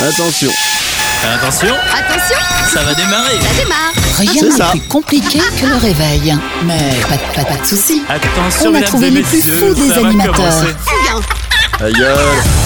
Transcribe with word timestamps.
Attention. 0.00 0.50
Attention, 1.24 1.74
Attention, 1.92 2.36
ça 2.72 2.82
va 2.82 2.94
démarrer. 2.94 3.36
ça 3.40 3.62
démarre. 3.64 3.92
Rien 4.18 4.56
ça. 4.56 4.66
plus 4.72 4.80
compliqué 4.82 5.38
que 5.60 5.66
le 5.66 5.76
réveil. 5.76 6.36
Mais 6.64 6.78
pas, 7.08 7.16
de- 7.16 7.34
pas, 7.34 7.44
pas 7.54 7.60
de 7.62 7.66
soucis. 7.66 8.02
Attention, 8.08 8.70
On 8.70 8.74
a 8.74 8.82
trouvé 8.82 9.10
les 9.10 9.22
plus 9.22 9.40
fous 9.40 9.74
des 9.74 9.92
animateurs. 9.92 10.64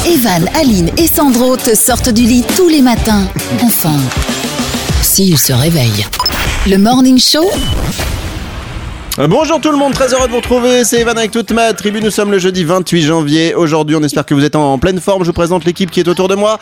Evan, 0.07 0.49
Aline 0.59 0.91
et 0.97 1.07
Sandro 1.07 1.57
te 1.57 1.75
sortent 1.77 2.09
du 2.11 2.23
lit 2.23 2.45
tous 2.57 2.69
les 2.69 2.83
matins. 2.83 3.27
Enfin, 3.63 3.97
s'ils 5.03 5.39
se 5.39 5.53
réveillent. 5.53 6.07
Le 6.67 6.77
Morning 6.77 7.19
Show, 7.21 7.49
Bonjour 9.29 9.61
tout 9.61 9.71
le 9.71 9.77
monde, 9.77 9.93
très 9.93 10.15
heureux 10.15 10.27
de 10.27 10.31
vous 10.31 10.39
retrouver. 10.39 10.83
C'est 10.85 11.01
Evan 11.01 11.19
avec 11.19 11.31
toute 11.31 11.51
ma 11.53 11.75
tribu. 11.75 12.01
Nous 12.01 12.11
sommes 12.11 12.31
le 12.31 12.39
jeudi 12.39 12.65
28 12.65 13.03
janvier. 13.03 13.55
Aujourd'hui, 13.55 13.95
on 13.95 14.03
espère 14.03 14.25
que 14.25 14.33
vous 14.33 14.45
êtes 14.45 14.57
en 14.57 14.79
pleine 14.79 14.99
forme. 14.99 15.25
Je 15.25 15.27
vous 15.27 15.35
présente 15.35 15.67
l'équipe 15.67 15.91
qui 15.91 16.01
est 16.01 16.09
autour 16.09 16.27
de 16.29 16.35
moi. 16.35 16.59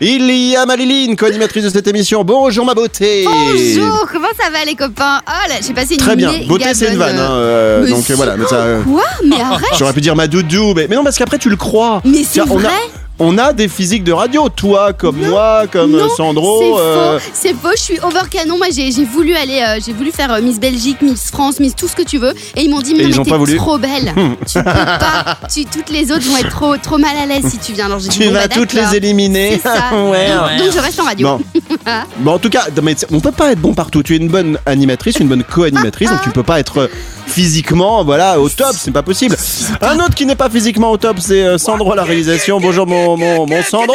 Il 0.00 0.28
y 0.30 0.56
a 0.56 0.66
Maliline, 0.66 1.14
co-animatrice 1.14 1.62
de 1.64 1.70
cette 1.70 1.86
émission. 1.86 2.24
Bonjour 2.24 2.66
ma 2.66 2.74
beauté. 2.74 3.24
Bonjour, 3.24 4.08
comment 4.12 4.28
ça 4.36 4.50
va 4.50 4.64
les 4.64 4.74
copains? 4.74 5.20
Oh 5.28 5.48
là, 5.48 5.54
j'ai 5.64 5.72
passé 5.72 5.94
une 5.94 6.00
Très 6.00 6.16
bien. 6.16 6.32
Beauté, 6.48 6.74
c'est 6.74 6.88
une 6.88 6.98
vanne. 6.98 7.16
hein, 7.16 7.30
euh, 7.30 7.84
euh, 7.84 7.90
donc 7.90 8.10
euh, 8.10 8.14
voilà. 8.16 8.36
Mais 8.36 8.46
ça, 8.46 8.56
euh, 8.56 8.82
Quoi? 8.82 9.04
Mais 9.24 9.40
arrête 9.40 9.68
J'aurais 9.78 9.92
pu 9.92 10.00
dire 10.00 10.16
ma 10.16 10.26
doudou, 10.26 10.74
mais, 10.74 10.88
mais 10.90 10.96
non, 10.96 11.04
parce 11.04 11.16
qu'après 11.16 11.38
tu 11.38 11.48
le 11.48 11.56
crois. 11.56 12.02
Mais 12.04 12.24
c'est 12.24 12.32
Tiens, 12.42 12.46
on 12.50 12.58
a, 12.58 12.62
vrai? 12.62 12.72
On 13.20 13.36
a 13.36 13.52
des 13.52 13.68
physiques 13.68 14.02
de 14.02 14.12
radio, 14.12 14.48
toi 14.48 14.92
comme 14.94 15.18
moi, 15.18 15.64
comme 15.70 15.92
Non, 15.92 16.06
euh, 16.06 16.08
Sandro. 16.16 16.78
C'est 16.78 16.82
euh, 16.82 17.18
faux, 17.18 17.30
c'est 17.34 17.54
faux, 17.54 17.68
je 17.76 17.82
suis 17.82 18.00
over 18.00 18.28
canon. 18.30 18.56
Moi 18.56 18.68
j'ai 18.74 18.90
j'ai 18.90 19.04
voulu 19.04 19.34
aller, 19.34 19.60
euh, 19.60 19.78
j'ai 19.84 19.92
voulu 19.92 20.10
faire 20.10 20.32
euh, 20.32 20.40
Miss 20.40 20.58
Belgique, 20.58 21.02
Miss 21.02 21.30
France, 21.30 21.60
Miss 21.60 21.76
tout 21.76 21.86
ce 21.86 21.94
que 21.94 22.02
tu 22.02 22.16
veux. 22.16 22.32
Et 22.56 22.62
ils 22.62 22.70
m'ont 22.70 22.80
dit, 22.80 22.94
mais 22.94 23.04
non, 23.04 23.22
mais 23.24 23.46
t'es 23.46 23.56
trop 23.56 23.78
belle. 23.78 24.14
tu 24.46 24.58
peux 24.58 24.64
pas, 24.64 25.38
tu, 25.52 25.66
toutes 25.66 25.90
les 25.90 26.10
autres 26.10 26.26
vont 26.26 26.38
être 26.38 26.48
trop, 26.48 26.76
trop 26.78 26.96
mal 26.96 27.16
à 27.16 27.26
l'aise 27.26 27.44
si 27.46 27.58
tu 27.58 27.74
viens. 27.74 27.86
Alors 27.86 27.98
j'ai 27.98 28.08
dit, 28.08 28.18
tu 28.18 28.24
bon, 28.24 28.32
vas 28.32 28.48
bah, 28.48 28.54
toutes 28.54 28.72
les 28.72 28.96
éliminer. 28.96 29.60
C'est 29.62 29.68
ça. 29.68 29.92
ouais. 29.92 30.10
Ouais. 30.10 30.58
Donc 30.58 30.72
je 30.74 30.78
reste 30.80 30.98
en 30.98 31.04
radio. 31.04 31.28
Bon. 31.28 31.44
bon, 32.18 32.32
en 32.32 32.38
tout 32.38 32.50
cas, 32.50 32.68
non, 32.74 32.82
mais 32.82 32.96
on 33.12 33.20
peut 33.20 33.32
pas 33.32 33.52
être 33.52 33.60
bon 33.60 33.74
partout. 33.74 34.02
Tu 34.02 34.14
es 34.14 34.16
une 34.16 34.28
bonne 34.28 34.58
animatrice, 34.64 35.18
une 35.20 35.28
bonne 35.28 35.44
co-animatrice, 35.44 36.08
donc 36.08 36.22
tu 36.22 36.30
peux 36.30 36.42
pas 36.42 36.58
être 36.58 36.88
physiquement, 37.26 38.04
voilà, 38.04 38.40
au 38.40 38.48
top, 38.48 38.74
c'est 38.78 38.90
pas 38.90 39.02
possible. 39.02 39.36
Un 39.80 39.98
autre 40.00 40.14
qui 40.14 40.26
n'est 40.26 40.34
pas 40.36 40.50
physiquement 40.50 40.90
au 40.90 40.96
top, 40.96 41.18
c'est 41.20 41.42
euh, 41.44 41.58
Sandro 41.58 41.92
à 41.92 41.96
la 41.96 42.04
réalisation. 42.04 42.60
Bonjour 42.60 42.86
mon, 42.86 43.16
mon, 43.16 43.46
mon 43.46 43.62
Sandro 43.62 43.94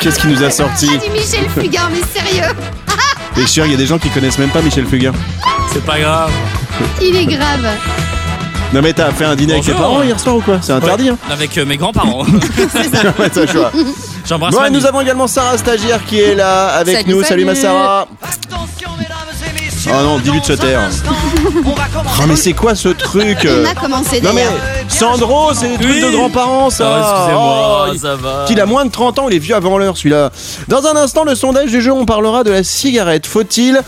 Qu'est-ce 0.00 0.18
qui 0.20 0.28
nous 0.28 0.42
a 0.42 0.50
sorti 0.50 0.88
Ah, 0.92 1.04
du 1.04 1.10
Michel 1.10 1.48
Fugain, 1.48 1.88
mais 1.92 2.20
sérieux, 2.20 2.54
Et 3.36 3.46
sûr, 3.46 3.64
il 3.66 3.72
y 3.72 3.74
a 3.74 3.78
des 3.78 3.86
gens 3.86 3.98
qui 3.98 4.08
connaissent 4.10 4.38
même 4.38 4.50
pas 4.50 4.60
Michel 4.62 4.86
Fugain. 4.86 5.12
C'est 5.72 5.84
pas 5.84 5.98
grave. 5.98 6.30
il 7.00 7.14
est 7.16 7.26
grave. 7.26 7.66
Non 8.72 8.82
mais 8.82 8.92
t'as 8.92 9.10
fait 9.10 9.24
un 9.24 9.34
dîner 9.34 9.54
avec 9.54 9.64
tes 9.64 9.72
parents 9.72 10.00
hier 10.02 10.18
soir 10.20 10.36
ou 10.36 10.40
quoi? 10.40 10.58
C'est 10.62 10.70
interdit 10.72 11.08
hein 11.08 11.18
Avec 11.28 11.58
euh, 11.58 11.64
mes 11.64 11.76
grands-parents. 11.76 12.22
Ouais, 13.18 13.28
t'as 13.28 13.40
le 13.40 13.46
choix. 13.48 13.72
J'embrasse 14.24 14.54
Bon, 14.54 14.64
et 14.64 14.70
nous 14.70 14.86
avons 14.86 15.00
également 15.00 15.26
Sarah 15.26 15.58
Stagiaire 15.58 16.04
qui 16.04 16.20
est 16.20 16.36
là 16.36 16.68
avec 16.68 16.98
Salut, 16.98 17.10
nous. 17.14 17.22
Salut, 17.24 17.44
ma. 17.44 17.54
Sarah. 17.56 18.06
Oh 19.92 20.02
non, 20.04 20.18
dis-lui 20.18 20.40
de 20.40 20.44
se 20.46 20.52
taire. 20.52 20.80
Oh 21.64 22.22
mais 22.28 22.36
c'est 22.36 22.52
quoi 22.52 22.74
ce 22.74 22.88
truc 22.90 23.38
On 23.46 23.64
a 23.68 23.74
commencé 23.74 24.20
Non 24.20 24.30
mais 24.32 24.44
d'ailleurs. 24.44 24.60
Sandro, 24.88 25.52
c'est 25.54 25.68
des 25.68 25.74
trucs 25.76 25.90
Oui. 25.90 26.00
de 26.02 26.10
grands-parents 26.16 26.70
ça. 26.70 26.88
Ah, 26.88 27.00
excusez-moi, 27.00 27.88
Oh, 27.90 27.96
ça 27.98 28.16
va. 28.16 28.44
il 28.50 28.60
a 28.60 28.66
moins 28.66 28.84
de 28.84 28.90
30 28.90 29.18
ans, 29.18 29.28
il 29.28 29.36
est 29.36 29.38
vieux 29.38 29.54
avant 29.54 29.78
l'heure 29.78 29.96
celui-là. 29.96 30.30
Dans 30.68 30.86
un 30.86 30.96
instant, 30.96 31.24
le 31.24 31.34
sondage 31.34 31.70
du 31.70 31.80
jour, 31.80 31.96
on 31.98 32.06
parlera 32.06 32.44
de 32.44 32.50
la 32.50 32.62
cigarette. 32.62 33.26
Faut-il 33.26 33.80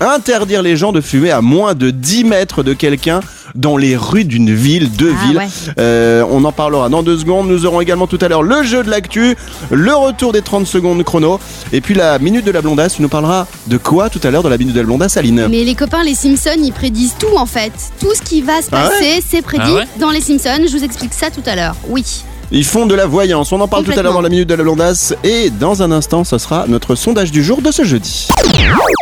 interdire 0.00 0.62
les 0.62 0.76
gens 0.76 0.92
de 0.92 1.00
fumer 1.00 1.30
à 1.30 1.40
moins 1.40 1.74
de 1.74 1.90
10 1.90 2.24
mètres 2.24 2.62
de 2.62 2.72
quelqu'un 2.74 3.20
dans 3.54 3.76
les 3.76 3.96
rues 3.96 4.24
d'une 4.24 4.54
ville, 4.54 4.90
deux 4.90 5.12
Ah, 5.20 5.26
villes 5.26 5.36
ouais. 5.38 5.48
Euh, 5.78 6.24
On 6.30 6.44
en 6.44 6.52
parlera 6.52 6.88
dans 6.88 7.02
deux 7.02 7.18
secondes. 7.18 7.48
Nous 7.48 7.66
aurons 7.66 7.80
également 7.80 8.06
tout 8.06 8.18
à 8.20 8.28
l'heure 8.28 8.42
le 8.42 8.62
jeu 8.62 8.82
de 8.82 8.90
l'actu, 8.90 9.36
le 9.70 9.94
retour 9.94 10.32
des 10.32 10.42
30 10.42 10.66
secondes 10.66 11.02
chrono, 11.04 11.38
et 11.72 11.80
puis 11.80 11.94
la 11.94 12.18
minute 12.18 12.44
de 12.44 12.50
la 12.50 12.60
blondasse. 12.62 12.94
Tu 12.96 13.02
nous 13.02 13.08
parleras 13.08 13.46
de 13.66 13.76
quoi 13.76 14.10
tout 14.10 14.20
à 14.22 14.30
l'heure 14.30 14.42
dans 14.42 14.48
la 14.48 14.58
minute 14.58 14.74
de 14.74 14.80
la 14.80 14.86
blondasse, 14.86 15.16
Aline 15.16 15.46
Mais 15.50 15.64
les 15.64 15.74
copains, 15.74 16.02
les 16.04 16.14
Simpsons, 16.14 16.60
ils 16.62 16.72
prédisent 16.72 17.14
tout 17.18 17.36
en 17.36 17.46
fait. 17.46 17.72
Tout 18.00 18.14
ce 18.14 18.22
qui 18.22 18.42
va 18.42 18.60
se 18.62 18.68
Ah 18.72 18.88
passer, 18.88 19.22
c'est 19.26 19.42
prédit 19.42 19.62
Ah 19.66 19.74
ouais 19.74 19.88
dans 20.00 20.10
les 20.10 20.20
Simpsons. 20.20 20.64
Je 20.66 20.76
vous 20.76 20.84
explique 20.84 21.14
ça 21.14 21.30
tout 21.30 21.42
à 21.46 21.54
l'heure. 21.56 21.76
Oui. 21.88 22.04
Ils 22.50 22.64
font 22.64 22.86
de 22.86 22.94
la 22.94 23.06
voyance. 23.06 23.52
On 23.52 23.60
en 23.60 23.68
parle 23.68 23.84
tout 23.84 23.92
à 23.92 24.02
l'heure 24.02 24.14
dans 24.14 24.22
la 24.22 24.30
minute 24.30 24.48
de 24.48 24.54
la 24.54 24.62
blondasse. 24.62 25.14
Et 25.22 25.50
dans 25.50 25.82
un 25.82 25.92
instant, 25.92 26.24
ce 26.24 26.38
sera 26.38 26.64
notre 26.66 26.94
sondage 26.94 27.30
du 27.30 27.44
jour 27.44 27.60
de 27.60 27.70
ce 27.70 27.84
jeudi. 27.84 28.28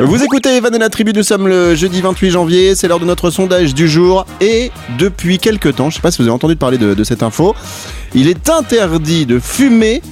Vous 0.01 0.23
écoutez 0.25 0.57
Evan 0.57 0.75
et 0.75 0.79
la 0.79 0.89
tribu. 0.89 1.13
Nous 1.15 1.23
sommes 1.23 1.47
le 1.47 1.77
jeudi 1.77 2.01
28 2.01 2.31
janvier. 2.33 2.75
C'est 2.75 2.89
l'heure 2.89 2.99
de 2.99 3.05
notre 3.05 3.31
sondage 3.31 3.73
du 3.73 3.89
jour. 3.89 4.27
Et 4.41 4.73
depuis 4.99 5.39
quelques 5.39 5.77
temps, 5.77 5.91
je 5.91 5.97
sais 5.97 6.03
pas 6.03 6.11
si 6.11 6.19
vous 6.19 6.25
avez 6.25 6.35
entendu 6.35 6.57
parler 6.57 6.77
de, 6.77 6.95
de 6.95 7.05
cette 7.05 7.23
info, 7.23 7.55
il 8.15 8.29
est 8.29 8.51
interdit 8.51 9.27
de 9.27 9.39
fumer 9.39 10.03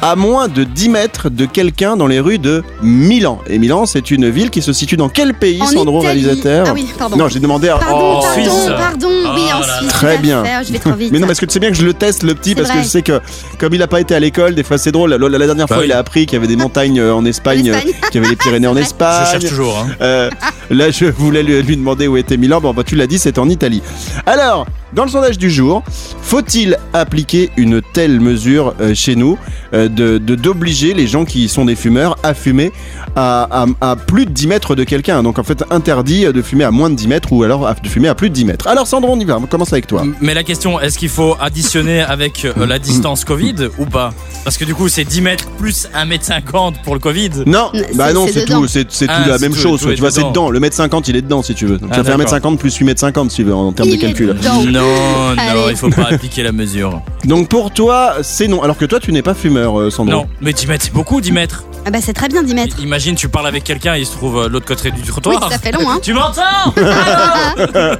à 0.00 0.14
moins 0.16 0.48
de 0.48 0.64
10 0.64 0.88
mètres 0.90 1.28
de 1.28 1.44
quelqu'un 1.44 1.96
dans 1.96 2.06
les 2.06 2.20
rues 2.20 2.38
de 2.38 2.62
Milan. 2.82 3.40
Et 3.48 3.58
Milan, 3.58 3.84
c'est 3.86 4.10
une 4.10 4.28
ville 4.30 4.50
qui 4.50 4.62
se 4.62 4.72
situe 4.72 4.96
dans 4.96 5.08
quel 5.08 5.34
pays, 5.34 5.60
En 5.60 5.66
Sandro, 5.66 6.00
Italie. 6.00 6.20
réalisateur 6.24 6.66
Ah 6.68 6.72
oui, 6.72 6.86
pardon. 6.98 7.16
Non, 7.16 7.28
j'ai 7.28 7.40
demandé 7.40 7.68
à... 7.68 7.78
Pardon, 7.78 8.18
Oh, 8.18 8.20
pardon, 8.22 8.40
Suisse. 8.40 8.72
pardon. 8.78 9.08
Oui, 9.08 9.42
Oh 9.50 9.56
en 9.56 9.60
là 9.60 9.78
Suisse. 9.80 9.88
Très 9.92 10.18
bien. 10.18 10.44
Je 10.66 10.72
vais 10.72 10.78
trop 10.78 10.92
vite. 10.92 11.10
Mais 11.12 11.18
non, 11.18 11.26
parce 11.26 11.40
que 11.40 11.46
tu 11.46 11.52
sais 11.52 11.60
bien 11.60 11.70
que 11.70 11.76
je 11.76 11.84
le 11.84 11.94
teste 11.94 12.22
le 12.22 12.34
petit 12.34 12.54
parce 12.54 12.70
que 12.70 12.78
je 12.78 12.84
sais 12.86 13.02
que 13.02 13.20
comme 13.58 13.74
il 13.74 13.82
a 13.82 13.86
pas 13.88 14.00
été 14.00 14.14
à 14.14 14.20
l'école, 14.20 14.54
des 14.54 14.62
fois 14.62 14.78
c'est 14.78 14.92
drôle. 14.92 15.10
La, 15.10 15.18
la- 15.18 15.38
la 15.38 15.46
dernière 15.46 15.66
Bah 15.66 15.74
fois, 15.74 15.82
oui. 15.82 15.88
il 15.88 15.92
a 15.92 15.98
appris 15.98 16.26
qu'il 16.26 16.34
y 16.34 16.38
avait 16.38 16.46
des 16.46 16.56
montagnes 16.56 17.00
euh, 17.00 17.12
en 17.14 17.24
Espagne, 17.24 17.70
En 17.72 17.74
Espagne. 17.74 17.92
euh, 18.04 18.06
qu'il 18.10 18.14
y 18.20 18.24
avait 18.24 18.30
les 18.30 18.36
Pyrénées 18.36 18.66
en 18.68 18.72
vrai. 18.74 18.82
Je 18.82 18.86
Espagne. 18.86 19.26
cherche 19.32 19.44
toujours. 19.46 19.78
Hein. 19.78 19.92
Euh, 20.00 20.30
là, 20.70 20.90
je 20.90 21.06
voulais 21.06 21.42
lui, 21.42 21.60
lui 21.62 21.76
demander 21.76 22.06
où 22.06 22.16
était 22.16 22.36
Milan. 22.36 22.60
Bon, 22.60 22.72
bah, 22.72 22.82
tu 22.84 22.94
l'as 22.94 23.06
dit, 23.08 23.18
c'est 23.18 23.38
en 23.38 23.48
Italie. 23.48 23.82
Alors, 24.26 24.66
dans 24.92 25.04
le 25.04 25.10
sondage 25.10 25.38
du 25.38 25.50
jour, 25.50 25.82
faut-il 26.22 26.76
appliquer 26.92 27.50
une 27.56 27.80
telle 27.92 28.20
mesure 28.20 28.74
euh, 28.80 28.94
chez 28.94 29.16
nous 29.16 29.38
euh, 29.74 29.88
de 29.88 30.18
de- 30.18 30.34
d'obliger 30.34 30.94
les 30.94 31.06
gens 31.06 31.24
qui 31.24 31.48
sont 31.48 31.64
des 31.64 31.76
fumeurs 31.76 32.16
à 32.22 32.34
fumer 32.34 32.72
à, 33.16 33.62
à- 33.62 33.66
à 33.80 33.96
plus 33.96 34.24
de 34.26 34.30
10 34.30 34.46
mètres 34.46 34.74
de 34.74 34.84
quelqu'un? 34.84 35.22
Donc, 35.22 35.38
en 35.38 35.42
fait, 35.42 35.64
interdit 35.70 36.24
de 36.26 36.42
fumer 36.42 36.64
à 36.64 36.70
moins 36.70 36.90
de 36.90 36.94
10 36.94 37.08
mètres 37.08 37.32
ou 37.32 37.42
alors 37.42 37.66
à- 37.66 37.74
de 37.74 37.88
fumer 37.88 38.08
à 38.08 38.14
plus 38.14 38.30
de 38.30 38.34
10 38.34 38.44
mètres. 38.44 38.66
Alors, 38.68 38.86
Sandro, 38.86 39.12
on 39.12 39.20
y 39.20 39.24
va. 39.24 39.36
On 39.38 39.46
commence 39.46 39.72
avec 39.72 39.86
toi. 39.86 40.04
Mais 40.20 40.34
la 40.34 40.42
question, 40.44 40.80
est-ce 40.80 40.98
qu'il 40.98 41.08
faut 41.08 41.36
additionner 41.40 42.00
avec 42.00 42.44
euh, 42.44 42.66
la 42.66 42.78
distance 42.78 43.24
Covid 43.24 43.54
ou 43.78 43.84
pas? 43.86 44.12
Parce 44.44 44.56
que 44.56 44.64
du 44.64 44.74
coup, 44.74 44.88
c'est 44.88 45.04
10 45.04 45.20
mètres 45.20 45.48
plus 45.58 45.88
1 45.94 46.04
mètre 46.06 46.24
50 46.24 46.82
pour 46.82 46.94
le 46.94 47.00
Covid. 47.00 47.30
Non, 47.46 47.70
C'est- 47.74 47.96
bah 47.96 48.12
non, 48.12 48.26
c'est 48.32 48.44
tout, 48.44 48.66
c'est 48.66 48.90
c'est 48.90 49.06
tout 49.06 49.12
Ah, 49.14 49.28
la 49.28 49.38
même 49.38 49.52
tout, 49.52 49.58
chose. 49.58 49.80
tout 49.82 49.92
tu 49.92 50.00
vois, 50.00 50.10
c'est 50.10 50.24
dedans. 50.24 50.50
Le 50.50 50.60
mètre 50.60 50.76
50, 50.76 51.08
il 51.08 51.16
est 51.16 51.22
dedans 51.22 51.42
si 51.42 51.54
tu 51.54 51.66
veux. 51.66 51.78
Donc 51.78 51.90
Ah, 51.92 51.96
ça 51.96 52.04
fait 52.04 52.12
1 52.12 52.16
mètre 52.16 52.30
d'accord. 52.30 52.50
50 52.50 52.58
plus 52.58 52.74
8 52.76 52.84
mètres 52.84 53.00
50 53.00 53.30
si 53.30 53.36
tu 53.36 53.44
veux 53.44 53.54
en 53.54 53.72
termes 53.72 53.88
de 53.88 53.94
Il 53.94 54.00
calcul. 54.00 54.34
Non, 54.80 55.34
non, 55.34 55.36
Allez. 55.38 55.70
il 55.70 55.76
faut 55.76 55.90
pas 55.90 56.08
appliquer 56.10 56.42
la 56.42 56.52
mesure. 56.52 57.00
Donc 57.24 57.48
pour 57.48 57.70
toi, 57.72 58.14
c'est 58.22 58.48
non. 58.48 58.62
Alors 58.62 58.76
que 58.76 58.84
toi, 58.84 59.00
tu 59.00 59.12
n'es 59.12 59.22
pas 59.22 59.34
fumeur, 59.34 59.78
euh, 59.78 59.90
Sandro. 59.90 60.12
Non, 60.14 60.28
mais 60.40 60.52
10 60.52 60.66
mètres, 60.66 60.84
c'est 60.84 60.92
beaucoup 60.92 61.20
10 61.20 61.32
mètres. 61.32 61.64
Ah 61.86 61.90
bah 61.90 61.98
c'est 62.02 62.12
très 62.12 62.28
bien 62.28 62.42
d'y 62.42 62.54
mettre. 62.54 62.78
I- 62.80 62.82
Imagine, 62.82 63.14
tu 63.14 63.28
parles 63.28 63.46
avec 63.46 63.64
quelqu'un 63.64 63.94
et 63.96 64.00
il 64.00 64.06
se 64.06 64.12
trouve 64.12 64.38
euh, 64.38 64.48
l'autre 64.48 64.66
côté 64.66 64.90
du 64.90 65.00
Oui, 65.00 65.06
trottoir. 65.06 65.50
ça 65.50 65.58
fait 65.58 65.72
long, 65.72 65.88
hein. 65.90 65.98
Tu 66.02 66.12
m'entends? 66.12 66.74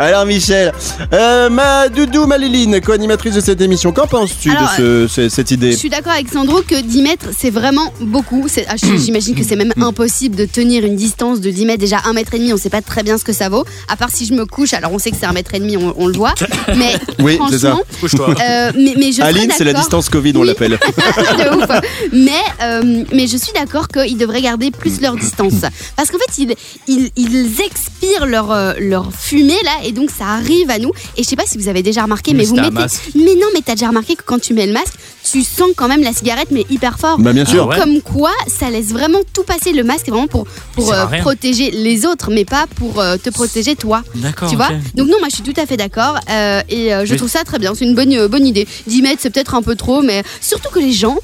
Alors 0.00 0.26
Michel, 0.26 0.72
euh, 1.12 1.50
ma 1.50 1.88
doudou 1.88 2.24
Maliline, 2.26 2.80
co-animatrice 2.80 3.34
de 3.34 3.40
cette 3.40 3.60
émission, 3.60 3.90
qu'en 3.90 4.06
penses-tu 4.06 4.48
de 4.50 4.54
Alors, 4.54 4.70
ce- 4.76 5.08
ce- 5.08 5.28
cette 5.28 5.48
Je 5.48 5.54
idée 5.54 5.72
suis 5.72 5.88
d'accord 5.90 6.12
avec 6.12 6.28
Sandro 6.28 6.62
que 6.62 6.80
10 6.80 7.02
mètres, 7.02 7.26
c'est 7.36 7.50
vraiment 7.50 7.92
beaucoup. 8.00 8.46
C'est- 8.48 8.64
ah. 8.68 8.74
J'imagine 8.76 9.34
que 9.34 9.42
c'est 9.42 9.56
même 9.56 9.72
impossible 9.80 10.36
de 10.36 10.44
tenir 10.44 10.84
une 10.84 10.94
distance 10.94 11.40
de 11.40 11.50
10 11.50 11.66
mètres. 11.66 11.80
Déjà, 11.80 11.98
1 12.04 12.12
mètre 12.12 12.32
et 12.34 12.38
demi, 12.38 12.52
on 12.52 12.56
sait 12.56 12.70
pas 12.70 12.80
très 12.80 13.02
bien 13.02 13.18
ce 13.18 13.24
que 13.24 13.32
ça 13.32 13.48
vaut. 13.48 13.64
À 13.88 13.96
part 13.96 14.10
si 14.12 14.24
je 14.24 14.34
me 14.34 14.46
couche, 14.46 14.72
alors 14.72 14.92
on 14.92 15.00
sait 15.00 15.10
que 15.10 15.16
c'est 15.18 15.26
1 15.26 15.32
mètre 15.32 15.52
et 15.54 15.58
demi, 15.58 15.76
on, 15.76 15.92
on 15.98 16.06
le 16.06 16.12
voit. 16.16 16.34
Mais 16.76 16.94
Oui, 17.18 17.36
c'est 17.50 17.58
ça. 17.58 17.70
franchement, 17.72 17.84
Couche-toi. 18.00 18.34
euh, 18.40 18.72
mais, 18.76 18.94
mais 18.96 19.10
je 19.10 19.16
serais 19.16 19.26
Aline, 19.28 19.50
c'est 19.50 19.64
la 19.64 19.72
d'accord- 19.72 19.80
distance 19.84 20.08
Covid, 20.10 20.32
on 20.36 20.42
Oui. 20.42 20.46
l'appelle. 20.46 20.78
de 20.78 21.56
ouf. 21.56 21.80
Mais, 22.12 22.30
euh, 22.62 23.02
mais 23.12 23.26
je 23.26 23.36
suis 23.36 23.52
d'accord 23.52 23.88
qu'ils 23.88 24.16
devraient 24.16 24.42
garder 24.42 24.70
plus 24.70 25.00
leur 25.00 25.16
distance. 25.16 25.54
Parce 25.96 26.10
qu'en 26.12 26.18
fait, 26.18 26.38
ils, 26.38 26.54
ils, 26.86 27.10
ils 27.16 27.60
expirent 27.62 28.26
leur, 28.26 28.52
euh, 28.52 28.74
leur 28.78 29.10
fumée 29.12 29.58
là, 29.64 29.72
et 29.88 29.92
donc 29.92 30.10
ça 30.10 30.26
arrive 30.26 30.70
à 30.70 30.78
nous. 30.78 30.90
Et 31.16 31.22
je 31.22 31.28
sais 31.28 31.36
pas 31.36 31.46
si 31.46 31.58
vous 31.58 31.68
avez 31.68 31.82
déjà 31.82 32.02
remarqué, 32.02 32.32
mais, 32.32 32.38
Mais 32.40 32.44
vous 32.44 32.54
mettez. 32.56 32.94
Mais 33.14 33.34
non, 33.34 33.46
mais 33.54 33.60
t'as 33.64 33.74
déjà 33.74 33.88
remarqué 33.88 34.14
que 34.16 34.22
quand 34.24 34.38
tu 34.40 34.52
mets 34.54 34.66
le 34.66 34.72
masque, 34.72 34.94
tu 35.30 35.42
sens 35.42 35.68
quand 35.76 35.88
même 35.88 36.02
la 36.02 36.12
cigarette, 36.12 36.48
mais 36.50 36.64
hyper 36.70 36.98
fort. 36.98 37.18
Bah 37.18 37.32
bien 37.32 37.44
sûr. 37.44 37.64
Ah 37.64 37.66
ouais. 37.68 37.78
Comme 37.80 38.00
quoi, 38.02 38.30
ça 38.46 38.70
laisse 38.70 38.88
vraiment 38.88 39.20
tout 39.32 39.42
passer. 39.42 39.72
Le 39.72 39.84
masque 39.84 40.08
est 40.08 40.10
vraiment 40.10 40.26
pour, 40.26 40.46
pour 40.74 40.92
euh, 40.92 41.06
protéger 41.20 41.70
les 41.70 42.06
autres, 42.06 42.30
mais 42.30 42.44
pas 42.44 42.66
pour 42.76 43.00
euh, 43.00 43.16
te 43.16 43.30
protéger 43.30 43.76
toi. 43.76 44.02
D'accord. 44.14 44.48
Tu 44.50 44.56
vois. 44.56 44.68
Donc 44.94 45.08
non, 45.08 45.16
moi 45.18 45.28
je 45.30 45.36
suis 45.36 45.44
tout 45.44 45.58
à 45.60 45.66
fait 45.66 45.76
d'accord 45.76 46.18
euh, 46.30 46.60
et 46.68 46.94
euh, 46.94 47.04
je 47.06 47.12
Mais- 47.12 47.16
trouve 47.18 47.30
ça 47.30 47.44
très 47.44 47.58
bien. 47.58 47.74
C'est 47.74 47.84
une 47.84 47.94
bonne, 47.94 48.12
euh, 48.14 48.28
bonne 48.28 48.46
idée. 48.46 48.66
10 48.86 49.02
mètres, 49.02 49.18
c'est 49.20 49.30
peut-être 49.30 49.54
un 49.54 49.62
peu 49.62 49.74
trop, 49.74 50.02
mais 50.02 50.22
surtout 50.40 50.70
que 50.70 50.78
les 50.78 50.92
gens 50.92 51.18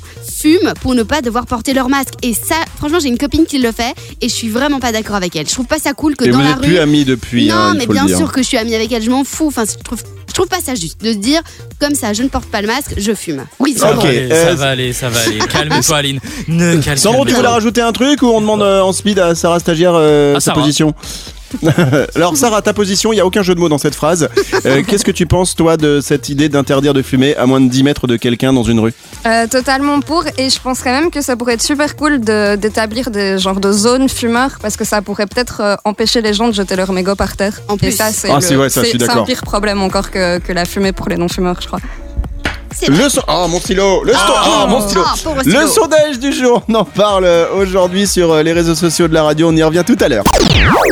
fument 0.45 0.75
pour 0.83 0.95
ne 0.95 1.03
pas 1.03 1.23
devoir 1.23 1.47
porter 1.47 1.73
leur 1.73 1.89
masque. 1.89 2.13
Et 2.23 2.35
ça, 2.35 2.57
franchement, 2.77 2.99
j'ai 3.01 3.09
une 3.09 3.17
copine 3.19 3.47
qui 3.47 3.59
le 3.59 3.73
fait 3.73 3.95
et 4.21 4.29
je 4.29 4.35
suis 4.35 4.49
vraiment 4.51 4.79
pas 4.79 4.93
d'accord 4.93 5.17
avec 5.17 5.35
elle. 5.37 5.47
Je 5.49 5.53
trouve 5.53 5.67
pas 5.67 5.79
ça 5.79 5.95
cool 5.95 6.17
que 6.17 6.25
Et 6.27 6.29
dans 6.29 6.39
vous 6.39 6.45
la 6.45 6.55
rue. 6.57 6.61
plus 6.61 6.79
amis 6.79 7.05
depuis. 7.07 7.47
non, 7.49 7.55
hein, 7.55 7.75
mais 7.79 7.87
bien 7.87 8.07
sûr 8.07 8.31
que 8.31 8.43
je 8.43 8.49
suis 8.49 8.59
amie 8.59 8.75
avec 8.75 8.93
elle, 8.93 9.03
je 9.03 9.09
m'en 9.11 9.25
fous. 9.25 9.47
Enfin, 9.47 9.65
je 9.65 9.83
trouve, 9.83 10.03
je 10.29 10.35
trouve 10.35 10.49
pas 10.49 10.61
ça 10.61 10.75
juste 10.75 11.01
de 11.03 11.13
se 11.13 11.17
dire 11.19 11.41
comme 11.81 11.95
ça, 11.95 12.13
je 12.13 12.23
ne 12.23 12.29
porte 12.29 12.47
pas 12.51 12.61
le 12.61 12.67
masque, 12.67 12.93
je 12.99 13.13
fume. 13.15 13.45
Oui, 13.59 13.75
Ça 13.79 13.93
va 13.93 14.03
aller, 14.03 14.29
euh, 14.31 14.49
ça 14.51 14.55
va 14.55 14.67
aller, 14.69 14.93
ça 14.93 15.09
va 15.09 15.21
aller. 15.21 15.39
Calme-toi, 15.39 15.97
Aline. 15.97 16.21
Ne 16.49 16.77
calme 16.83 16.99
Sandro, 16.99 17.25
tu 17.25 17.33
voulais 17.35 17.49
rajouter 17.49 17.81
un 17.81 17.93
truc 17.93 18.21
ou 18.23 18.27
on 18.27 18.41
demande 18.43 18.63
euh, 18.63 18.83
en 18.83 18.93
speed 18.93 19.19
à 19.19 19.35
Sarah 19.35 19.61
Stagiaire 19.61 19.93
euh, 19.95 20.35
Ah, 20.37 20.41
sa 20.41 20.47
Sarah. 20.53 20.61
position? 20.61 20.93
Alors 22.15 22.37
Sarah, 22.37 22.63
ta 22.63 22.73
position, 22.73 23.13
il 23.13 23.17
n'y 23.17 23.21
a 23.21 23.27
aucun 23.27 23.43
jeu 23.43 23.55
de 23.55 23.61
mots 23.61 23.69
dans 23.69 23.79
cette 23.79 23.95
phrase. 23.95 24.29
Euh, 24.67 24.83
Qu'est-ce 24.87 25.05
que 25.05 25.11
tu 25.11 25.27
penses 25.27 25.55
toi 25.55 25.77
de 25.77 26.01
cette 26.01 26.29
idée 26.29 26.49
d'interdire 26.49 26.95
de 26.95 27.03
fumer 27.03 27.37
à 27.37 27.47
moins 27.47 27.61
de 27.61 27.69
10 27.69 27.83
mètres 27.85 28.07
de 28.07 28.17
quelqu'un 28.17 28.53
dans 28.53 28.63
une 28.65 28.81
rue? 28.81 28.93
Euh, 29.27 29.47
totalement 29.47 30.01
pour 30.01 30.25
et 30.39 30.51
je 30.51 30.61
penserais 30.61 30.93
même 30.93 31.11
que 31.11 31.21
ça 31.23 31.37
pourrait 31.37 31.55
être 31.55 31.63
super 31.63 31.97
cool 31.97 32.21
de- 32.21 32.57
d'établir 32.57 33.11
des 33.11 33.39
genres 33.39 33.61
de 33.61 33.73
zones 33.73 34.09
fumeurs 34.09 34.59
parce 34.61 34.77
que 34.77 34.85
ça 34.85 35.03
pourrait 35.03 35.27
peut-être 35.27 35.61
euh, 35.61 35.77
empêcher 35.85 36.21
les 36.21 36.35
gens 36.35 36.49
de 36.49 36.55
jeter 36.55 36.77
leur 36.77 36.93
mégot 36.93 37.15
par 37.15 37.37
terre. 37.37 37.61
En 37.69 37.75
et 37.75 37.79
plus. 37.79 37.93
ça 37.93 38.11
c'est 38.13 38.31
Ah, 38.31 38.35
le- 38.37 38.69
ça, 38.69 38.83
je 38.83 38.89
suis 38.89 39.05
un 39.05 39.23
pire 39.25 39.43
problème 39.43 39.81
encore 39.83 40.11
que, 40.11 40.39
que 40.39 40.53
la 40.53 40.65
fumée 40.65 40.93
pour 40.93 41.09
les 41.09 41.17
non-fumeurs, 41.17 41.57
je 41.61 41.67
crois. 41.67 41.81
Le 42.89 43.09
son... 43.09 43.21
Oh 43.29 43.47
mon 43.49 43.61
stylo. 43.61 44.03
Le, 44.05 44.13
sto- 44.13 44.33
oh, 44.45 44.67
mon 44.69 44.81
stylo. 44.81 45.03
Ah, 45.07 45.15
Le 45.45 45.67
sondage 45.67 46.19
du 46.19 46.33
jour, 46.33 46.63
on 46.69 46.75
en 46.75 46.85
parle 46.85 47.25
euh, 47.25 47.47
aujourd'hui 47.57 48.07
sur 48.07 48.33
euh, 48.33 48.43
les 48.43 48.53
réseaux 48.53 48.75
sociaux 48.75 49.09
de 49.09 49.15
la 49.15 49.23
radio, 49.23 49.49
on 49.49 49.57
y 49.57 49.63
revient 49.63 49.85
tout 49.87 49.97
à 50.01 50.09
l'heure. 50.09 50.25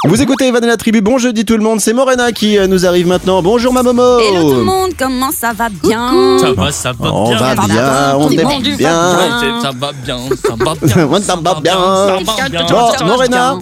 Vous 0.05 0.21
écoutez 0.23 0.47
Evan 0.49 0.63
et 0.65 0.67
la 0.67 0.77
tribu, 0.77 1.01
bon 1.01 1.19
jeudi 1.19 1.45
tout 1.45 1.57
le 1.57 1.63
monde, 1.63 1.81
c'est 1.81 1.93
Morena 1.93 2.33
qui 2.33 2.57
euh, 2.59 2.67
nous 2.67 2.87
arrive 2.87 3.07
maintenant. 3.07 3.43
Bonjour 3.43 3.73
ma 3.73 3.83
Momo. 3.83 4.19
Hello 4.21 4.51
tout 4.51 4.57
le 4.59 4.63
monde, 4.65 4.91
comment 4.99 5.31
ça 5.33 5.53
va 5.53 5.69
bien? 5.69 6.39
Ça 6.41 6.53
va, 6.53 6.73
ça 6.73 6.93
va 6.99 7.13
On 7.13 7.29
bien. 7.29 7.39
va 7.39 7.55
va 7.55 7.67
bien, 7.67 7.75
bien, 7.75 8.17
on 8.17 8.31
est 8.31 8.77
bien. 8.77 8.91
ça 9.61 9.71
va 9.79 9.93
bien, 9.93 10.19
ça 10.41 10.57
va 10.57 10.75
bien. 10.85 11.17
Ça 11.23 11.37
va 11.37 11.55
bien. 11.61 11.77
ça 11.77 12.17
va 12.37 12.49
bien. 12.49 12.67
Bon, 12.71 13.07
Morena, 13.07 13.55
va 13.55 13.59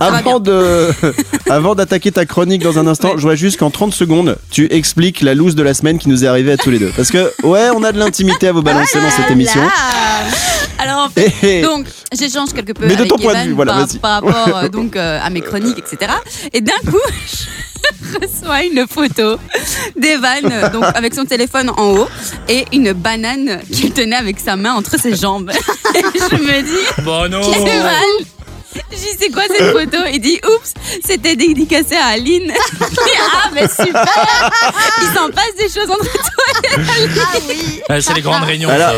avant 0.00 0.40
de, 0.40 0.88
avant 1.50 1.74
d'attaquer 1.74 2.10
ta 2.12 2.26
chronique 2.26 2.62
dans 2.62 2.78
un 2.78 2.86
instant, 2.86 3.12
je 3.16 3.20
voudrais 3.22 3.36
juste 3.36 3.58
qu'en 3.58 3.70
30 3.70 3.94
secondes, 3.94 4.36
tu 4.50 4.72
expliques 4.72 5.20
la 5.20 5.34
loose 5.34 5.54
de 5.54 5.62
la 5.62 5.74
semaine 5.74 5.98
qui 5.98 6.08
nous 6.08 6.24
est 6.24 6.26
arrivée 6.26 6.52
à 6.52 6.56
tous 6.56 6.70
les 6.70 6.78
deux. 6.78 6.90
Parce 6.96 7.10
que, 7.10 7.32
ouais, 7.44 7.68
on 7.74 7.82
a 7.84 7.92
de 7.92 7.98
l'intimité 7.98 8.48
à 8.48 8.52
vous 8.52 8.62
balancer 8.62 9.00
dans 9.00 9.10
cette 9.10 9.30
émission. 9.30 9.60
Là. 9.60 9.68
Alors 10.78 11.04
en 11.04 11.08
fait, 11.08 11.32
Eh, 11.42 11.58
eh. 11.58 11.62
donc 11.62 11.86
j'échange 12.12 12.52
quelque 12.52 12.72
peu 12.72 12.86
Mais 12.86 12.94
de 12.94 13.00
avec 13.00 13.10
ton 13.10 13.16
point 13.18 13.32
de 13.32 13.38
Evan 13.38 13.48
vue, 13.48 13.54
voilà, 13.54 13.72
par, 13.72 13.86
vas-y. 13.86 13.98
par 13.98 14.10
rapport 14.22 14.56
euh, 14.58 14.68
donc 14.72 14.96
euh, 14.96 15.20
à 15.22 15.30
mes 15.30 15.40
chroniques, 15.40 15.78
etc. 15.78 16.12
Et 16.52 16.60
d'un 16.60 16.72
coup, 16.90 16.98
je 18.02 18.18
reçois 18.18 18.64
une 18.64 18.84
photo 18.88 19.38
d'Evan 19.96 20.50
euh, 20.50 20.68
donc 20.70 20.84
avec 20.94 21.14
son 21.14 21.24
téléphone 21.24 21.70
en 21.76 21.92
haut 21.92 22.08
et 22.48 22.64
une 22.72 22.92
banane 22.92 23.60
qu'il 23.72 23.92
tenait 23.92 24.16
avec 24.16 24.40
sa 24.40 24.56
main 24.56 24.74
entre 24.74 24.98
ses 24.98 25.14
jambes. 25.14 25.50
Et 25.94 26.00
je 26.02 26.36
me 26.36 26.62
dis, 26.62 27.02
Bon 27.04 27.30
non. 27.30 27.40
Evan, 27.52 28.26
je 28.90 28.96
dis 28.96 29.16
c'est 29.18 29.30
quoi 29.30 29.42
cette 29.48 29.72
photo? 29.72 29.98
Il 30.12 30.20
dit 30.20 30.38
oups, 30.44 30.74
c'était 31.04 31.36
dédicacé 31.36 31.94
à 31.96 32.06
Aline. 32.12 32.52
Je 32.80 32.86
dis, 32.86 33.00
ah 33.32 33.50
mais 33.54 33.68
super, 33.68 34.52
il 35.00 35.06
s'en 35.16 35.28
passe 35.30 35.54
des 35.58 35.68
choses 35.68 35.90
entre 35.90 36.10
toi. 36.12 36.70
Ah 36.76 37.38
oui. 37.48 38.00
C'est 38.02 38.14
les 38.14 38.22
grandes 38.22 38.44
réunions. 38.44 38.68
Alors. 38.68 38.92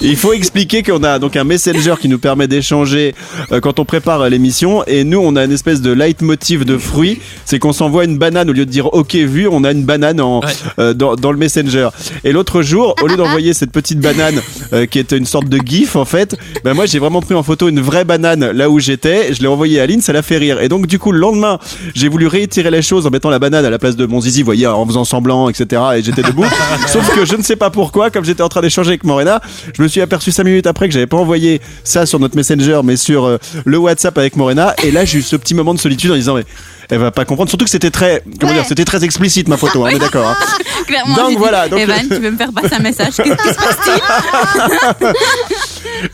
Il 0.00 0.16
faut 0.16 0.34
expliquer 0.34 0.82
qu'on 0.82 1.02
a 1.02 1.18
donc 1.18 1.34
un 1.36 1.44
messenger 1.44 1.94
qui 1.98 2.08
nous 2.08 2.18
permet 2.18 2.46
d'échanger 2.46 3.14
euh, 3.52 3.60
quand 3.60 3.78
on 3.78 3.86
prépare 3.86 4.20
euh, 4.22 4.28
l'émission 4.28 4.84
et 4.86 5.02
nous 5.02 5.18
on 5.18 5.34
a 5.34 5.44
une 5.44 5.52
espèce 5.52 5.80
de 5.80 5.92
leitmotiv 5.92 6.66
de 6.66 6.76
fruits, 6.76 7.20
c'est 7.46 7.58
qu'on 7.58 7.72
s'envoie 7.72 8.04
une 8.04 8.18
banane 8.18 8.50
au 8.50 8.52
lieu 8.52 8.66
de 8.66 8.70
dire 8.70 8.92
OK 8.92 9.14
vu, 9.14 9.48
on 9.48 9.64
a 9.64 9.70
une 9.70 9.84
banane 9.84 10.20
en, 10.20 10.40
Ouais. 10.40 10.52
euh, 10.78 10.92
dans, 10.94 11.14
dans 11.14 11.30
le 11.32 11.38
messenger. 11.38 11.88
Et 12.24 12.32
l'autre 12.32 12.60
jour, 12.60 12.94
au 13.02 13.06
lieu 13.06 13.16
d'envoyer 13.16 13.54
cette 13.54 13.70
petite 13.72 13.98
banane 14.00 14.42
euh, 14.74 14.84
qui 14.84 14.98
était 14.98 15.16
une 15.16 15.24
sorte 15.26 15.48
de 15.48 15.58
gif 15.64 15.96
en 15.96 16.04
fait, 16.04 16.36
ben 16.64 16.74
moi 16.74 16.84
j'ai 16.84 16.98
vraiment 16.98 17.22
pris 17.22 17.34
en 17.34 17.42
photo 17.42 17.68
une 17.68 17.80
vraie 17.80 18.04
banane 18.04 18.50
là 18.50 18.68
où 18.68 18.73
j'étais, 18.78 19.32
je 19.34 19.40
l'ai 19.40 19.48
envoyé 19.48 19.80
à 19.80 19.84
Aline, 19.84 20.00
ça 20.00 20.12
l'a 20.12 20.22
fait 20.22 20.38
rire. 20.38 20.60
Et 20.60 20.68
donc 20.68 20.86
du 20.86 20.98
coup 20.98 21.12
le 21.12 21.18
lendemain, 21.18 21.58
j'ai 21.94 22.08
voulu 22.08 22.26
réitérer 22.26 22.70
les 22.70 22.82
choses 22.82 23.06
en 23.06 23.10
mettant 23.10 23.30
la 23.30 23.38
banane 23.38 23.64
à 23.64 23.70
la 23.70 23.78
place 23.78 23.96
de 23.96 24.06
mon 24.06 24.20
zizi, 24.20 24.42
vous 24.42 24.46
voyez, 24.46 24.66
en 24.66 24.86
faisant 24.86 25.04
semblant, 25.04 25.48
etc. 25.48 25.82
Et 25.96 26.02
j'étais 26.02 26.22
debout. 26.22 26.44
Sauf 26.86 27.14
que 27.14 27.24
je 27.24 27.36
ne 27.36 27.42
sais 27.42 27.56
pas 27.56 27.70
pourquoi, 27.70 28.10
comme 28.10 28.24
j'étais 28.24 28.42
en 28.42 28.48
train 28.48 28.60
d'échanger 28.60 28.90
avec 28.90 29.04
Morena, 29.04 29.40
je 29.76 29.82
me 29.82 29.88
suis 29.88 30.00
aperçu 30.00 30.32
5 30.32 30.44
minutes 30.44 30.66
après 30.66 30.88
que 30.88 30.94
j'avais 30.94 31.06
pas 31.06 31.16
envoyé 31.16 31.60
ça 31.82 32.06
sur 32.06 32.18
notre 32.18 32.36
messenger, 32.36 32.80
mais 32.84 32.96
sur 32.96 33.24
euh, 33.24 33.38
le 33.64 33.78
WhatsApp 33.78 34.16
avec 34.18 34.36
Morena. 34.36 34.74
Et 34.82 34.90
là 34.90 35.04
j'ai 35.04 35.18
eu 35.18 35.22
ce 35.22 35.36
petit 35.36 35.54
moment 35.54 35.74
de 35.74 35.78
solitude 35.78 36.10
en 36.10 36.16
disant 36.16 36.34
mais 36.34 36.44
elle 36.90 36.98
va 36.98 37.10
pas 37.10 37.24
comprendre. 37.24 37.48
Surtout 37.48 37.64
que 37.64 37.70
c'était 37.70 37.90
très, 37.90 38.22
comment 38.40 38.52
Ouais. 38.52 38.58
dire, 38.58 38.66
c'était 38.68 38.84
très 38.84 39.04
explicite 39.04 39.48
ma 39.48 39.56
photo. 39.56 39.84
hein, 39.84 39.90
on 39.92 39.96
est 39.96 39.98
d'accord. 39.98 40.26
hein. 40.28 40.36
Clairement, 40.86 41.16
Donc 41.16 41.28
dit, 41.30 41.36
voilà, 41.36 41.68
donc- 41.68 41.80
Evan, 41.80 42.00
tu 42.08 42.14
veux 42.18 42.30
me 42.30 42.36
faire 42.36 42.52
passer 42.52 42.74
un 42.74 42.78
message 42.80 43.14
Qu'est-ce 43.16 43.42
qui 43.42 43.48
se 43.48 43.54
passe 43.54 45.14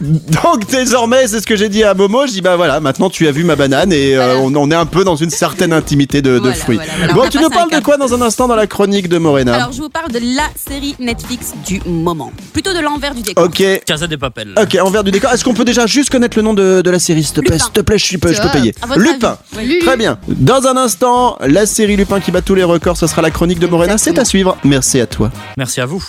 Donc 0.01 0.67
désormais, 0.71 1.27
c'est 1.27 1.41
ce 1.41 1.47
que 1.47 1.57
j'ai 1.57 1.69
dit 1.69 1.83
à 1.85 1.95
Momo. 1.95 2.27
Je 2.27 2.33
dis 2.33 2.41
bah 2.41 2.57
voilà, 2.57 2.81
maintenant 2.81 3.11
tu 3.11 3.27
as 3.27 3.33
vu 3.33 3.45
ma 3.45 3.57
banane 3.57 3.93
et 3.93 4.17
euh, 4.17 4.37
on, 4.39 4.55
on 4.55 4.71
est 4.71 4.75
un 4.75 4.87
peu 4.87 5.05
dans 5.05 5.17
une 5.17 5.31
certaine 5.31 5.73
intimité 5.73 6.23
de, 6.23 6.35
de 6.35 6.39
Voilà, 6.39 6.55
fruits. 6.55 6.77
voilà, 6.77 6.93
voilà. 6.99 7.13
On 7.13 7.17
Bon, 7.17 7.29
tu 7.29 7.39
nous 7.39 7.49
parles 7.51 7.71
de 7.71 7.81
quoi 7.81 7.97
dans 7.97 8.15
un 8.15 8.23
instant 8.23 8.47
dans 8.49 8.55
la 8.57 8.67
chronique 8.67 9.09
de 9.09 9.19
Morena 9.19 9.55
Alors, 9.55 9.73
je 9.73 9.81
vous 9.81 9.89
parle 9.89 10.11
de 10.13 10.21
la 10.37 10.45
série 10.57 10.95
Netflix 10.99 11.53
du 11.67 11.81
moment. 11.87 12.33
Plutôt 12.53 12.73
de 12.73 12.79
l'envers 12.81 13.15
du 13.15 13.23
décor. 13.23 13.45
Ok. 13.45 13.63
Casa 13.87 14.07
des 14.07 14.17
papels. 14.19 14.55
Ok, 14.61 14.77
envers 14.81 15.03
du 15.05 15.11
décor. 15.11 15.33
Est-ce 15.33 15.45
qu'on 15.45 15.55
peut 15.55 15.65
déjà 15.65 15.87
juste 15.87 16.11
connaître 16.11 16.37
le 16.37 16.43
nom 16.43 16.55
de, 16.55 16.83
de 16.83 16.91
la 16.91 16.99
série, 16.99 17.23
s'il 17.25 17.35
te 17.35 17.41
plaît? 17.41 17.53
Lupin. 17.57 17.65
S'il 17.65 17.73
te 17.73 17.81
plaît, 17.81 17.99
je 17.99 18.17
peux, 18.19 18.33
je 18.33 18.37
peux 18.41 18.49
Ça, 18.49 18.53
payer. 18.53 18.75
Lupin. 18.97 19.39
Très 19.85 19.97
bien. 19.97 20.19
Dans 20.29 20.60
un 20.67 20.77
instant, 20.77 21.37
la 21.47 21.67
série 21.67 21.97
Lupin 21.97 22.21
qui 22.21 22.31
bat 22.31 22.43
tous 22.43 22.55
les 22.55 22.65
records, 22.65 22.97
ce 22.97 23.07
sera 23.07 23.23
la 23.23 23.31
chronique 23.31 23.59
de 23.59 23.67
Morena. 23.67 23.99
C'est 23.99 24.19
à 24.19 24.25
suivre. 24.25 24.57
Merci 24.65 25.01
à 25.01 25.07
toi. 25.07 25.31
Merci 25.57 25.81
à 25.81 25.87
vous. 25.87 26.03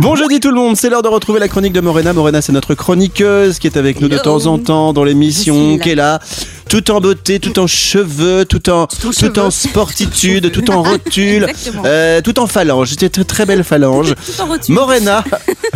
Bon 0.00 0.16
jeudi 0.16 0.40
tout 0.40 0.48
le 0.50 0.56
monde, 0.56 0.76
c'est 0.76 0.90
l'heure 0.90 1.02
de 1.02 1.08
retrouver 1.08 1.40
la 1.40 1.48
chronique 1.48 1.72
de 1.72 1.80
Morena. 1.80 2.12
Morena, 2.12 2.42
c'est 2.42 2.52
notre 2.52 2.74
chroniqueuse 2.74 3.58
qui 3.58 3.66
est 3.66 3.76
avec 3.76 4.00
nous 4.00 4.08
de 4.08 4.14
Hello. 4.14 4.22
temps 4.22 4.46
en 4.46 4.58
temps 4.58 4.92
dans 4.92 5.04
l'émission, 5.04 5.78
qui 5.78 5.90
est 5.90 5.94
là, 5.94 6.20
tout 6.68 6.90
en 6.90 7.00
beauté, 7.00 7.40
tout 7.40 7.58
en 7.58 7.66
cheveux, 7.66 8.44
tout 8.44 8.70
en, 8.70 8.86
tout 8.86 9.38
en 9.38 9.50
sportitude, 9.50 10.50
tout 10.52 10.70
en 10.70 10.82
rotule, 10.90 11.46
euh, 11.84 12.20
tout 12.20 12.38
en 12.40 12.46
phalange. 12.46 12.90
C'était 12.90 13.08
très 13.08 13.24
très 13.24 13.46
belle 13.46 13.64
phalange. 13.64 14.14
Tout 14.14 14.42
en 14.42 14.46
rotule. 14.46 14.74
Morena. 14.74 15.24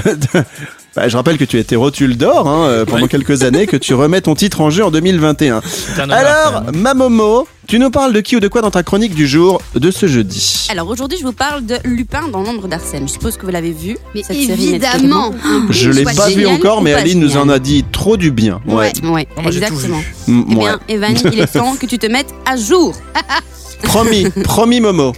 Bah, 0.96 1.08
je 1.08 1.16
rappelle 1.16 1.36
que 1.36 1.44
tu 1.44 1.58
étais 1.58 1.76
rotule 1.76 2.16
d'or 2.16 2.48
hein, 2.48 2.66
euh, 2.68 2.84
pendant 2.86 3.02
Ouais. 3.02 3.08
quelques 3.08 3.42
années, 3.42 3.66
que 3.66 3.76
tu 3.76 3.92
remets 3.92 4.22
ton 4.22 4.34
titre 4.34 4.62
en 4.62 4.70
jeu 4.70 4.82
en 4.82 4.90
2021. 4.90 5.60
C'est 5.62 6.00
un 6.00 6.04
honneur, 6.04 6.16
Alors, 6.18 6.52
quand 6.64 6.72
même. 6.72 6.80
ma 6.80 6.94
Momo, 6.94 7.46
tu 7.66 7.78
nous 7.78 7.90
parles 7.90 8.14
de 8.14 8.20
qui 8.20 8.34
ou 8.34 8.40
de 8.40 8.48
quoi 8.48 8.62
dans 8.62 8.70
ta 8.70 8.82
chronique 8.82 9.14
du 9.14 9.26
jour 9.26 9.60
de 9.74 9.90
ce 9.90 10.06
jeudi? 10.06 10.66
Alors 10.70 10.88
aujourd'hui, 10.88 11.18
je 11.20 11.24
vous 11.26 11.34
parle 11.34 11.66
de 11.66 11.76
Lupin 11.84 12.28
dans 12.28 12.42
l'ombre 12.42 12.66
d'Arsène. 12.66 13.06
Je 13.06 13.12
suppose 13.12 13.36
que 13.36 13.44
vous 13.44 13.52
l'avez 13.52 13.72
vu. 13.72 13.98
Mais 14.14 14.22
cette 14.22 14.36
évidemment. 14.36 15.32
Je 15.68 15.90
l'ai 15.90 16.04
pas 16.04 16.30
vu 16.30 16.46
encore, 16.46 16.80
mais 16.80 16.94
Aline 16.94 17.20
nous 17.20 17.36
en 17.36 17.50
a 17.50 17.58
dit 17.58 17.84
trop 17.92 18.16
du 18.16 18.30
bien. 18.30 18.60
Ouais. 18.66 18.92
Ouais. 19.04 19.28
Exactement. 19.44 20.00
Eh 20.28 20.32
ouais. 20.32 20.54
bien, 20.54 20.80
Evan, 20.88 21.14
il 21.30 21.40
est 21.40 21.52
temps 21.52 21.76
que 21.78 21.84
tu 21.84 21.98
te 21.98 22.06
mettes 22.06 22.32
à 22.46 22.56
jour. 22.56 22.94
Promis, 23.82 24.28
promis 24.44 24.80
Momo. 24.80 25.12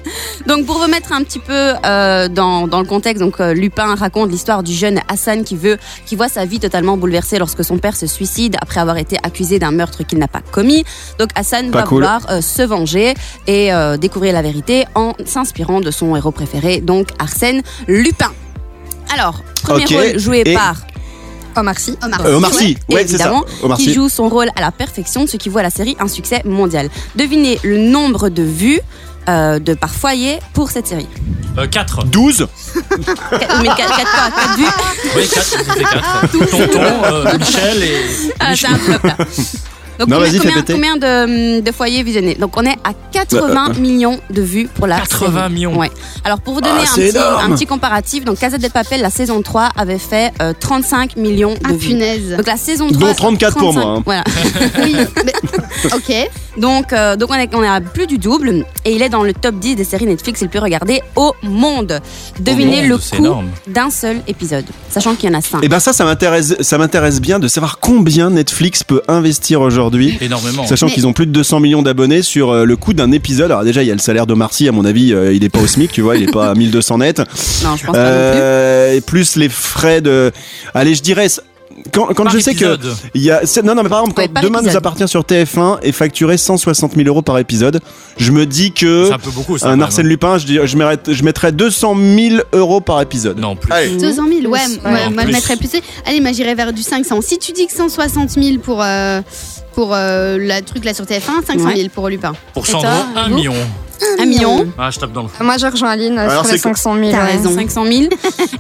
Donc 0.47 0.67
pour 0.67 0.79
vous 0.79 0.89
mettre 0.89 1.13
un 1.13 1.23
petit 1.23 1.39
peu 1.39 1.53
euh, 1.85 2.29
dans, 2.29 2.67
dans 2.67 2.81
le 2.81 2.87
contexte, 2.87 3.23
donc 3.23 3.41
euh, 3.41 3.53
Lupin 3.55 3.95
raconte 3.95 4.31
l'histoire 4.31 4.63
du 4.63 4.73
jeune 4.73 5.01
Hassan 5.09 5.45
qui 5.45 5.57
veut, 5.57 5.79
qui 6.07 6.17
voit 6.17 6.29
sa 6.29 6.45
vie 6.45 6.59
totalement 6.61 6.97
bouleversée 6.97 7.39
lorsque 7.39 7.65
son 7.65 7.79
père 7.79 7.97
se 7.97 8.07
suicide 8.07 8.57
après 8.61 8.81
avoir 8.81 8.99
été 8.99 9.17
accusé 9.23 9.59
d'un 9.59 9.71
meurtre 9.71 10.03
qu'il 10.05 10.19
n'a 10.19 10.29
pas 10.29 10.41
commis. 10.41 10.85
Donc 11.19 11.31
Hassan 11.35 11.71
Pas 11.71 11.79
va 11.81 11.85
cool. 11.87 11.97
vouloir 11.99 12.27
euh, 12.31 12.41
se 12.41 12.63
venger 12.63 13.15
et 13.47 13.71
découvrir 14.01 14.33
la 14.35 14.43
vérité 14.43 14.87
en 14.95 15.13
s'inspirant 15.25 15.81
de 15.81 15.91
son 15.91 16.15
héros 16.17 16.31
préféré, 16.33 16.81
donc 16.81 17.09
Arsène 17.19 17.63
Lupin. 17.87 18.33
Alors 19.15 19.43
premier 19.63 19.87
rôle 19.87 20.19
joué 20.19 20.43
et- 20.45 20.55
par 20.55 20.77
Omar 21.61 21.79
Sy. 21.79 21.97
Omar 22.03 22.27
Euh, 22.27 22.35
Omar 22.37 22.53
Sy, 22.55 22.77
Ouais, 22.89 22.95
ouais, 22.97 23.01
c'est 23.07 23.17
ça. 23.19 23.25
évidemment, 23.25 23.45
Omar 23.63 23.79
qui 23.79 23.93
joue 23.93 24.09
son 24.09 24.29
rôle 24.29 24.49
à 24.57 24.61
la 24.61 24.71
perfection, 24.73 25.27
ce 25.27 25.37
qui 25.37 25.49
voit 25.49 25.63
la 25.63 25.71
série 25.71 25.97
un 26.01 26.09
succès 26.09 26.43
mondial. 26.45 26.89
Devinez 27.17 27.59
le 27.63 27.79
nombre 27.79 28.29
de 28.29 28.43
vues 28.43 28.81
euh, 29.29 29.59
de 29.59 29.75
par 29.75 29.91
foyer 29.95 30.39
pour 30.55 30.71
cette 30.71 30.87
série. 30.87 31.07
Euh, 31.59 31.67
4. 31.67 32.05
12 32.05 32.47
Quatre- 33.31 33.63
mais 33.63 33.69
4, 33.69 34.57
vues. 34.57 34.65
Oui, 35.17 35.29
4, 35.29 35.45
c'était 35.45 35.83
4. 35.85 36.31
Tonton, 36.51 36.81
euh, 37.05 37.39
Michel 37.39 37.83
et. 37.83 37.97
Ah, 38.41 38.55
c'est 38.57 38.67
un 38.69 38.77
flop 38.77 38.99
là. 39.07 39.17
Donc 39.99 40.09
Non, 40.09 40.19
combien, 40.19 40.63
combien, 40.63 40.97
de, 40.97 41.61
de 41.61 41.73
foyers 41.73 42.03
visionnés 42.03 42.35
Donc 42.35 42.57
on 42.57 42.65
est 42.65 42.77
à 42.85 42.93
80 43.13 43.71
Euh, 43.77 43.81
millions 43.81 44.19
de 44.31 44.43
vues 44.43 44.69
pour 44.73 44.87
la 44.87 44.99
80 45.01 45.33
série. 45.41 45.53
millions. 45.55 45.77
Ouais. 45.79 45.91
Alors 46.25 46.41
pour 46.41 46.55
vous 46.55 46.61
donner 46.61 46.77
Ah, 46.79 46.83
un, 46.83 46.87
c'est 46.87 47.09
petit, 47.09 47.17
énorme. 47.17 47.53
un 47.53 47.55
petit 47.57 47.67
comparatif, 47.67 48.25
donc 48.25 48.39
Casa 48.39 48.59
del 48.59 48.71
Papel, 48.71 49.01
la 49.03 49.11
saison 49.11 49.43
3 49.43 49.71
avait 49.77 49.99
fait 49.99 50.33
euh, 50.41 50.53
35 50.59 51.17
millions 51.17 51.55
de 51.55 51.59
Ah 51.65 51.73
vues. 51.73 51.79
punaise. 51.89 52.35
Donc 52.37 52.47
la 52.47 52.57
saison 52.57 52.89
3 52.89 53.09
Dont 53.09 53.15
34 53.15 53.57
pour 53.59 53.73
35, 53.73 53.81
moi, 53.85 53.97
hein. 53.99 54.03
Voilà. 54.05 54.25
Oui. 54.83 54.97
mais- 55.25 55.33
Ok. 55.95 56.31
Donc, 56.57 56.93
euh, 56.93 57.15
donc 57.17 57.31
on, 57.31 57.35
est, 57.35 57.55
on 57.55 57.63
est 57.63 57.69
à 57.69 57.81
plus 57.81 58.07
du 58.09 58.19
double 58.19 58.65
et 58.85 58.93
il 58.93 59.03
est 59.03 59.09
dans 59.09 59.23
le 59.23 59.33
top 59.33 59.57
10 59.57 59.77
des 59.77 59.85
séries 59.85 60.07
Netflix 60.07 60.41
les 60.41 60.49
plus 60.49 60.59
regardées 60.59 61.01
au 61.15 61.33
monde. 61.45 62.01
Devinez 62.41 62.83
monde, 62.89 62.89
le 62.89 63.17
coût 63.17 63.45
d'un 63.69 63.91
seul 63.91 64.21
épisode, 64.27 64.65
sachant 64.91 65.15
qu'il 65.15 65.31
y 65.31 65.35
en 65.35 65.39
a 65.39 65.41
5. 65.43 65.63
Et 65.63 65.69
ben 65.69 65.79
ça, 65.79 65.93
ça 65.93 66.05
m'intéresse, 66.05 66.57
ça 66.61 66.79
m'intéresse 66.79 67.21
bien 67.21 67.39
de 67.39 67.47
savoir 67.47 67.79
combien 67.79 68.31
Netflix 68.31 68.83
peut 68.83 69.03
investir 69.07 69.61
aujourd'hui. 69.61 69.88
Énormément. 70.21 70.67
Sachant 70.67 70.87
Mais- 70.87 70.93
qu'ils 70.93 71.07
ont 71.07 71.13
plus 71.13 71.27
de 71.27 71.33
200 71.33 71.61
millions 71.61 71.83
d'abonnés 71.83 72.23
sur 72.23 72.51
euh, 72.51 72.65
le 72.65 72.77
coût 72.77 72.93
d'un 72.93 73.13
épisode. 73.13 73.51
Alors 73.51 73.65
déjà, 73.65 73.83
il 73.83 73.87
y 73.87 73.91
a 73.91 73.95
le 73.95 74.01
salaire 74.01 74.27
de 74.27 74.35
Marcy, 74.35 74.69
à 74.69 74.73
mon 74.73 74.85
avis, 74.85 75.13
euh, 75.13 75.33
il 75.33 75.45
est 75.45 75.49
pas 75.49 75.61
au 75.61 75.67
SMIC, 75.67 75.91
tu 75.93 76.01
vois, 76.01 76.17
il 76.17 76.25
est 76.25 76.33
pas 76.33 76.51
à 76.51 76.55
1200 76.55 76.99
net. 76.99 77.19
Non, 77.19 77.25
je 77.77 77.87
pense 77.87 77.95
pas 77.95 77.99
non 78.27 78.31
plus. 78.33 78.41
Euh, 78.41 78.95
et 78.97 79.01
plus 79.01 79.37
les 79.37 79.49
frais 79.49 80.01
de... 80.01 80.33
Allez, 80.75 80.95
je 80.95 81.03
dirais... 81.03 81.29
quand, 81.93 82.29
je 82.31 82.39
sais 82.39 82.55
que 82.55 82.79
il 83.15 83.23
y 83.23 83.31
a, 83.31 83.41
non 83.65 83.75
non 83.75 83.83
mais 83.83 83.89
par 83.89 84.01
exemple 84.01 84.19
Ouais, 84.21 84.27
quand 84.27 84.35
par 84.35 84.43
demain 84.43 84.63
nous 84.63 84.77
appartient 84.77 85.09
sur 85.09 85.23
TF1 85.23 85.79
et 85.83 85.93
facturé 85.93 86.37
160 86.37 86.95
000 86.95 87.07
euros 87.09 87.23
par 87.23 87.39
épisode, 87.39 87.81
je 88.17 88.31
me 88.33 88.47
dis 88.47 88.73
que 88.73 89.13
un 89.13 89.19
peu 89.19 89.31
beaucoup, 89.31 89.59
ça. 89.59 89.69
un 89.69 89.71
même. 89.71 89.83
Arsène 89.83 90.07
Lupin, 90.07 90.39
je, 90.39 90.47
dis- 90.47 90.59
je, 90.65 90.77
mettrais, 90.77 91.13
je 91.15 91.23
mettrais 91.25 91.53
200 91.53 91.97
000 91.97 92.37
euros 92.53 92.81
par 92.81 93.01
épisode. 93.01 93.39
Non, 93.39 93.57
plus. 93.57 93.73
Allez. 93.73 93.97
200 93.97 94.23
000, 94.41 94.53
ouais, 94.53 94.59
Plus, 94.65 94.81
moi, 94.83 94.93
ouais. 94.93 95.11
moi, 95.11 95.23
je 95.23 95.25
Plus. 95.25 95.33
mettrais 95.33 95.57
plus. 95.57 95.71
Allez, 96.07 96.21
moi 96.21 96.33
j'irais 96.33 96.55
vers 96.55 96.73
du 96.73 96.83
500. 96.83 97.21
Si 97.23 97.39
tu 97.39 97.53
dis 97.53 97.67
que 97.67 97.73
160 97.73 98.31
000 98.31 98.59
pour, 98.59 98.83
euh, 98.83 99.21
pour 99.75 99.95
euh, 99.95 100.39
la 100.41 100.63
truc 100.63 100.85
là 100.85 100.95
sur 100.95 101.05
TF1, 101.05 101.45
500 101.47 101.69
000 101.77 101.89
pour 101.95 102.09
Lupin. 102.09 102.33
Pour 102.55 102.67
Sandro, 102.67 102.83
toi, 102.83 103.07
1 103.17 103.27
Hugo 103.29 103.37
million. 103.37 103.55
Un 104.19 104.25
million. 104.27 104.67
Ah, 104.79 104.91
je 104.91 104.99
tape 104.99 105.13
dans 105.13 105.23
le 105.23 105.29
fond. 105.29 105.45
Moi, 105.45 105.57
je 105.59 105.67
rejoins 105.67 105.91
Aline 105.91 106.19
euh, 106.19 106.29
Alors, 106.29 106.45
sur 106.45 106.53
les 106.53 106.59
c'est 106.59 106.63
quoi 106.69 106.75
500 106.77 106.95
000. 106.99 107.11
T'as 107.11 107.25
ouais. 107.25 107.33
raison. 107.33 107.55
500 107.55 107.85
000. 107.85 108.05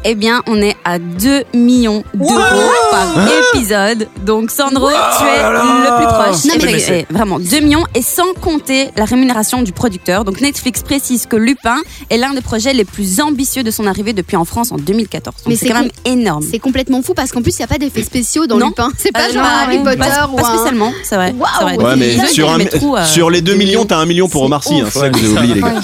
eh 0.05 0.15
bien, 0.15 0.43
on 0.47 0.61
est 0.61 0.77
à 0.85 0.99
2 0.99 1.45
millions 1.55 2.03
d'euros 2.15 2.71
par 2.91 3.07
épisode. 3.55 4.09
Donc, 4.25 4.51
Sandro, 4.51 4.89
tu 4.91 5.25
es 5.25 5.43
le 5.43 5.97
plus 5.97 6.07
proche. 6.07 6.45
Non, 6.45 6.55
mais- 6.73 6.79
c'est- 6.79 7.07
vraiment, 7.11 7.39
2 7.39 7.61
millions 7.61 7.85
et 7.95 8.03
sans 8.03 8.33
compter 8.41 8.89
la 8.97 9.05
rémunération 9.05 9.63
du 9.63 9.73
producteur. 9.73 10.25
Donc, 10.25 10.41
Netflix 10.41 10.83
précise 10.83 11.27
que 11.27 11.37
Lupin 11.37 11.77
est 12.11 12.17
l'un 12.19 12.33
des 12.35 12.41
projets 12.41 12.73
les 12.73 12.85
plus 12.85 13.21
ambitieux 13.21 13.63
de 13.63 13.71
son 13.71 13.87
arrivée 13.87 14.13
depuis 14.13 14.37
en 14.37 14.45
France 14.45 14.73
en 14.73 14.77
2014. 14.77 15.37
Donc, 15.37 15.45
Mais 15.47 15.57
c'est 15.57 15.67
c'est 15.67 15.73
quand 15.73 15.81
même 15.81 15.91
énorme. 16.05 16.45
C'est 16.49 16.59
complètement 16.59 17.03
fou 17.03 17.15
parce 17.15 17.31
qu'en 17.33 17.43
plus 17.43 17.55
il 17.57 17.59
n'y 17.61 17.65
a 17.65 17.69
pas 17.69 17.79
d'effets 17.79 18.03
spéciaux 18.03 18.47
dans 18.47 18.57
Non. 18.57 18.69
Lupin. 18.69 18.91
C'est 18.99 19.13
pas 19.13 19.21
Euh, 19.29 19.33
genre 19.33 19.43
non, 19.43 19.49
un 19.49 19.63
Harry 19.63 19.79
ouais, 19.79 19.85
Potter 19.85 19.99
pas, 19.99 20.29
ou 20.33 20.37
pas 20.37 20.43
un. 20.49 20.55
spécialement, 20.55 20.93
c'est 21.03 21.17
vrai. 21.17 21.35
Waouh. 21.39 21.49
c'est 21.59 21.65
vrai. 21.65 21.77
Ouais, 21.77 21.97
mais 21.97 22.15
Ils 22.15 22.21
ont 22.21 22.27
sur, 22.27 22.45
été 22.47 22.55
un- 22.55 22.59
les 22.59 22.67
trous, 22.67 22.97
euh, 22.97 23.05
sur 23.05 23.31
les 23.31 23.41
2 23.43 23.53
deux 23.53 23.59
millions, 23.59 23.85
t'as 23.87 23.97
un 23.99 24.05
million 24.07 24.29
pour 24.29 24.43
Omar 24.43 24.63
Sy, 24.63 24.81
hein, 24.81 24.85
c'est 24.93 24.99
ça 24.99 25.09
que 25.11 25.19
vous 25.19 25.28
avez 25.37 25.39
oublié, 25.39 25.55
les 25.55 25.61
gars. 25.61 25.81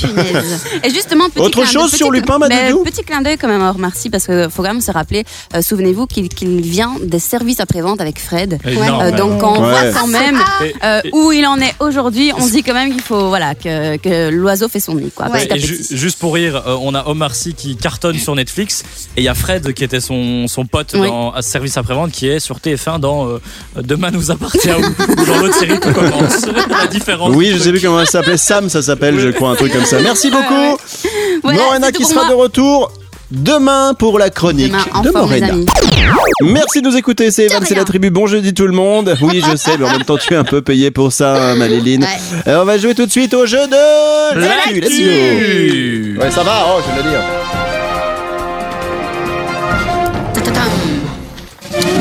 Punaise. 0.00 0.64
Et 0.84 0.90
justement, 0.90 1.28
petit 1.28 1.40
Autre 1.40 1.62
clin- 1.62 1.66
chose 1.72 1.90
petit 1.90 1.96
sur 1.98 2.08
cl- 2.10 2.14
Lupin, 2.14 2.38
mais 2.38 2.48
Madoudou 2.48 2.84
Petit 2.84 3.02
clin 3.02 3.20
d'œil 3.22 3.36
quand 3.38 3.48
même 3.48 3.62
à 3.62 3.70
Omar 3.72 3.94
Sy, 3.94 4.10
parce 4.10 4.26
qu'il 4.26 4.48
faut 4.50 4.62
quand 4.62 4.68
même 4.72 4.80
se 4.80 4.90
rappeler, 4.90 5.24
euh, 5.54 5.62
souvenez-vous 5.62 6.06
qu'il 6.06 6.28
vient 6.60 6.94
des 7.02 7.18
services 7.18 7.60
après-vente 7.60 8.00
avec 8.00 8.18
Fred. 8.20 8.58
Euh, 8.66 9.10
donc 9.12 9.42
on 9.42 9.52
Ouais. 9.62 9.70
voit 9.70 10.00
quand 10.00 10.06
même 10.06 10.38
Et- 10.64 10.74
euh, 10.84 11.00
où 11.12 11.32
il 11.32 11.46
en 11.46 11.58
est 11.60 11.74
aujourd'hui, 11.80 12.32
on 12.36 12.46
se 12.46 12.52
dit 12.52 12.62
quand 12.62 12.74
même 12.74 12.92
qu'il 12.92 13.02
faut 13.02 13.28
voilà 13.28 13.54
que, 13.54 13.96
que 13.96 14.30
l'oiseau 14.30 14.68
fait 14.68 14.80
son 14.80 14.94
nid 14.94 15.10
quoi. 15.14 15.26
Ouais. 15.30 15.46
petit 15.46 15.52
à 15.52 15.56
Et 15.56 15.60
ju- 15.60 15.76
petit. 15.78 15.96
juste 15.96 16.18
pour 16.18 16.34
rire, 16.34 16.62
euh, 16.66 16.76
on 16.80 16.94
a 16.94 17.06
Omar 17.08 17.34
Sy 17.34 17.54
qui 17.54 17.76
cartonne 17.76 18.18
sur 18.18 18.34
Netflix 18.34 18.82
et 19.16 19.20
il 19.20 19.24
y 19.24 19.28
a 19.28 19.34
Fred 19.34 19.72
qui 19.74 19.84
était 19.84 20.00
son, 20.00 20.46
son 20.48 20.64
pote 20.66 20.92
Oui. 20.94 21.08
dans 21.08 21.32
à 21.32 21.42
Service 21.42 21.76
après-vente 21.76 22.10
qui 22.12 22.28
est 22.28 22.40
sur 22.40 22.58
TF1 22.60 22.98
dans 22.98 23.26
euh, 23.28 23.38
Demain 23.82 24.10
nous 24.10 24.30
appartient 24.30 24.68
ou, 24.70 25.24
dans 25.24 25.38
l'autre 25.38 25.54
série 25.58 25.78
Tout 25.80 25.92
commence. 25.92 26.44
La 26.80 26.86
différence. 26.86 27.34
Oui, 27.34 27.52
je 27.52 27.58
sais 27.58 27.70
plus 27.70 27.80
comment 27.80 28.00
ça 28.00 28.06
s'appelait. 28.12 28.36
Sam, 28.36 28.68
ça 28.76 28.82
s'appelle, 28.82 29.18
je 29.18 29.28
crois, 29.30 29.50
un 29.50 29.54
truc 29.54 29.72
comme 29.72 29.86
ça. 29.86 30.00
Merci 30.00 30.30
beaucoup. 30.30 30.76
Voilà, 31.42 31.58
Morena 31.58 31.92
qui 31.92 32.04
sera 32.04 32.26
moi. 32.26 32.30
de 32.30 32.34
retour 32.34 32.92
demain 33.30 33.94
pour 33.94 34.18
la 34.18 34.28
chronique 34.28 34.72
Demain, 34.72 35.02
de 35.02 35.10
Morena. 35.10 35.48
Merci 36.42 36.82
de 36.82 36.88
nous 36.88 36.96
écouter, 36.96 37.30
c'est 37.30 37.46
Evan, 37.46 37.62
c'est 37.66 37.74
la 37.74 37.84
tribu. 37.84 38.10
Bon 38.10 38.26
jeudi 38.26 38.52
tout 38.52 38.66
le 38.66 38.74
monde. 38.74 39.16
Oui, 39.22 39.42
je 39.50 39.56
sais, 39.56 39.78
mais 39.78 39.86
en 39.86 39.92
même 39.92 40.04
temps, 40.04 40.18
tu 40.18 40.34
es 40.34 40.36
un 40.36 40.44
peu 40.44 40.60
payé 40.60 40.90
pour 40.90 41.10
ça, 41.10 41.52
hein, 41.52 41.54
Maléline. 41.54 42.02
Ouais. 42.02 42.52
Euh, 42.52 42.60
on 42.60 42.64
va 42.66 42.76
jouer 42.76 42.94
tout 42.94 43.06
de 43.06 43.10
suite 43.10 43.32
au 43.32 43.46
jeu 43.46 43.66
de 43.66 44.40
l'actu. 44.40 44.80
Let's 44.80 44.90
go. 44.90 45.06
L'actu. 45.06 46.18
Ouais, 46.20 46.30
ça 46.30 46.42
va, 46.42 46.66
oh, 46.68 46.80
je 46.86 46.90
veux 46.96 47.02
le 47.02 47.10
dire. 47.10 47.22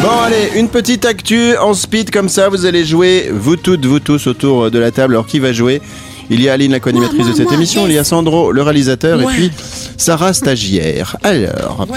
Bon, 0.01 0.19
allez, 0.25 0.51
une 0.55 0.67
petite 0.67 1.05
actu 1.05 1.55
en 1.57 1.73
speed 1.73 2.11
comme 2.11 2.27
ça. 2.27 2.49
Vous 2.49 2.65
allez 2.65 2.83
jouer, 2.83 3.31
vous 3.31 3.55
toutes, 3.55 3.85
vous 3.85 3.99
tous, 3.99 4.27
autour 4.27 4.69
de 4.69 4.77
la 4.77 4.91
table. 4.91 5.13
Alors, 5.13 5.25
qui 5.25 5.39
va 5.39 5.53
jouer? 5.53 5.81
Il 6.29 6.41
y 6.41 6.49
a 6.49 6.53
Aline, 6.53 6.71
la 6.71 6.79
co-animatrice 6.79 7.19
Moi, 7.19 7.29
de 7.31 7.35
cette 7.35 7.45
moi, 7.45 7.53
émission. 7.55 7.81
yes. 7.81 7.89
Il 7.91 7.95
y 7.95 7.97
a 7.97 8.03
Sandro, 8.03 8.51
le 8.51 8.61
réalisateur. 8.63 9.19
Ouais. 9.19 9.25
Et 9.25 9.37
puis, 9.37 9.51
Sarah, 9.97 10.33
stagiaire. 10.33 11.17
Alors, 11.23 11.87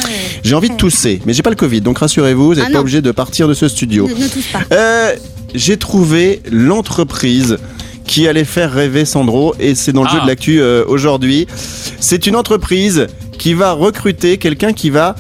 j'ai 0.45 0.55
envie 0.55 0.69
de 0.71 0.77
tousser, 0.77 1.21
mais 1.27 1.33
j'ai 1.33 1.43
pas 1.43 1.51
le 1.51 1.57
Covid. 1.57 1.81
Donc, 1.81 1.99
rassurez-vous, 1.99 2.47
vous 2.49 2.55
n'êtes 2.55 2.67
Ah 2.69 2.73
pas 2.73 2.81
obligé 2.81 3.01
de 3.01 3.11
partir 3.11 3.49
de 3.49 3.55
ce 3.55 3.69
studio. 3.69 4.07
Ne, 4.09 4.15
ne 4.15 4.29
touche 4.29 4.53
pas. 4.53 4.61
Euh, 4.73 5.15
j'ai 5.55 5.77
trouvé 5.79 6.41
l'entreprise 6.51 7.57
qui 8.07 8.27
allait 8.29 8.45
faire 8.45 8.73
rêver 8.73 9.05
Sandro 9.05 9.55
et 9.61 9.75
c'est 9.75 9.93
dans 9.93 10.03
le 10.03 10.09
Ah. 10.11 10.15
jeu 10.17 10.21
de 10.23 10.27
l'actu 10.27 10.61
euh, 10.61 10.85
aujourd'hui. 10.87 11.47
C'est 12.01 12.27
une 12.27 12.37
entreprise 12.37 13.07
qui 13.39 13.55
va 13.55 13.73
recruter 13.73 14.37
quelqu'un 14.39 14.73
qui 14.73 14.91
va 14.91 15.15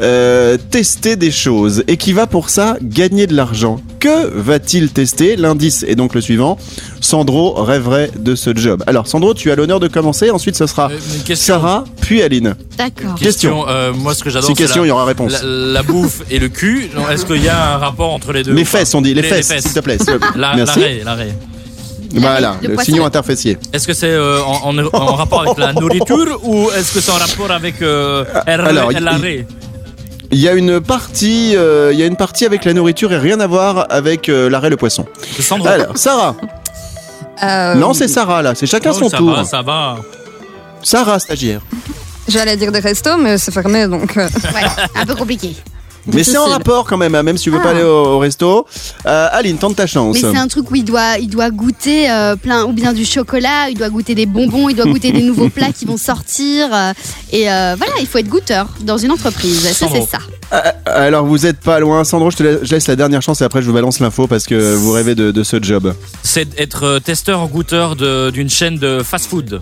euh, 0.00 0.56
tester 0.70 1.16
des 1.16 1.30
choses 1.30 1.84
et 1.88 1.96
qui 1.96 2.12
va 2.12 2.26
pour 2.26 2.50
ça 2.50 2.76
gagner 2.82 3.26
de 3.26 3.34
l'argent. 3.34 3.80
Que 4.00 4.28
va-t-il 4.34 4.90
tester? 4.90 5.36
L'indice 5.36 5.84
est 5.86 5.94
donc 5.94 6.14
le 6.14 6.20
suivant. 6.20 6.56
Sandro 7.00 7.54
rêverait 7.62 8.10
de 8.18 8.34
ce 8.34 8.56
job. 8.56 8.82
Alors 8.86 9.06
Sandro, 9.06 9.34
tu 9.34 9.50
as 9.50 9.56
l'honneur 9.56 9.78
de 9.78 9.88
commencer. 9.88 10.30
Ensuite, 10.30 10.56
ce 10.56 10.66
sera 10.66 10.90
Euh. 10.90 11.34
Sarah, 11.34 11.84
puis 12.00 12.22
Aline. 12.22 12.54
D'accord. 12.78 13.14
Question. 13.14 13.68
euh, 13.68 13.92
moi, 13.92 14.14
ce 14.14 14.24
que 14.24 14.30
j'adore, 14.30 14.48
Si 14.48 14.54
c'est 14.56 14.62
question, 14.62 14.82
la, 14.82 14.86
il 14.86 14.88
y 14.88 14.92
aura 14.92 15.04
réponse. 15.04 15.32
la, 15.32 15.42
la 15.44 15.82
bouffe 15.82 16.22
et 16.30 16.38
le 16.38 16.48
cul. 16.48 16.88
Est-ce 17.10 17.26
qu'il 17.26 17.42
y 17.44 17.48
a 17.48 17.74
un 17.74 17.78
rapport 17.78 18.12
entre 18.12 18.32
les 18.32 18.42
deux 18.42 18.52
Les 18.52 18.64
fesses, 18.64 18.94
on 18.94 19.02
dit 19.02 19.12
les, 19.14 19.22
fesses, 19.22 19.48
s'il 19.48 19.72
te 19.72 19.80
plaît. 19.80 19.98
s'il 19.98 20.06
te 20.06 20.16
plaît. 20.16 20.28
La- 20.36 20.56
Merci. 20.56 20.78
L'arrêt, 20.80 21.00
l'arrêt. 21.04 21.34
Voilà, 22.12 22.56
Le 22.62 22.68
le, 22.74 22.78
signon 22.82 23.04
interfessier. 23.06 23.56
Est-ce 23.72 23.86
que 23.86 23.92
c'est 23.92 24.10
euh, 24.10 24.42
en, 24.42 24.76
en- 24.76 24.86
en 24.92 25.14
rapport 25.14 25.42
avec 25.42 25.58
la 25.58 25.72
nourriture 25.72 26.40
ou 26.42 26.68
est-ce 26.76 26.94
que 26.94 27.00
c'est 27.00 27.12
en 27.12 27.16
rapport 27.16 27.50
avec 27.50 27.80
euh, 27.82 28.24
Alors, 28.46 28.90
l'arrêt 28.92 29.46
Il 30.32 30.38
y 30.40 30.48
a 30.48 30.52
une 30.54 30.80
partie, 30.80 31.54
euh, 31.56 31.90
il 31.92 31.98
y 31.98 32.02
a 32.02 32.06
une 32.06 32.16
partie 32.16 32.44
avec 32.46 32.64
la 32.64 32.72
nourriture 32.72 33.12
et 33.12 33.18
rien 33.18 33.38
à 33.40 33.46
voir 33.46 33.86
avec 33.90 34.28
euh, 34.28 34.50
l'arrêt 34.50 34.70
le 34.70 34.76
poisson. 34.76 35.06
Alors, 35.66 35.96
Sarah. 35.96 36.34
Euh, 37.42 37.74
Non, 37.74 37.94
c'est 37.94 38.08
Sarah 38.08 38.42
là. 38.42 38.54
C'est 38.54 38.66
chacun 38.66 38.90
Oh, 38.94 38.98
son 38.98 39.08
ça 39.08 39.16
tour. 39.18 39.34
va, 39.34 39.44
ça 39.44 39.62
va. 39.62 39.96
Sarah, 40.82 41.18
stagiaire. 41.18 41.60
J'allais 42.28 42.56
dire 42.56 42.70
des 42.72 42.80
restos, 42.80 43.16
mais 43.18 43.38
c'est 43.38 43.52
fermé 43.52 43.86
donc. 43.88 44.16
euh, 44.16 44.28
Ouais, 44.54 44.62
un 44.94 45.06
peu 45.06 45.14
compliqué. 45.14 45.56
Mais 46.06 46.24
c'est 46.24 46.36
en 46.38 46.46
rapport 46.46 46.84
quand 46.86 46.96
même, 46.96 47.14
hein, 47.14 47.22
même 47.22 47.36
si 47.36 47.44
tu 47.44 47.50
veux 47.50 47.58
Ah. 47.60 47.64
pas 47.64 47.70
aller 47.70 47.82
au, 47.82 48.04
au 48.14 48.18
resto. 48.18 48.66
Euh, 49.06 49.28
Aline, 49.32 49.58
tente 49.58 49.76
ta 49.76 49.86
chance. 49.86 50.14
Mais 50.14 50.20
c'est 50.32 50.36
un 50.38 50.48
truc 50.48 50.70
où 50.70 50.74
il 50.76 50.84
doit, 50.84 51.18
il 51.18 51.28
doit 51.28 51.50
goûter 51.50 52.10
euh, 52.10 52.36
plein, 52.36 52.64
ou 52.64 52.72
bien 52.72 52.92
du 52.92 53.04
chocolat, 53.04 53.68
il 53.70 53.76
doit 53.76 53.90
goûter 53.90 54.14
des 54.14 54.26
bonbons, 54.26 54.68
il 54.68 54.76
doit 54.76 54.86
goûter 54.86 55.12
des 55.12 55.22
nouveaux 55.22 55.48
plats 55.56 55.72
qui 55.72 55.84
vont 55.84 55.96
sortir. 55.96 56.68
euh, 56.72 56.92
et 57.32 57.50
euh, 57.50 57.74
voilà, 57.76 57.92
il 58.00 58.06
faut 58.06 58.18
être 58.18 58.28
goûteur 58.28 58.68
dans 58.82 58.98
une 58.98 59.10
entreprise. 59.12 59.68
Ça, 59.72 59.86
c'est 59.92 60.02
ça. 60.02 60.18
Alors 60.86 61.26
vous 61.26 61.46
êtes 61.46 61.60
pas 61.60 61.78
loin. 61.78 62.02
Sandro, 62.04 62.30
je 62.30 62.36
te 62.38 62.42
laisse, 62.42 62.58
je 62.62 62.70
laisse 62.74 62.88
la 62.88 62.96
dernière 62.96 63.22
chance 63.22 63.40
et 63.40 63.44
après 63.44 63.62
je 63.62 63.66
vous 63.68 63.72
balance 63.72 64.00
l'info 64.00 64.26
parce 64.26 64.46
que 64.46 64.74
vous 64.74 64.90
rêvez 64.92 65.14
de, 65.14 65.30
de 65.30 65.42
ce 65.44 65.62
job. 65.62 65.94
C'est 66.24 66.58
être 66.58 66.98
testeur 66.98 67.46
goûteur 67.48 67.94
de- 67.94 68.30
d'une 68.30 68.50
chaîne 68.50 68.76
de 68.76 69.02
fast-food. 69.04 69.60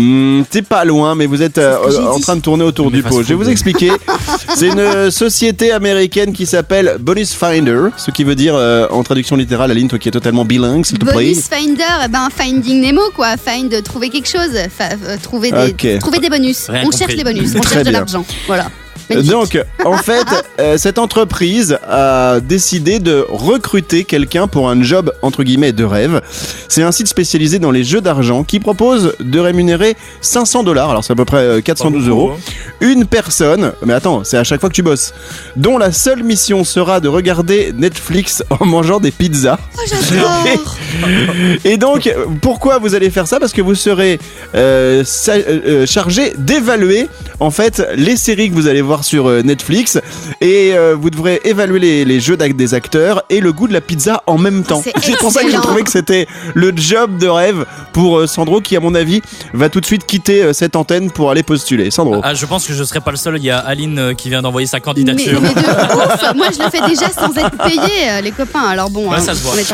Hmm, 0.00 0.42
T'es 0.50 0.62
pas 0.62 0.84
loin, 0.84 1.14
mais 1.14 1.26
vous 1.26 1.42
êtes 1.42 1.58
euh, 1.58 1.76
C'est 1.90 1.98
en 1.98 2.20
train 2.20 2.36
de 2.36 2.40
tourner 2.40 2.64
autour 2.64 2.90
Mais 2.90 2.98
du 2.98 3.02
pot. 3.02 3.22
Je 3.22 3.28
vais 3.28 3.34
vous 3.34 3.48
expliquer. 3.48 3.90
c'est 4.56 4.68
une 4.68 5.10
société 5.10 5.72
américaine 5.72 6.32
qui 6.32 6.46
s'appelle 6.46 6.96
Bonus 7.00 7.34
Finder, 7.34 7.88
ce 7.96 8.10
qui 8.10 8.24
veut 8.24 8.34
dire 8.34 8.54
euh, 8.54 8.86
en 8.90 9.02
traduction 9.02 9.36
littérale, 9.36 9.70
Aline, 9.70 9.88
toi 9.88 9.98
qui 9.98 10.08
es 10.08 10.12
totalement 10.12 10.44
bilingue, 10.44 10.84
s'il 10.86 10.98
te 10.98 11.04
plaît. 11.04 11.12
Bonus 11.14 11.48
Finder, 11.48 11.84
eh 12.04 12.08
ben 12.08 12.28
Finding 12.34 12.80
Nemo 12.80 13.02
quoi. 13.14 13.36
Find, 13.36 13.82
trouver 13.82 14.08
quelque 14.08 14.28
chose, 14.28 14.56
Fa- 14.76 14.88
euh, 15.06 15.16
trouver 15.22 15.50
des, 15.52 15.98
trouver 15.98 16.18
des 16.18 16.30
bonus. 16.30 16.68
Rien 16.68 16.80
on 16.82 16.84
compris. 16.86 16.98
cherche 16.98 17.16
des 17.16 17.24
bonus, 17.24 17.52
on 17.56 17.60
Très 17.60 17.74
cherche 17.74 17.86
de 17.86 17.90
l'argent. 17.92 18.24
Voilà. 18.46 18.70
Donc, 19.10 19.58
en 19.84 19.96
fait, 19.96 20.26
euh, 20.60 20.76
cette 20.78 20.98
entreprise 20.98 21.78
a 21.88 22.40
décidé 22.40 22.98
de 22.98 23.24
recruter 23.28 24.04
quelqu'un 24.04 24.46
pour 24.46 24.68
un 24.70 24.82
job 24.82 25.12
entre 25.22 25.42
guillemets 25.42 25.72
de 25.72 25.84
rêve. 25.84 26.20
C'est 26.68 26.82
un 26.82 26.92
site 26.92 27.08
spécialisé 27.08 27.58
dans 27.58 27.70
les 27.70 27.84
jeux 27.84 28.00
d'argent 28.00 28.44
qui 28.44 28.60
propose 28.60 29.14
de 29.20 29.38
rémunérer 29.40 29.96
500 30.20 30.62
dollars, 30.62 30.90
alors 30.90 31.04
c'est 31.04 31.12
à 31.12 31.16
peu 31.16 31.24
près 31.24 31.38
euh, 31.38 31.60
412 31.60 32.02
Pas 32.04 32.08
beaucoup, 32.10 32.20
euros, 32.30 32.36
une 32.80 33.04
personne. 33.06 33.72
Mais 33.84 33.92
attends, 33.94 34.22
c'est 34.24 34.36
à 34.36 34.44
chaque 34.44 34.60
fois 34.60 34.68
que 34.68 34.74
tu 34.74 34.82
bosses, 34.82 35.12
dont 35.56 35.78
la 35.78 35.92
seule 35.92 36.22
mission 36.22 36.64
sera 36.64 37.00
de 37.00 37.08
regarder 37.08 37.72
Netflix 37.76 38.42
en 38.60 38.64
mangeant 38.64 39.00
des 39.00 39.10
pizzas. 39.10 39.58
Oh, 39.76 39.80
j'adore. 39.88 40.76
Et 41.64 41.76
donc, 41.76 42.06
euh, 42.06 42.26
pourquoi 42.40 42.78
vous 42.78 42.94
allez 42.94 43.10
faire 43.10 43.26
ça? 43.26 43.40
Parce 43.40 43.52
que 43.52 43.62
vous 43.62 43.74
serez 43.74 44.18
euh, 44.54 45.02
sa- 45.04 45.32
euh, 45.34 45.60
euh, 45.66 45.86
chargé 45.86 46.32
d'évaluer 46.38 47.08
en 47.40 47.50
fait 47.50 47.82
les 47.96 48.16
séries 48.16 48.50
que 48.50 48.54
vous 48.54 48.66
allez 48.68 48.82
voir 48.82 48.99
sur 49.04 49.28
euh, 49.28 49.42
Netflix 49.42 49.98
et 50.40 50.72
euh, 50.74 50.96
vous 51.00 51.10
devrez 51.10 51.40
évaluer 51.44 51.78
les, 51.78 52.04
les 52.04 52.20
jeux 52.20 52.36
des 52.36 52.74
acteurs 52.74 53.22
et 53.28 53.40
le 53.40 53.52
goût 53.52 53.68
de 53.68 53.72
la 53.72 53.80
pizza 53.80 54.22
en 54.26 54.38
même 54.38 54.62
temps. 54.64 54.80
C'est 54.82 54.92
C'est 55.02 55.18
pour 55.18 55.30
ça 55.32 55.40
que 55.40 55.46
j'ai 55.46 55.54
excellent. 55.54 55.62
trouvé 55.62 55.82
que 55.82 55.90
c'était 55.90 56.26
le 56.54 56.72
job 56.74 57.18
de 57.18 57.26
rêve 57.28 57.66
pour 57.92 58.18
euh, 58.18 58.26
Sandro 58.26 58.60
qui, 58.60 58.76
à 58.76 58.80
mon 58.80 58.94
avis, 58.94 59.20
va 59.52 59.68
tout 59.68 59.80
de 59.80 59.84
suite 59.86 60.06
quitter 60.06 60.42
euh, 60.42 60.52
cette 60.52 60.74
antenne 60.76 61.10
pour 61.10 61.30
aller 61.30 61.42
postuler. 61.42 61.90
Sandro. 61.90 62.20
Ah, 62.24 62.32
je 62.34 62.46
pense 62.46 62.66
que 62.66 62.72
je 62.72 62.82
serai 62.84 63.00
pas 63.00 63.10
le 63.10 63.16
seul. 63.16 63.36
Il 63.36 63.44
y 63.44 63.50
a 63.50 63.58
Aline 63.58 63.98
euh, 63.98 64.14
qui 64.14 64.28
vient 64.30 64.40
d'envoyer 64.42 64.66
sa 64.66 64.76
Mais, 64.78 64.80
candidature. 64.82 65.40
mais 65.42 65.48
de 65.48 65.58
ouf. 65.60 66.34
Moi, 66.36 66.46
je 66.56 66.62
le 66.64 66.70
fais 66.70 66.88
déjà 66.88 67.10
sans 67.10 67.36
être 67.36 67.56
payé, 67.62 68.08
euh, 68.10 68.20
les 68.22 68.30
copains. 68.30 68.60
Alors 68.68 68.88
bon, 68.90 69.10
Ouais, 69.10 69.16
hein, 69.16 69.20
ça 69.20 69.34
se 69.34 69.42
voit. 69.42 69.52
on 69.54 69.58
est. 69.58 69.66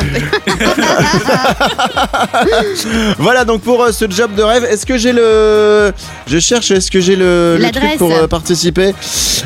Voilà 3.19 3.45
donc 3.45 3.61
pour 3.61 3.83
euh, 3.83 3.91
ce 3.91 4.09
job 4.09 4.33
de 4.35 4.41
rêve. 4.43 4.63
Est-ce 4.65 4.85
que 4.85 4.97
j'ai 4.97 5.11
le. 5.13 5.91
Je 6.27 6.39
cherche, 6.39 6.71
est-ce 6.71 6.91
que 6.91 6.99
j'ai 6.99 7.15
le, 7.15 7.57
le 7.57 7.63
truc 7.63 7.75
L'adresse. 7.75 7.97
pour 7.97 8.11
euh, 8.11 8.27
participer? 8.27 8.93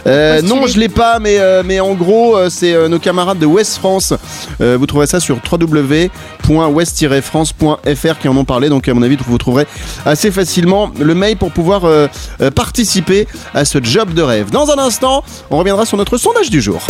Euh, 0.08 0.42
non, 0.42 0.66
je 0.68 0.80
l'ai 0.80 0.90
pas, 0.90 1.20
mais, 1.20 1.38
euh, 1.40 1.64
mais 1.66 1.80
en 1.80 1.94
gros, 1.94 2.36
euh, 2.36 2.50
c'est 2.50 2.90
nos 2.90 3.00
camarades 3.00 3.40
de 3.40 3.46
West 3.46 3.78
France. 3.78 4.14
Vous 4.60 4.86
trouverez 4.86 5.08
ça 5.08 5.20
sur 5.20 5.40
www.west-france.fr 5.52 8.20
qui 8.20 8.28
en 8.28 8.38
ont 8.38 8.46
parlé. 8.46 8.70
Donc, 8.70 8.88
à 8.88 8.94
mon 8.94 9.02
avis, 9.02 9.18
vous 9.28 9.38
trouverez 9.38 9.66
assez 10.06 10.32
facilement 10.32 10.92
le 11.00 11.16
mail 11.16 11.38
pour 11.38 11.52
pouvoir 11.52 11.84
participer 12.56 13.28
à 13.54 13.66
ce 13.66 13.84
job 13.84 14.14
de 14.14 14.22
rêve. 14.22 14.52
Dans 14.52 14.72
un 14.72 14.78
instant, 14.78 15.24
on 15.50 15.58
reviendra 15.58 15.86
sur 15.86 15.98
notre 15.98 16.18
sondage 16.18 16.50
du 16.50 16.62
jour. 16.62 16.82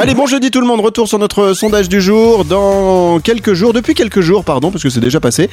Allez, 0.00 0.14
bon 0.14 0.26
jeudi 0.26 0.50
tout 0.50 0.60
le 0.60 0.66
monde, 0.66 0.80
retour 0.80 1.06
sur 1.08 1.18
notre 1.18 1.52
sondage 1.52 1.88
du 1.88 2.00
jour. 2.00 2.44
Dans 2.44 3.20
quelques 3.20 3.54
jours, 3.54 3.72
depuis 3.72 3.94
quelques 3.94 4.20
jours, 4.20 4.44
pardon, 4.44 4.70
parce 4.70 4.82
que 4.82 4.90
c'est 4.90 5.00
déjà 5.00 5.20
passé, 5.20 5.48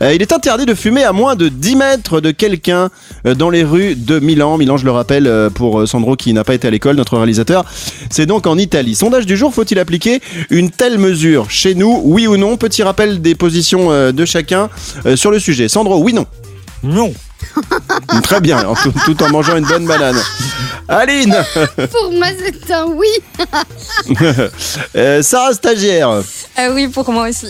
il 0.00 0.22
est 0.22 0.32
interdit 0.32 0.66
de 0.66 0.74
fumer 0.74 1.04
à 1.04 1.12
moins 1.12 1.36
de 1.36 1.48
10 1.48 1.76
mètres 1.76 2.20
de 2.20 2.30
quelqu'un 2.30 2.90
dans 3.24 3.50
les 3.50 3.64
rues 3.64 3.96
de 3.96 4.18
Milan. 4.18 4.58
Milan, 4.58 4.76
je 4.76 4.84
le 4.84 4.90
rappelle, 4.90 5.50
pour 5.54 5.81
euh, 5.82 5.86
Sandro 5.86 6.16
qui 6.16 6.32
n'a 6.32 6.44
pas 6.44 6.54
été 6.54 6.68
à 6.68 6.70
l'école, 6.70 6.96
notre 6.96 7.16
réalisateur, 7.16 7.64
c'est 8.10 8.26
donc 8.26 8.46
en 8.46 8.58
Italie. 8.58 8.94
Sondage 8.94 9.26
du 9.26 9.36
jour, 9.36 9.52
faut-il 9.54 9.78
appliquer 9.78 10.20
une 10.50 10.70
telle 10.70 10.98
mesure 10.98 11.50
chez 11.50 11.74
nous, 11.74 12.00
oui 12.04 12.26
ou 12.26 12.36
non? 12.36 12.56
Petit 12.56 12.82
rappel 12.82 13.20
des 13.20 13.34
positions 13.34 13.90
euh, 13.92 14.12
de 14.12 14.24
chacun 14.24 14.70
euh, 15.06 15.16
sur 15.16 15.30
le 15.30 15.38
sujet. 15.38 15.68
Sandro, 15.68 15.98
oui, 15.98 16.12
non 16.12 16.26
Non. 16.82 17.12
Très 18.22 18.40
bien, 18.40 18.66
en 18.66 18.74
tout, 18.74 18.92
tout 19.04 19.22
en 19.22 19.28
mangeant 19.30 19.56
une 19.56 19.66
bonne 19.66 19.86
banane. 19.86 20.20
Aline 20.88 21.36
Pour 21.90 22.12
moi, 22.12 22.28
c'est 22.38 22.72
un 22.72 22.86
oui. 22.86 23.08
Euh, 24.96 25.22
Sarah 25.22 25.52
stagiaire 25.54 26.22
Ah 26.56 26.68
oui, 26.72 26.88
pour 26.88 27.10
moi 27.10 27.28
aussi. 27.28 27.46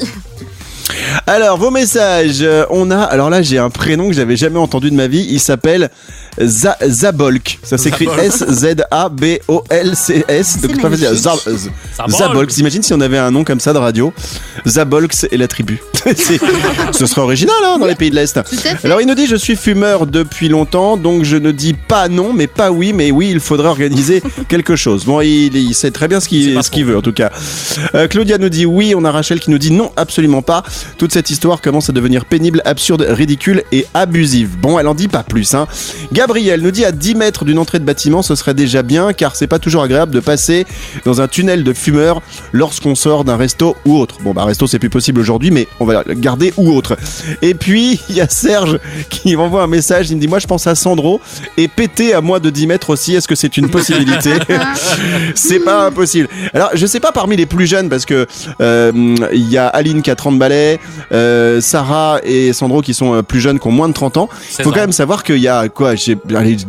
Alors, 1.26 1.56
vos 1.58 1.70
messages. 1.70 2.38
Euh, 2.42 2.64
On 2.70 2.90
a. 2.90 2.98
Alors 3.00 3.30
là, 3.30 3.42
j'ai 3.42 3.58
un 3.58 3.70
prénom 3.70 4.08
que 4.08 4.14
j'avais 4.14 4.36
jamais 4.36 4.58
entendu 4.58 4.90
de 4.90 4.94
ma 4.96 5.06
vie. 5.06 5.26
Il 5.30 5.40
s'appelle 5.40 5.90
Za- 6.40 6.76
Zabolk. 6.86 7.58
Ça 7.62 7.78
s'écrit. 7.78 8.08
S-Z-A-B-O-L-C-S. 9.22 10.60
Donc, 10.62 10.80
pas 10.80 10.90
facile. 10.90 11.08
Zabolk. 12.08 12.50
T'imagines 12.50 12.82
si 12.82 12.92
on 12.92 13.00
avait 13.00 13.18
un 13.18 13.30
nom 13.30 13.44
comme 13.44 13.60
ça 13.60 13.72
de 13.72 13.78
radio? 13.78 14.12
Zabolk 14.66 15.12
et 15.30 15.36
la 15.36 15.48
tribu. 15.48 15.80
Ce 16.92 17.06
serait 17.06 17.20
original 17.20 17.54
hein, 17.64 17.78
dans 17.78 17.86
les 17.86 17.94
pays 17.94 18.10
de 18.10 18.16
l'Est. 18.16 18.40
Alors 18.84 19.00
il 19.00 19.06
nous 19.06 19.14
dit 19.14 19.26
je 19.26 19.36
suis 19.36 19.54
fumeur 19.56 20.06
depuis 20.06 20.48
longtemps 20.48 20.96
donc 20.96 21.22
je 21.22 21.36
ne 21.36 21.52
dis 21.52 21.74
pas 21.74 22.08
non 22.08 22.32
mais 22.32 22.48
pas 22.48 22.72
oui 22.72 22.92
mais 22.92 23.12
oui 23.12 23.28
il 23.30 23.38
faudrait 23.40 23.68
organiser 23.68 24.20
quelque 24.48 24.74
chose. 24.74 25.04
Bon 25.04 25.20
il, 25.20 25.54
il 25.56 25.74
sait 25.74 25.92
très 25.92 26.08
bien 26.08 26.18
ce 26.20 26.28
qu'il 26.28 26.84
veut 26.84 26.96
en 26.96 27.02
tout 27.02 27.12
cas. 27.12 27.30
Euh, 27.94 28.08
Claudia 28.08 28.38
nous 28.38 28.48
dit 28.48 28.66
oui 28.66 28.94
on 28.96 29.04
a 29.04 29.12
Rachel 29.12 29.38
qui 29.38 29.50
nous 29.50 29.58
dit 29.58 29.70
non 29.70 29.92
absolument 29.96 30.42
pas. 30.42 30.64
Toute 30.98 31.12
cette 31.12 31.30
histoire 31.30 31.60
commence 31.60 31.90
à 31.90 31.92
devenir 31.92 32.24
pénible, 32.24 32.62
absurde, 32.64 33.06
ridicule 33.08 33.62
et 33.72 33.86
abusive. 33.94 34.56
Bon 34.58 34.78
elle 34.78 34.88
en 34.88 34.94
dit 34.94 35.08
pas 35.08 35.22
plus 35.22 35.54
hein. 35.54 35.66
Gabriel 36.12 36.60
nous 36.60 36.70
dit 36.70 36.84
à 36.84 36.92
10 36.92 37.14
mètres 37.14 37.44
d'une 37.44 37.58
entrée 37.58 37.78
de 37.78 37.84
bâtiment 37.84 38.22
ce 38.22 38.34
serait 38.34 38.54
déjà 38.54 38.82
bien 38.82 39.12
car 39.12 39.36
c'est 39.36 39.46
pas 39.46 39.58
toujours 39.58 39.82
agréable 39.82 40.12
de 40.12 40.20
passer 40.20 40.66
dans 41.04 41.20
un 41.20 41.28
tunnel 41.28 41.64
de 41.64 41.72
fumeurs 41.72 42.22
lorsqu'on 42.52 42.94
sort 42.94 43.24
d'un 43.24 43.36
resto 43.36 43.76
ou 43.84 43.98
autre. 43.98 44.18
Bon 44.22 44.32
bah 44.32 44.44
resto 44.44 44.66
c'est 44.66 44.78
plus 44.78 44.90
possible 44.90 45.20
aujourd'hui 45.20 45.50
mais 45.50 45.68
on 45.80 45.84
va 45.84 46.04
garder 46.04 46.52
ou 46.56 46.72
autre. 46.72 46.96
Et 47.40 47.54
puis 47.54 48.00
il 48.08 48.16
y 48.16 48.20
a 48.20 48.28
Serge 48.28 48.78
qui 49.08 49.36
m'envoie 49.36 49.62
un 49.62 49.66
message, 49.66 50.10
il 50.10 50.16
me 50.16 50.20
dit 50.20 50.28
moi 50.28 50.38
je 50.38 50.46
pense 50.46 50.66
à 50.66 50.74
Sandro 50.74 51.20
et 51.56 51.68
péter 51.68 52.14
à 52.14 52.20
moins 52.20 52.40
de 52.40 52.50
10 52.50 52.66
mètres 52.66 52.90
aussi, 52.90 53.14
est-ce 53.14 53.28
que 53.28 53.34
c'est 53.34 53.56
une 53.56 53.68
possibilité? 53.68 54.30
C'est 55.34 55.60
pas 55.60 55.86
impossible. 55.86 56.28
Alors 56.54 56.70
je 56.74 56.86
sais 56.86 57.00
pas 57.00 57.12
parmi 57.12 57.36
les 57.36 57.46
plus 57.46 57.66
jeunes 57.66 57.88
parce 57.88 58.04
que 58.04 58.26
euh, 58.60 58.92
il 59.32 59.50
y 59.50 59.58
a 59.58 59.66
Aline 59.68 60.02
qui 60.02 60.10
a 60.10 60.16
30 60.16 60.38
balais, 60.38 60.61
euh, 61.12 61.60
Sarah 61.60 62.18
et 62.24 62.52
Sandro 62.52 62.80
qui 62.82 62.94
sont 62.94 63.14
euh, 63.14 63.22
plus 63.22 63.40
jeunes 63.40 63.58
qui 63.58 63.66
ont 63.68 63.72
moins 63.72 63.88
de 63.88 63.94
30 63.94 64.16
ans. 64.16 64.28
Il 64.32 64.54
16 64.56 64.64
faut 64.64 64.70
ans. 64.70 64.74
quand 64.74 64.80
même 64.80 64.92
savoir 64.92 65.22
qu'il 65.24 65.38
y 65.38 65.48
a 65.48 65.68
quoi, 65.68 65.94
je 65.94 66.16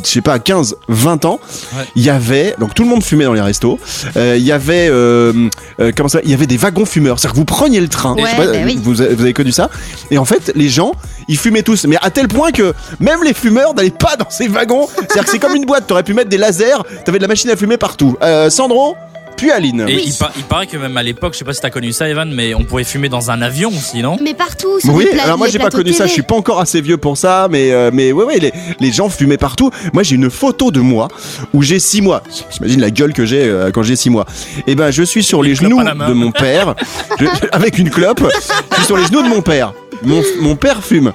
sais, 0.04 0.22
pas, 0.22 0.40
15, 0.40 0.76
20 0.88 1.26
ans, 1.26 1.40
Ouais. 1.78 1.84
il 1.96 2.04
y 2.04 2.10
avait, 2.10 2.56
donc 2.60 2.74
tout 2.74 2.84
le 2.84 2.90
monde 2.90 3.04
fumait 3.04 3.26
dans 3.26 3.34
les 3.34 3.42
restos, 3.42 3.80
Euh, 4.18 4.36
il 4.38 4.44
y 4.44 4.52
avait, 4.52 4.88
euh, 4.90 5.34
euh, 5.80 5.92
comment 5.96 6.10
ça, 6.10 6.20
il 6.24 6.30
y 6.30 6.34
avait 6.34 6.48
des 6.48 6.58
wagons 6.58 6.86
fumeurs, 6.86 7.20
c'est-à-dire 7.20 7.34
que 7.34 7.40
vous 7.40 7.46
preniez 7.46 7.82
le 7.82 7.88
train, 7.88 8.14
Ouais, 8.16 8.24
pas, 8.38 8.46
bah 8.48 8.58
oui. 8.66 8.80
vous, 8.82 9.02
avez- 9.02 9.16
vous 9.16 9.22
avez 9.22 9.34
connu 9.34 9.52
ça, 9.52 9.70
et 10.12 10.18
en 10.18 10.26
fait 10.26 10.52
les 10.56 10.70
gens, 10.70 10.92
ils 11.28 11.38
fumaient 11.38 11.64
tous, 11.64 11.86
mais 11.86 11.98
à 12.02 12.10
tel 12.12 12.28
point 12.28 12.52
que 12.52 12.74
même 13.00 13.24
les 13.24 13.34
fumeurs 13.34 13.74
n'allaient 13.74 13.90
pas 13.90 14.16
dans 14.18 14.30
ces 14.30 14.48
wagons, 14.48 14.88
c'est-à-dire 14.96 15.26
que 15.26 15.30
c'est 15.32 15.40
comme 15.40 15.56
une 15.56 15.66
boîte, 15.66 15.88
t'aurais 15.88 16.04
pu 16.04 16.14
mettre 16.14 16.30
des 16.30 16.38
lasers, 16.38 16.84
t'avais 17.06 17.18
de 17.18 17.24
la 17.24 17.28
machine 17.28 17.50
à 17.50 17.56
fumer 17.56 17.78
partout. 17.78 18.18
Euh, 18.22 18.50
Sandro, 18.50 18.96
puis 19.44 19.52
Aline. 19.52 19.86
Et 19.90 20.02
il, 20.06 20.14
pa- 20.14 20.32
il 20.38 20.44
paraît 20.44 20.68
que 20.68 20.78
même 20.78 20.96
à 20.96 21.04
l'époque, 21.04 21.34
je 21.34 21.40
sais 21.40 21.46
pas 21.46 21.54
si 21.54 21.60
t'as 21.60 21.70
connu 21.70 21.92
ça, 21.92 22.08
Evan, 22.08 22.32
mais 22.34 22.54
on 22.56 22.64
pouvait 22.64 22.84
fumer 22.86 23.10
dans 23.10 23.30
un 23.30 23.42
avion 23.42 23.70
aussi, 23.70 24.02
non? 24.02 24.16
Mais 24.22 24.34
partout, 24.34 24.80
sur 24.80 24.94
Oui, 24.94 25.06
les 25.12 25.20
alors 25.20 25.38
moi 25.38 25.48
j'ai 25.50 25.60
pas 25.60 25.70
connu 25.70 25.92
ça, 25.92 26.08
je 26.08 26.14
suis 26.14 26.22
pas 26.22 26.36
encore 26.36 26.60
assez 26.62 26.80
vieux 26.82 26.96
pour 26.98 27.18
ça, 27.18 27.48
mais 27.50 27.72
euh, 27.72 27.90
mais 27.94 28.12
ouais 28.14 28.24
ouais 28.24 28.40
les, 28.40 28.54
les 28.80 28.92
gens 28.94 29.10
fumaient 29.10 29.38
partout. 29.38 29.70
Moi 29.94 30.04
j'ai 30.04 30.16
une 30.16 30.30
photo 30.30 30.72
de 30.72 30.80
moi 30.80 31.10
où 31.54 31.62
j'ai 31.62 31.80
6 31.80 32.02
mois. 32.02 32.24
J'imagine 32.52 32.80
la 32.80 32.90
gueule 32.92 33.12
que 33.14 33.26
j'ai 33.26 33.44
euh, 33.44 33.72
quand 33.72 33.84
j'ai 33.84 33.96
6 33.98 34.10
mois. 34.12 34.26
Et 34.68 34.76
ben 34.76 34.92
je 34.92 35.04
suis 35.04 35.24
sur 35.24 35.44
les 35.44 35.56
genoux 35.56 35.82
de 35.84 36.14
mon 36.14 36.32
père 36.32 36.76
je- 37.20 37.26
avec 37.52 37.78
une 37.80 37.90
clope. 37.90 38.24
Je 38.72 38.76
suis 38.78 38.86
sur 38.86 38.98
les 38.98 39.06
genoux 39.06 39.24
de 39.24 39.28
mon 39.30 39.42
père. 39.42 39.74
Mon, 40.04 40.22
mon 40.42 40.56
père 40.56 40.84
fume. 40.84 41.14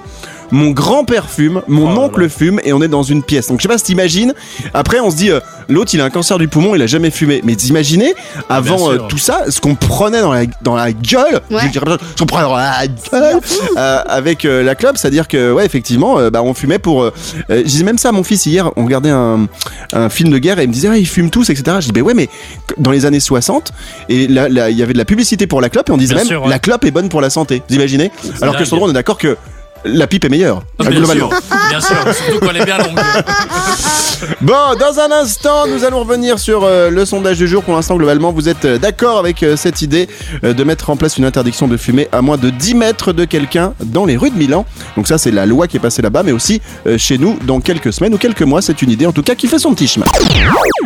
Mon 0.50 0.71
grand-père 0.71 1.28
fume, 1.31 1.62
mon 1.69 1.95
Oh 1.97 2.00
oncle 2.05 2.28
fume 2.28 2.61
et 2.64 2.73
on 2.73 2.81
est 2.83 2.88
dans 2.88 3.02
une 3.02 3.23
pièce. 3.23 3.49
Donc 3.49 3.59
je 3.59 3.62
sais 3.62 3.69
pas 3.69 3.78
si 3.78 3.85
t'imagines. 3.85 4.33
Après 4.75 5.00
on 5.00 5.11
se 5.11 5.17
dit 5.17 5.31
euh, 5.31 5.40
l'autre 5.69 5.90
il 5.95 6.00
a 6.00 6.05
un 6.05 6.11
cancer 6.11 6.38
du 6.38 6.49
poumon, 6.49 6.75
il 6.75 6.83
a 6.83 6.87
jamais 6.87 7.11
fumé. 7.11 7.40
Mais 7.45 7.55
t'imaginez 7.57 8.14
avant 8.49 8.90
euh, 8.90 8.99
tout 9.09 9.19
ça, 9.19 9.43
ce 9.50 9.61
qu'on 9.61 9.75
prenait 9.75 10.21
dans 10.21 10.33
la 10.33 10.45
dans 10.62 10.75
la 10.76 10.93
gueule, 10.93 11.41
Ouais. 11.50 11.63
je 11.67 11.69
dirais 11.73 11.84
pas 11.84 11.99
ce 12.15 12.21
qu'on 12.21 12.26
prenait 12.26 12.45
dans 12.45 12.56
la 12.56 12.87
gueule 12.87 13.41
euh, 13.76 14.02
avec 14.06 14.45
euh, 14.45 14.63
la 14.63 14.75
clope, 14.75 14.97
c'est-à-dire 14.97 15.28
que 15.28 15.52
ouais 15.52 15.67
effectivement, 15.67 16.19
euh, 16.19 16.30
bah, 16.30 16.43
on 16.43 16.54
fumait 16.54 16.78
pour. 16.78 17.02
euh, 17.02 17.13
euh, 17.50 17.58
je 17.58 17.63
disais 17.69 17.84
même 17.84 17.99
ça 17.99 18.08
à 18.11 18.13
mon 18.13 18.23
fils 18.25 18.47
hier, 18.47 18.71
on 18.76 18.84
regardait 18.84 19.11
un, 19.11 19.47
un 19.93 20.08
film 20.08 20.30
de 20.30 20.39
guerre 20.39 20.58
et 20.58 20.63
il 20.65 20.69
me 20.69 20.73
disait 20.73 20.89
ouais, 20.89 21.00
ils 21.00 21.06
fument 21.06 21.30
tous 21.30 21.50
etc. 21.50 21.76
Je 21.80 21.87
dis 21.87 21.93
ben 21.93 22.02
ouais 22.02 22.15
mais 22.15 22.28
dans 22.78 22.91
les 22.91 23.06
années 23.06 23.21
60 23.21 23.73
et 24.08 24.26
là 24.28 24.49
là, 24.49 24.71
il 24.71 24.76
y 24.78 24.82
avait 24.82 24.93
de 24.93 24.99
la 24.99 25.04
publicité 25.04 25.47
pour 25.47 25.61
la 25.61 25.69
clope 25.69 25.89
et 25.89 25.93
on 25.93 25.97
disait 25.97 26.15
Bien 26.15 26.23
même 26.25 26.28
sûr, 26.28 26.43
ouais. 26.43 26.49
la 26.49 26.58
clope 26.58 26.84
est 26.84 26.91
bonne 26.91 27.08
pour 27.08 27.21
la 27.21 27.30
santé. 27.30 27.63
Vous 27.69 27.75
imaginez? 27.76 28.11
Alors 28.41 28.54
que 28.54 28.58
dingue. 28.61 28.67
Sandro 28.69 28.87
on 28.87 28.91
est 28.91 28.95
d'accord 28.95 29.19
que 29.19 29.37
la 29.84 30.06
pipe 30.06 30.25
est 30.25 30.28
meilleure 30.28 30.62
Ah, 30.78 30.84
euh, 30.84 30.88
Bien 30.91 30.99
globalement. 31.00 31.30
sûr, 31.30 31.41
bien 31.71 31.80
sûr, 31.80 31.97
surtout 32.14 32.41
quand 32.41 32.50
elle 32.50 32.62
est 32.62 32.64
bien 32.64 32.78
longue. 32.78 32.99
Bon, 34.41 34.52
dans 34.78 34.99
un 34.99 35.12
instant, 35.12 35.67
nous 35.69 35.84
allons 35.84 36.00
revenir 36.00 36.41
sur 36.41 36.64
euh, 36.64 36.91
le 36.91 37.04
sondage 37.04 37.38
du 37.38 37.47
jour. 37.47 37.62
Pour 37.62 37.75
l'instant, 37.75 37.97
globalement, 37.97 38.32
vous 38.32 38.49
êtes 38.49 38.64
euh, 38.64 38.76
d'accord 38.78 39.19
avec 39.19 39.43
euh, 39.45 39.56
cette 39.56 39.80
idée 39.80 40.08
euh, 40.43 40.52
de 40.52 40.64
mettre 40.64 40.91
en 40.91 40.97
place 40.97 41.19
une 41.19 41.25
interdiction 41.25 41.69
de 41.69 41.76
fumer 41.76 42.08
à 42.10 42.21
moins 42.21 42.36
de 42.36 42.50
10 42.50 42.75
mètres 42.75 43.12
de 43.12 43.25
quelqu'un 43.25 43.75
dans 43.84 44.04
les 44.06 44.17
rues 44.17 44.30
de 44.30 44.36
Milan. 44.36 44.67
Donc 44.97 45.06
ça, 45.06 45.19
c'est 45.19 45.30
la 45.30 45.47
loi 45.47 45.69
qui 45.69 45.76
est 45.76 45.80
passée 45.80 46.02
là-bas, 46.02 46.25
mais 46.25 46.32
aussi 46.32 46.60
euh, 46.88 46.99
chez 46.99 47.17
nous 47.17 47.38
dans 47.47 47.60
quelques 47.60 47.93
semaines 47.93 48.12
ou 48.14 48.19
quelques 48.19 48.43
mois. 48.43 48.60
C'est 48.60 48.82
une 48.82 48.91
idée, 48.91 49.06
en 49.06 49.12
tout 49.12 49.23
cas, 49.23 49.36
qui 49.36 49.47
fait 49.47 49.60
son 49.60 49.73
petit 49.73 49.86
chemin. 49.86 50.06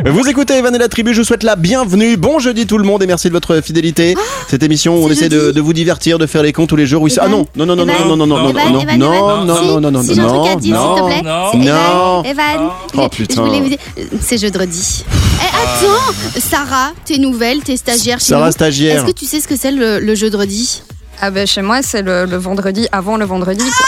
Vous 0.04 0.28
écoutez 0.28 0.54
Evan 0.58 0.74
et 0.74 0.78
la 0.78 0.88
tribu, 0.88 1.14
je 1.14 1.20
vous 1.20 1.26
souhaite 1.26 1.42
la 1.42 1.56
bienvenue. 1.56 2.16
Bon 2.18 2.38
jeudi 2.38 2.66
tout 2.66 2.76
le 2.78 2.84
monde 2.84 3.02
et 3.02 3.06
merci 3.06 3.28
de 3.28 3.32
votre 3.32 3.60
fidélité. 3.62 4.14
Cette 4.48 4.62
émission, 4.62 4.96
où 4.96 5.06
on 5.06 5.10
essaie 5.10 5.28
de, 5.30 5.58
vous 5.60 5.72
divertir, 5.72 6.18
de 6.18 6.26
faire 6.26 6.42
les 6.42 6.52
comptes 6.52 6.68
tous 6.68 6.76
les 6.76 6.86
jours. 6.86 7.00
Oui, 7.02 7.10
c'est- 7.10 7.20
ah 7.20 7.28
non, 7.28 7.46
non, 7.56 7.64
non, 7.64 7.76
non, 7.76 7.86
non, 7.86 7.92
Evan, 7.94 8.08
non, 8.08 8.16
non, 8.16 8.26
non, 8.26 8.42
non, 8.42 8.50
Evan, 8.50 8.72
non, 8.72 8.80
Evan, 8.94 8.98
non, 8.98 9.12
Evan, 9.14 9.46
non, 9.46 9.56
si, 9.56 9.66
non, 9.66 9.80
non, 9.80 9.90
non, 9.90 10.02
si 10.02 10.14
j'ai 10.14 10.20
un 10.20 10.28
truc 10.28 10.46
à 10.46 10.54
non, 10.54 10.56
dire, 10.56 10.74
non. 10.76 10.94
s'il 10.96 11.02
te 11.02 11.06
plaît. 11.08 11.22
non. 11.22 11.52
Evan, 11.52 11.64
Non. 11.64 12.22
Evan, 12.24 12.70
Oh, 12.96 13.08
putain. 13.08 13.44
c'est 14.20 14.38
jeudi. 14.38 15.04
Eh, 15.40 15.44
attends, 15.44 16.40
Sarah, 16.40 16.92
t'es 17.04 17.18
nouvelle, 17.18 17.62
t'es 17.62 17.76
stagiaire 17.76 18.18
chez 18.20 18.26
Sarah 18.26 18.46
nous. 18.46 18.52
stagiaire. 18.52 18.96
Est-ce 18.98 19.06
que 19.12 19.18
tu 19.18 19.24
sais 19.26 19.40
ce 19.40 19.48
que 19.48 19.56
c'est 19.56 19.72
le, 19.72 19.98
le 20.00 20.14
jeudi? 20.14 20.82
Ah 21.20 21.30
ben 21.30 21.46
chez 21.46 21.62
moi, 21.62 21.82
c'est 21.82 22.02
le, 22.02 22.24
le 22.26 22.36
vendredi 22.36 22.86
avant 22.90 23.16
le 23.16 23.24
vendredi. 23.24 23.62
quoi. 23.64 23.86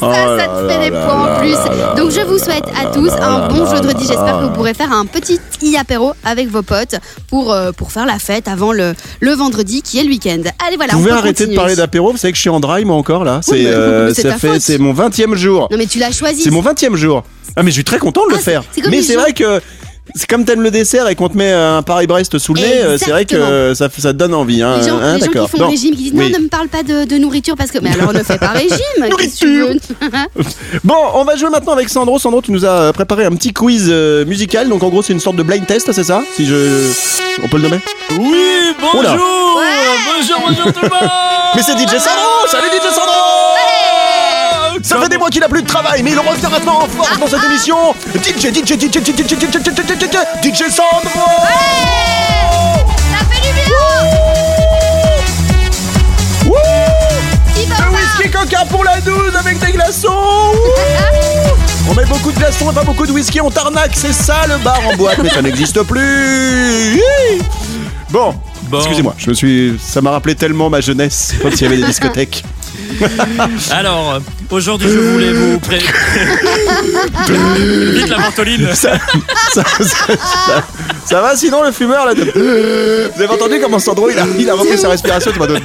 Ça, 0.00 0.06
Oh 0.26 0.38
ça 0.38 0.46
te 0.48 0.68
fait 0.68 0.78
là 0.78 0.84
des 0.84 0.90
là 0.90 1.06
points 1.06 1.14
en 1.22 1.26
là 1.26 1.38
plus. 1.40 1.52
là 1.52 1.94
Donc 1.96 2.10
je 2.10 2.20
vous 2.20 2.38
souhaite 2.38 2.64
à 2.80 2.86
tous 2.92 3.10
un 3.12 3.48
bon 3.48 3.66
jeudi. 3.70 4.04
J'espère 4.06 4.38
que 4.40 4.44
vous 4.44 4.50
pourrez 4.52 4.74
faire 4.74 4.92
un 4.92 5.06
petit 5.06 5.38
apéro 5.78 6.12
avec 6.24 6.48
vos 6.48 6.62
potes 6.62 6.96
pour, 7.28 7.52
euh, 7.52 7.72
pour 7.72 7.92
faire 7.92 8.06
la 8.06 8.18
fête 8.18 8.48
avant 8.48 8.72
le, 8.72 8.94
le 9.20 9.32
vendredi 9.32 9.82
qui 9.82 9.98
est 9.98 10.02
le 10.02 10.08
week-end. 10.10 10.42
Allez 10.66 10.76
voilà, 10.76 10.92
Vous 10.94 10.98
on 10.98 11.02
pouvez 11.02 11.10
peut 11.12 11.18
arrêter 11.18 11.46
de 11.46 11.54
parler 11.54 11.76
d'apéro, 11.76 12.10
vous 12.12 12.18
savez 12.18 12.32
que 12.32 12.36
je 12.36 12.40
suis 12.42 12.50
en 12.50 12.60
dry 12.60 12.84
moi 12.84 12.96
encore 12.96 13.24
là. 13.24 13.40
C'est 13.42 13.66
euh, 13.66 14.12
c'est 14.14 14.78
mon 14.78 14.92
20e 14.92 15.34
jour. 15.34 15.68
Non 15.70 15.76
mais 15.78 15.86
tu 15.86 15.98
l'as 15.98 16.12
choisi. 16.12 16.42
C'est 16.42 16.50
mon 16.50 16.62
20e 16.62 16.94
jour. 16.96 17.22
Ah 17.56 17.62
mais 17.62 17.70
je 17.70 17.74
suis 17.74 17.84
très 17.84 17.98
content 17.98 18.26
de 18.26 18.32
le 18.32 18.38
Ah, 18.38 18.42
faire. 18.42 18.64
Mais 18.90 19.02
c'est 19.02 19.16
vrai 19.16 19.32
que 19.32 19.60
c'est 20.14 20.28
comme 20.28 20.44
t'aimes 20.44 20.60
le 20.62 20.70
dessert 20.70 21.08
et 21.08 21.14
qu'on 21.14 21.28
te 21.28 21.36
met 21.36 21.50
un 21.52 21.82
Paris-Brest 21.82 22.38
sous 22.38 22.52
le 22.54 22.60
nez, 22.60 22.78
euh, 22.82 22.98
c'est 22.98 23.10
vrai 23.10 23.24
que 23.24 23.72
ça, 23.74 23.88
ça 23.88 24.12
te 24.12 24.18
donne 24.18 24.34
envie. 24.34 24.62
Hein, 24.62 24.76
Les 24.78 24.88
gens, 24.88 24.98
hein, 24.98 25.18
les 25.18 25.24
gens 25.24 25.30
qui 25.44 25.48
font 25.48 25.58
Non. 25.58 25.68
régime, 25.70 25.94
qui 25.94 26.02
disent 26.04 26.12
Oui. 26.14 26.30
non, 26.30 26.38
ne 26.38 26.44
me 26.44 26.48
parle 26.48 26.68
pas 26.68 26.82
de, 26.82 27.04
de 27.04 27.16
nourriture 27.16 27.56
parce 27.56 27.70
que. 27.70 27.78
Mais 27.78 27.90
alors 27.92 28.12
ne 28.12 28.22
fais 28.22 28.38
pas 28.38 28.48
régime. 28.48 28.76
veux 28.98 29.78
Bon, 30.84 30.94
on 31.14 31.24
va 31.24 31.36
jouer 31.36 31.50
maintenant 31.50 31.72
avec 31.72 31.88
Sandro. 31.88 32.18
Sandro, 32.18 32.42
tu 32.42 32.52
nous 32.52 32.64
as 32.64 32.92
préparé 32.92 33.24
un 33.24 33.30
petit 33.32 33.52
quiz 33.52 33.86
euh, 33.88 34.24
musical. 34.26 34.68
Donc 34.68 34.82
en 34.82 34.88
gros, 34.88 35.02
c'est 35.02 35.12
une 35.14 35.20
sorte 35.20 35.36
de 35.36 35.42
blind 35.42 35.66
test, 35.66 35.90
c'est 35.92 36.04
ça? 36.04 36.22
Si 36.36 36.44
je. 36.46 36.92
On 37.42 37.48
peut 37.48 37.56
le 37.56 37.64
nommer? 37.64 37.80
Oui, 38.10 38.74
bonjour. 38.80 39.02
Bonjour, 40.16 40.38
bonjour 40.46 40.72
tout 40.72 40.80
le 40.82 40.88
monde 40.88 41.10
Mais 41.54 41.62
c'est 41.62 41.72
DJ 41.72 41.98
Sandro 41.98 42.46
Salut 42.48 42.66
DJ 42.68 42.83
ça 44.94 45.00
fait 45.00 45.08
des 45.08 45.18
mois 45.18 45.28
qu'il 45.28 45.42
a 45.42 45.48
plus 45.48 45.62
de 45.62 45.66
travail, 45.66 46.04
mais 46.04 46.12
il 46.12 46.18
revient 46.18 46.46
maintenant 46.48 46.82
en 46.82 46.86
force 46.86 47.18
dans 47.18 47.26
cette 47.26 47.42
émission. 47.42 47.76
DJ, 48.14 48.52
DJ, 48.54 48.78
DJ, 48.78 48.92
DJ, 48.92 49.00
DJ, 49.02 49.34
DJ, 49.34 49.48
DJ, 49.50 50.16
DJ 50.40 50.70
Sandro. 50.70 51.26
Ça 53.10 53.26
fait 53.28 53.40
du 53.40 53.52
bien. 53.54 53.64
Le 57.80 57.96
whisky 57.96 58.30
coca 58.30 58.64
pour 58.70 58.84
la 58.84 59.00
12 59.00 59.34
avec 59.34 59.58
des 59.58 59.72
glaçons. 59.72 60.52
On 61.90 61.94
met 61.94 62.04
beaucoup 62.04 62.30
de 62.30 62.38
glaçons 62.38 62.70
et 62.70 62.74
pas 62.74 62.84
beaucoup 62.84 63.04
de 63.04 63.10
whisky, 63.10 63.40
on 63.40 63.50
t'arnaque, 63.50 63.96
c'est 63.96 64.12
ça 64.12 64.46
le 64.46 64.58
bar 64.58 64.78
en 64.86 64.94
boîte, 64.94 65.18
mais 65.20 65.28
ça 65.28 65.42
n'existe 65.42 65.82
plus. 65.82 67.02
Bon, 68.10 68.32
Bon. 68.68 68.78
Excusez-moi, 68.78 69.14
je 69.18 69.28
me 69.28 69.34
suis. 69.34 69.78
Ça 69.78 70.00
m'a 70.00 70.10
rappelé 70.10 70.34
tellement 70.34 70.70
ma 70.70 70.80
jeunesse 70.80 71.34
quand 71.42 71.50
il 71.50 71.60
y 71.60 71.66
avait 71.66 71.76
des 71.76 71.84
discothèques. 71.84 72.44
Alors, 73.72 74.20
aujourd'hui, 74.50 74.88
je 74.88 74.98
voulais 74.98 75.32
vous 75.32 75.58
pré... 75.58 75.78
Vite 77.94 78.08
la 78.08 78.18
ventoline. 78.18 78.68
Ça, 78.74 78.92
ça, 79.52 79.62
ça- 79.78 79.84
ça- 79.86 80.64
ça 81.06 81.20
va 81.20 81.36
sinon 81.36 81.62
le 81.62 81.72
fumeur 81.72 82.06
là 82.06 82.14
de- 82.14 83.10
Vous 83.14 83.22
avez 83.22 83.32
entendu 83.32 83.60
comment 83.60 83.78
Sandro 83.78 84.08
il 84.10 84.18
a, 84.18 84.24
il 84.38 84.48
a 84.48 84.54
repris 84.54 84.78
sa 84.78 84.88
respiration 84.88 85.32
tu 85.32 85.38
m'as 85.38 85.46
donné- 85.46 85.60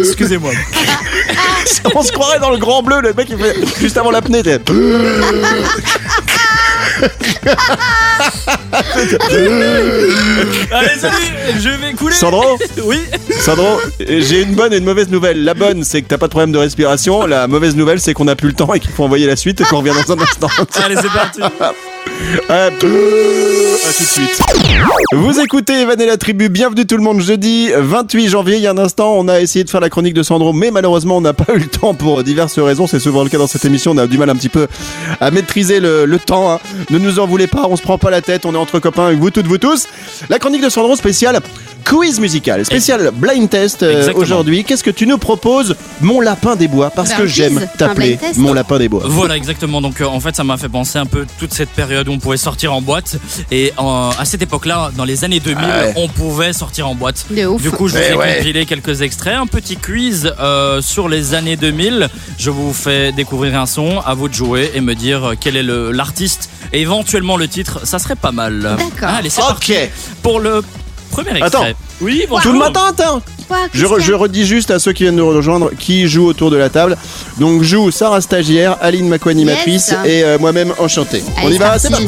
Excusez-moi. 0.00 0.50
On 1.94 2.02
se 2.02 2.10
croirait 2.12 2.40
dans 2.40 2.50
le 2.50 2.58
grand 2.58 2.82
bleu, 2.82 3.00
le 3.00 3.12
mec 3.12 3.28
il 3.30 3.38
fait 3.38 3.54
juste 3.80 3.96
avant 3.96 4.10
l'apnée. 4.10 4.42
Allez, 10.72 10.98
salut 10.98 11.14
Je 11.60 11.68
vais 11.68 11.92
couler 11.94 12.14
Sandro 12.14 12.58
Oui 12.84 12.98
Sandro, 13.40 13.78
j'ai 13.98 14.42
une 14.42 14.54
bonne 14.54 14.72
et 14.72 14.78
une 14.78 14.84
mauvaise 14.84 15.08
nouvelle. 15.10 15.44
La 15.44 15.54
bonne, 15.54 15.84
c'est 15.84 16.02
que 16.02 16.08
t'as 16.08 16.18
pas 16.18 16.26
de 16.26 16.30
problème 16.30 16.52
de 16.52 16.58
respiration. 16.58 17.26
La 17.26 17.46
mauvaise 17.48 17.76
nouvelle, 17.76 18.00
c'est 18.00 18.14
qu'on 18.14 18.28
a 18.28 18.36
plus 18.36 18.48
le 18.48 18.54
temps 18.54 18.72
et 18.74 18.80
qu'il 18.80 18.90
faut 18.90 19.04
envoyer 19.04 19.26
la 19.26 19.36
suite 19.36 19.60
et 19.60 19.64
qu'on 19.64 19.78
revient 19.78 19.92
dans 20.06 20.12
un 20.14 20.20
instant. 20.22 20.48
Allez, 20.84 20.96
c'est 20.96 21.10
parti 21.12 21.40
À 22.48 22.70
tout 22.78 22.86
de 22.86 23.78
suite. 24.04 24.40
Vous 25.12 25.40
écoutez 25.40 25.80
Evan 25.80 26.00
et 26.00 26.06
la 26.06 26.16
tribu, 26.16 26.48
bienvenue 26.48 26.86
tout 26.86 26.96
le 26.96 27.02
monde. 27.02 27.20
Jeudi 27.20 27.70
28 27.76 28.28
janvier, 28.28 28.56
il 28.56 28.62
y 28.62 28.66
a 28.66 28.70
un 28.70 28.78
instant, 28.78 29.14
on 29.16 29.26
a 29.28 29.40
essayé 29.40 29.64
de 29.64 29.70
faire 29.70 29.80
la 29.80 29.90
chronique 29.90 30.14
de 30.14 30.22
Sandro, 30.22 30.52
mais 30.52 30.70
malheureusement, 30.70 31.16
on 31.16 31.20
n'a 31.20 31.32
pas 31.32 31.52
eu 31.54 31.58
le 31.58 31.66
temps 31.66 31.94
pour 31.94 32.22
diverses 32.22 32.58
raisons. 32.58 32.86
C'est 32.86 33.00
souvent 33.00 33.22
le 33.24 33.28
cas 33.28 33.38
dans 33.38 33.46
cette 33.46 33.64
émission, 33.64 33.92
on 33.92 33.98
a 33.98 34.06
du 34.06 34.18
mal 34.18 34.30
un 34.30 34.36
petit 34.36 34.48
peu 34.48 34.68
à 35.20 35.30
maîtriser 35.30 35.80
le, 35.80 36.04
le 36.04 36.18
temps. 36.18 36.52
hein. 36.52 36.60
Ne 36.90 36.98
nous 36.98 37.18
en 37.18 37.26
voulez 37.26 37.46
pas, 37.46 37.66
on 37.68 37.76
se 37.76 37.82
prend 37.82 37.98
pas 37.98 38.10
la 38.10 38.20
tête, 38.22 38.46
on 38.46 38.54
est 38.54 38.58
avec 38.74 39.18
vous 39.18 39.30
toutes, 39.30 39.46
vous 39.46 39.58
tous. 39.58 39.86
La 40.28 40.38
chronique 40.38 40.62
de 40.62 40.68
Sandro 40.68 40.96
spéciale 40.96 41.40
quiz 41.82 42.20
musical, 42.20 42.64
spécial 42.64 43.10
blind 43.14 43.48
test 43.48 43.82
euh, 43.82 44.12
aujourd'hui. 44.14 44.64
Qu'est-ce 44.64 44.84
que 44.84 44.90
tu 44.90 45.06
nous 45.06 45.16
proposes, 45.18 45.74
mon 46.02 46.20
lapin 46.20 46.54
des 46.54 46.68
bois? 46.68 46.90
Parce 46.90 47.08
Ben, 47.10 47.16
que 47.18 47.26
j'aime 47.26 47.66
t'appeler 47.78 48.18
mon 48.36 48.52
lapin 48.52 48.78
des 48.78 48.88
bois. 48.88 49.02
Voilà, 49.06 49.36
exactement. 49.36 49.80
Donc, 49.80 50.00
euh, 50.00 50.04
en 50.04 50.20
fait, 50.20 50.36
ça 50.36 50.44
m'a 50.44 50.56
fait 50.58 50.68
penser 50.68 50.98
un 50.98 51.06
peu 51.06 51.26
toute 51.38 51.52
cette 51.54 51.70
période 51.70 52.06
où 52.08 52.12
on 52.12 52.18
pouvait 52.18 52.36
sortir 52.36 52.74
en 52.74 52.82
boîte. 52.82 53.16
Et 53.50 53.72
en- 53.78 54.10
à 54.16 54.24
cette 54.24 54.42
époque-là, 54.42 54.92
dans 54.96 55.04
les 55.04 55.24
années 55.24 55.40
2000, 55.40 55.64
Ouais. 55.64 55.92
on 55.96 56.06
pouvait 56.08 56.52
sortir 56.52 56.86
en 56.88 56.94
boîte. 56.94 57.24
De 57.30 57.46
ouf. 57.46 57.62
Du 57.62 57.70
coup, 57.70 57.88
je 57.88 57.94
vous 57.94 58.00
Eh 58.06 58.12
ai 58.12 58.14
ouais. 58.14 58.36
compilé 58.38 58.66
quelques 58.66 59.00
extraits, 59.02 59.34
un 59.36 59.46
petit 59.46 59.76
quiz 59.76 60.32
euh, 60.38 60.82
sur 60.82 61.08
les 61.08 61.34
années 61.34 61.56
2000. 61.56 62.08
Je 62.38 62.50
vous 62.50 62.72
fais 62.74 63.10
découvrir 63.12 63.58
un 63.58 63.66
son, 63.66 64.00
à 64.00 64.14
vous 64.14 64.28
de 64.28 64.34
jouer 64.34 64.70
et 64.74 64.80
me 64.82 64.94
dire 64.94 65.32
quel 65.40 65.56
est 65.56 65.62
l'artiste 65.64 66.50
et 66.72 66.80
éventuellement 66.80 67.36
le 67.36 67.48
titre. 67.48 67.80
Ça 67.84 67.98
serait 67.98 68.16
pas 68.16 68.32
mal. 68.32 68.60
D'accord. 68.62 69.08
Allez, 69.16 69.30
c'est 69.30 69.40
parti 69.40 69.72
Ok. 69.72 69.90
pour 70.22 70.40
le 70.40 70.62
premier 71.10 71.30
extrait. 71.30 71.46
Attends. 71.46 71.64
Oui, 72.00 72.24
bonjour. 72.28 72.42
Tout 72.42 72.52
le 72.52 72.58
matin, 72.58 72.82
attends 72.88 73.22
Quoi, 73.48 73.58
Je, 73.74 73.84
re- 73.84 73.88
je 73.88 73.94
Christian 73.94 74.18
redis 74.18 74.46
juste 74.46 74.70
à 74.70 74.78
ceux 74.78 74.92
qui 74.92 75.02
viennent 75.02 75.16
nous 75.16 75.28
rejoindre 75.28 75.70
qui 75.76 76.08
joue 76.08 76.24
autour 76.26 76.50
de 76.52 76.56
la 76.56 76.68
table. 76.70 76.96
Donc 77.38 77.62
joue 77.62 77.90
Sarah 77.90 78.20
Stagiaire, 78.20 78.76
Aline 78.80 79.08
Macquani 79.08 79.42
Yes. 79.44 79.56
Matrice 79.56 79.94
et 80.04 80.22
euh, 80.22 80.38
moi-même 80.38 80.72
enchanté. 80.78 81.22
On 81.42 81.46
Allez, 81.46 81.56
y 81.56 81.58
va, 81.58 81.78
c'est 81.78 81.88
c'est 81.88 81.90
parti. 81.90 82.04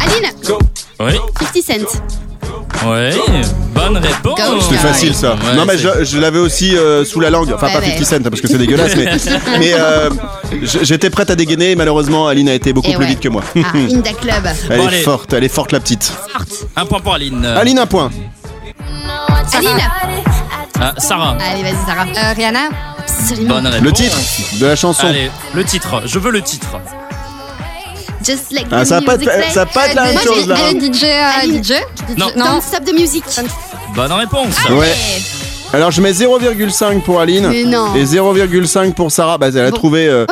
Aline, 0.00 0.30
Oui, 1.00 1.12
50 1.62 1.88
Cent. 1.88 1.98
Oui, 2.86 3.40
bonne 3.74 3.96
réponse. 3.98 4.38
C'était 4.64 4.76
facile 4.76 5.14
ça. 5.14 5.32
Ouais, 5.34 5.54
non 5.56 5.64
mais 5.66 5.78
je, 5.78 6.04
je 6.04 6.18
l'avais 6.18 6.38
aussi 6.38 6.76
euh, 6.76 7.04
sous 7.04 7.20
la 7.20 7.30
langue. 7.30 7.52
Enfin 7.54 7.68
pas 7.70 7.78
ouais. 7.80 7.90
50 7.92 8.04
Cent 8.04 8.16
hein, 8.16 8.20
parce 8.30 8.40
que 8.40 8.48
c'est 8.48 8.58
dégueulasse 8.58 8.96
mais, 8.96 9.06
mais 9.58 9.72
euh, 9.74 10.10
j'étais 10.82 11.10
prête 11.10 11.30
à 11.30 11.36
dégainer. 11.36 11.74
Malheureusement 11.76 12.28
Aline 12.28 12.48
a 12.48 12.54
été 12.54 12.72
beaucoup 12.72 12.88
Eh 12.90 12.94
plus 12.94 13.04
ouais. 13.04 13.10
vite 13.10 13.20
que 13.20 13.28
moi. 13.28 13.42
Ah, 13.56 13.60
Inda 13.76 14.12
Club. 14.12 14.44
Elle 14.70 14.78
Bon, 14.78 14.84
est 14.84 14.88
allez. 14.88 15.02
forte, 15.02 15.32
elle 15.32 15.44
est 15.44 15.48
forte 15.48 15.72
la 15.72 15.80
petite. 15.80 16.12
Un 16.76 16.86
point 16.86 17.00
pour 17.00 17.14
Aline. 17.14 17.44
Aline 17.44 17.78
un 17.78 17.86
point. 17.86 18.10
Aline. 19.54 19.70
Ah, 20.80 20.94
Sarah, 20.98 21.36
Allez, 21.40 21.62
vas-y, 21.62 21.76
Sarah. 21.86 22.06
Euh, 22.06 22.32
Rihanna 22.34 22.58
Absolument. 22.98 23.54
bonne 23.54 23.66
réponse. 23.68 23.84
Le 23.84 23.92
titre 23.92 24.18
de 24.60 24.66
la 24.66 24.74
chanson. 24.76 25.06
Allez, 25.06 25.30
le 25.54 25.64
titre. 25.64 26.02
Je 26.06 26.18
veux 26.18 26.30
le 26.32 26.42
titre. 26.42 26.66
Just 28.24 28.52
like 28.52 28.66
Ah, 28.70 28.82
the 28.84 28.86
ça 28.88 29.00
va 29.00 29.06
pas 29.06 29.16
music 29.16 29.28
être- 29.28 29.38
play. 29.38 29.50
ça 29.52 29.64
va 29.64 29.66
pas 29.66 29.86
être 29.88 29.94
la 29.94 30.02
même 30.04 30.12
moi, 30.14 30.22
chose, 30.22 30.46
là. 30.48 30.54
Aline, 30.66 30.78
De 30.88 30.92
DJ 30.94 31.04
à 31.04 31.28
Aline. 31.42 31.62
DJ 31.64 31.72
Non. 32.18 32.26
Non. 32.36 32.44
Don't 32.44 32.60
stop 32.62 32.84
the 32.84 32.92
music. 32.92 33.24
Bonne 33.94 34.12
réponse. 34.12 34.54
Ouais. 34.70 34.94
Alors 35.74 35.90
je 35.90 36.02
mets 36.02 36.12
0,5 36.12 37.00
pour 37.02 37.18
Aline 37.20 37.46
et 37.50 37.64
0,5 38.04 38.92
pour 38.94 39.10
Sarah. 39.10 39.38
Bah 39.38 39.48
elle 39.48 39.58
a 39.58 39.70
Bon. 39.70 39.76
trouvé 39.76 40.06
euh, 40.06 40.26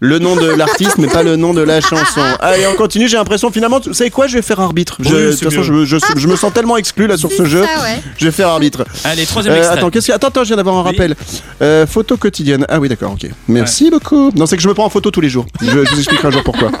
le 0.00 0.18
nom 0.18 0.36
de 0.36 0.46
l'artiste 0.54 0.98
mais 0.98 1.06
pas 1.08 1.22
le 1.22 1.36
nom 1.36 1.54
de 1.54 1.62
la 1.62 1.80
chanson. 1.90 2.20
Allez, 2.40 2.66
on 2.66 2.74
continue. 2.74 3.08
J'ai 3.08 3.16
l'impression 3.16 3.50
finalement, 3.50 3.80
vous 3.82 3.94
savez 3.94 4.10
quoi 4.10 4.26
Je 4.26 4.34
vais 4.36 4.42
faire 4.42 4.60
arbitre. 4.60 4.98
Je- 5.00 5.08
de 5.14 5.30
toute 5.32 5.44
façon, 5.44 5.62
je, 5.62 5.72
me- 5.72 5.84
je- 5.86 5.96
je 6.16 6.28
me 6.28 6.36
sens 6.36 6.52
tellement 6.52 6.76
exclu 6.76 7.06
là 7.06 7.16
sur 7.16 7.32
ce 7.32 7.46
jeu. 7.46 7.62
ça, 7.62 7.82
ouais. 7.84 8.02
Je 8.18 8.26
vais 8.26 8.30
faire 8.32 8.48
arbitre. 8.48 8.84
Allez, 9.04 9.24
troisième 9.24 9.54
Euh, 9.54 9.58
extrait. 9.58 9.78
attends, 9.78 9.88
qu'est-ce 9.88 10.08
que... 10.08 10.12
attends, 10.12 10.28
attends, 10.28 10.42
je 10.44 10.48
viens 10.48 10.56
d'avoir 10.58 10.76
un 10.76 10.82
Oui. 10.82 10.90
rappel. 10.90 11.14
Euh, 11.62 11.86
photo 11.86 12.18
quotidienne. 12.18 12.66
Ah 12.68 12.78
oui, 12.78 12.90
d'accord, 12.90 13.12
ok. 13.12 13.30
Merci 13.48 13.90
beaucoup. 13.90 14.30
Non, 14.36 14.44
c'est 14.44 14.56
que 14.58 14.62
je 14.62 14.68
me 14.68 14.74
prends 14.74 14.84
en 14.84 14.90
photo 14.90 15.10
tous 15.10 15.22
les 15.22 15.30
jours. 15.30 15.46
Je, 15.62 15.70
je 15.70 15.74
vous 15.90 15.98
expliquerai 15.98 16.28
un 16.28 16.32
jour 16.32 16.42
pourquoi. 16.44 16.70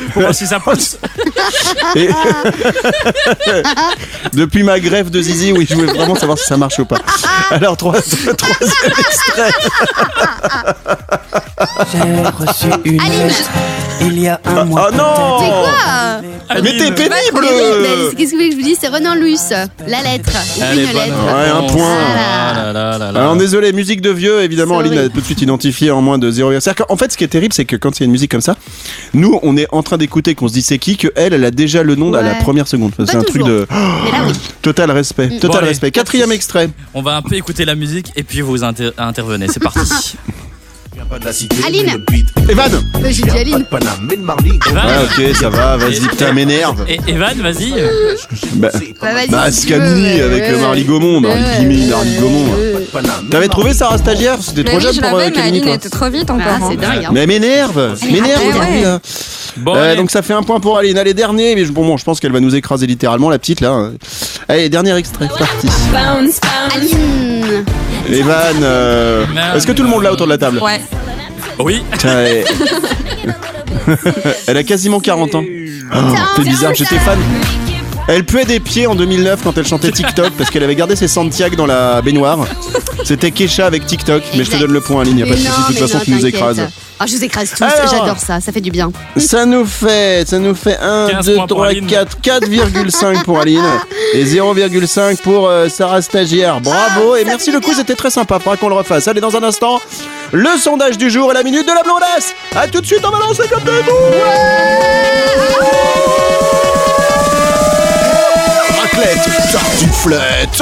Pour 0.13 0.21
voir 0.23 0.33
si 0.35 0.45
ça 0.47 0.59
passe. 0.59 0.97
Et- 1.95 2.09
Depuis 4.33 4.63
ma 4.63 4.79
greffe 4.79 5.11
de 5.11 5.21
zizi, 5.21 5.51
oui, 5.51 5.65
je 5.69 5.75
voulais 5.75 5.91
vraiment 5.93 6.15
savoir 6.15 6.37
si 6.37 6.45
ça 6.45 6.57
marche 6.57 6.79
ou 6.79 6.85
pas. 6.85 6.97
Alors, 7.49 7.75
trois, 7.77 7.93
troisième 8.01 8.93
extrait. 8.99 9.51
J'ai 11.91 11.99
reçu 12.45 12.65
une 12.85 12.99
Aline. 12.99 13.27
lettre 13.27 13.49
il 14.03 14.19
y 14.19 14.27
a 14.27 14.39
un 14.45 14.65
mois. 14.65 14.89
Oh 14.91 14.95
non 14.95 15.37
C'est 15.39 16.51
quoi 16.51 16.61
Mais 16.63 16.71
t'es 16.71 16.91
pénible 16.91 17.11
Mais 17.39 17.47
oui, 17.49 17.63
mais 17.81 18.15
Qu'est-ce 18.17 18.31
que 18.31 18.35
vous 18.35 18.37
voulez 18.37 18.49
que 18.49 18.55
je 18.55 18.59
vous 18.61 18.67
dise? 18.67 18.77
C'est 18.81 18.87
Renan 18.87 19.13
Luce. 19.13 19.49
La 19.87 20.01
lettre. 20.01 20.31
Ou 20.57 20.63
une 20.63 20.85
bonne 20.87 20.95
lettre. 20.95 21.25
Ouais, 21.25 21.49
un 21.49 21.63
point. 21.71 21.97
Ah 22.17 22.55
là 22.55 22.73
là 22.73 22.97
là 22.97 23.11
là. 23.11 23.19
Alors 23.19 23.35
désolé, 23.35 23.71
musique 23.73 24.01
de 24.01 24.09
vieux, 24.09 24.41
évidemment. 24.41 24.79
Aline 24.79 24.97
a 24.97 25.09
tout 25.09 25.19
de 25.21 25.25
suite 25.25 25.41
identifié 25.43 25.91
en 25.91 26.01
moins 26.01 26.17
de 26.17 26.31
0. 26.31 26.51
C'est-à-dire 26.59 26.85
qu'en 26.87 26.97
fait, 26.97 27.11
ce 27.11 27.17
qui 27.17 27.23
est 27.23 27.27
terrible, 27.27 27.53
c'est 27.53 27.65
que 27.65 27.75
quand 27.75 27.99
il 27.99 28.01
y 28.01 28.03
a 28.03 28.05
une 28.05 28.11
musique 28.11 28.31
comme 28.31 28.41
ça, 28.41 28.55
nous, 29.13 29.39
on 29.43 29.55
est 29.55 29.67
en 29.71 29.83
train 29.83 29.97
d'écouter, 30.01 30.35
qu'on 30.35 30.47
se 30.47 30.53
dit 30.53 30.61
c'est 30.61 30.77
qui, 30.77 30.97
que 30.97 31.07
elle, 31.15 31.33
elle 31.33 31.45
a 31.45 31.51
déjà 31.51 31.81
le 31.83 31.95
nom 31.95 32.13
à 32.13 32.21
la 32.21 32.35
première 32.35 32.67
seconde. 32.67 32.91
C'est 33.05 33.15
un 33.15 33.23
truc 33.23 33.43
de 33.43 33.65
Mais 33.71 34.11
là, 34.11 34.25
oui. 34.27 34.33
total 34.61 34.91
respect, 34.91 35.27
Bon, 35.27 35.39
total 35.39 35.59
allez. 35.59 35.67
respect. 35.69 35.91
Quatrième 35.91 36.31
extrait. 36.31 36.69
On 36.93 37.01
va 37.01 37.15
un 37.15 37.21
peu 37.21 37.35
écouter 37.35 37.63
la 37.65 37.75
musique 37.75 38.11
et 38.15 38.23
puis 38.23 38.41
vous 38.41 38.63
inter- 38.63 38.91
intervenez. 38.97 39.47
C'est 39.47 39.61
parti. 39.63 39.79
Aline. 41.65 42.03
Evan. 42.49 42.71
J'ai 43.09 43.23
dit 43.23 43.29
Aline. 43.29 43.65
Evan, 43.71 44.37
Ah 44.77 45.03
ok, 45.03 45.35
ça 45.35 45.49
va, 45.49 45.77
vas-y, 45.77 45.99
putain, 45.99 46.31
m'énerve. 46.33 46.85
Et 46.87 46.99
Evan, 47.07 47.37
vas-y. 47.41 47.73
Bah, 48.55 48.69
Bah, 49.01 49.13
vas-y. 49.13 49.27
bah 49.29 49.51
si 49.51 49.65
tu 49.67 49.73
veux, 49.73 49.79
Scamini 49.79 50.03
ouais, 50.15 50.21
avec 50.21 50.43
ouais, 50.43 50.53
euh, 50.53 50.61
Marly 50.61 50.83
Gaumont, 50.83 51.19
Marly 51.21 51.41
ouais, 51.41 51.67
ouais, 51.67 51.87
Marly 51.89 52.15
Gaumont. 52.17 52.45
ouais. 52.53 53.01
T'avais 53.29 53.47
trouvé 53.47 53.73
Sarah 53.73 53.97
Stagiaire 53.97 54.37
C'était 54.41 54.63
Mais 54.63 54.69
trop 54.69 54.77
oui, 54.77 54.83
jeune 54.83 54.93
je 54.93 54.99
pour 55.01 55.09
euh, 55.09 55.17
l'avais, 55.17 55.25
mais 55.29 55.35
Camini, 55.35 55.49
Aline 55.57 55.63
toi. 55.63 55.75
était 55.75 55.89
trop 55.89 56.09
vite 56.09 56.29
encore. 56.29 56.45
Ah, 56.47 56.59
hein. 56.61 56.67
c'est 56.69 56.77
dingue. 56.77 57.05
hein. 57.05 57.09
Mais 57.11 57.21
elle 57.21 57.27
m'énerve, 57.27 57.95
Elle 58.01 58.07
est 58.07 58.11
m'énerve 58.11 58.41
rapide. 58.41 58.55
aujourd'hui 58.55 58.81
là. 58.83 58.99
Bon, 59.57 59.75
Euh, 59.75 59.83
allez. 59.91 59.95
donc 59.97 60.11
ça 60.11 60.21
fait 60.21 60.33
un 60.33 60.43
point 60.43 60.59
pour 60.59 60.77
Aline. 60.77 60.97
Allez, 60.97 61.13
dernier, 61.13 61.55
mais 61.55 61.65
je, 61.65 61.71
bon, 61.71 61.85
bon, 61.85 61.97
je 61.97 62.03
pense 62.05 62.19
qu'elle 62.19 62.31
va 62.31 62.39
nous 62.39 62.55
écraser 62.55 62.87
littéralement, 62.87 63.29
la 63.29 63.39
petite 63.39 63.59
là. 63.61 63.89
Allez, 64.47 64.69
dernier 64.69 64.95
extrait, 64.97 65.27
c'est 65.31 65.39
parti. 65.39 65.67
Aline. 66.75 67.30
Evan, 68.11 68.61
euh, 68.61 69.25
est-ce 69.55 69.65
que 69.65 69.71
tout 69.71 69.83
le 69.83 69.89
monde 69.89 70.03
là 70.03 70.11
autour 70.11 70.27
de 70.27 70.31
la 70.31 70.37
table 70.37 70.59
Ouais. 70.61 70.81
Oui. 71.59 71.83
Elle... 72.03 72.45
elle 74.47 74.57
a 74.57 74.63
quasiment 74.63 74.99
40 74.99 75.35
ans. 75.35 75.43
Oh, 75.93 75.97
c'est 76.35 76.43
bizarre, 76.43 76.73
j'étais 76.73 76.99
fan. 76.99 77.19
Elle 78.07 78.25
puait 78.25 78.45
des 78.45 78.59
pieds 78.59 78.87
en 78.87 78.95
2009 78.95 79.41
quand 79.43 79.57
elle 79.57 79.65
chantait 79.65 79.91
TikTok 79.91 80.31
parce 80.37 80.49
qu'elle 80.49 80.63
avait 80.63 80.75
gardé 80.75 80.95
ses 80.95 81.07
Santiago 81.07 81.55
dans 81.55 81.65
la 81.65 82.01
baignoire. 82.01 82.39
C'était 83.03 83.31
Kesha 83.31 83.65
avec 83.65 83.85
TikTok, 83.85 84.23
mais 84.35 84.43
je 84.43 84.51
te 84.51 84.57
donne 84.57 84.73
le 84.73 84.81
point 84.81 84.97
en 84.97 85.01
ligne, 85.03 85.19
y 85.19 85.23
a 85.23 85.25
pas 85.25 85.33
de 85.33 85.37
soucis, 85.37 85.73
de 85.73 85.79
toute 85.79 85.87
façon 85.87 85.99
tu 86.03 86.11
nous 86.11 86.25
écrases. 86.25 86.61
Ah, 86.99 87.07
je 87.07 87.15
vous 87.15 87.23
écrase 87.23 87.51
tous, 87.57 87.63
Alors. 87.63 87.87
j'adore 87.89 88.19
ça, 88.19 88.39
ça 88.39 88.51
fait 88.51 88.61
du 88.61 88.69
bien. 88.69 88.91
Ça 89.17 89.45
nous 89.45 89.65
fait, 89.65 90.27
ça 90.27 90.37
nous 90.37 90.53
fait 90.53 90.77
1, 90.79 91.07
15 91.09 91.25
2, 91.25 91.35
points 91.35 91.47
pour 91.47 91.57
3, 91.57 91.67
Aline. 91.69 91.87
4, 91.87 92.17
4,5 92.21 93.23
pour 93.23 93.39
Aline 93.39 93.63
et 94.13 94.23
0,5 94.23 95.17
pour 95.21 95.47
euh, 95.47 95.67
Sarah 95.67 96.03
Stagiaire. 96.03 96.61
Bravo 96.61 97.15
et 97.15 97.23
merci 97.25 97.51
le 97.51 97.59
coup, 97.59 97.73
c'était 97.73 97.95
très 97.95 98.11
sympa. 98.11 98.37
Faudra 98.37 98.57
qu'on 98.57 98.69
le 98.69 98.75
refasse. 98.75 99.07
Allez, 99.07 99.19
dans 99.21 99.35
un 99.35 99.41
instant, 99.43 99.81
le 100.31 100.49
sondage 100.59 100.97
du 100.99 101.09
jour 101.09 101.31
et 101.31 101.33
la 101.33 101.41
minute 101.41 101.67
de 101.67 101.73
la 101.73 101.81
blondasse. 101.81 102.35
A 102.55 102.67
tout 102.67 102.81
de 102.81 102.85
suite, 102.85 103.01
on 103.03 103.09
va 103.09 103.17
lancer 103.17 103.43
comme 103.49 103.63
des 103.63 103.71
fous. 103.83 103.91
Raclette, 105.59 106.30
tartiflette. 109.51 110.61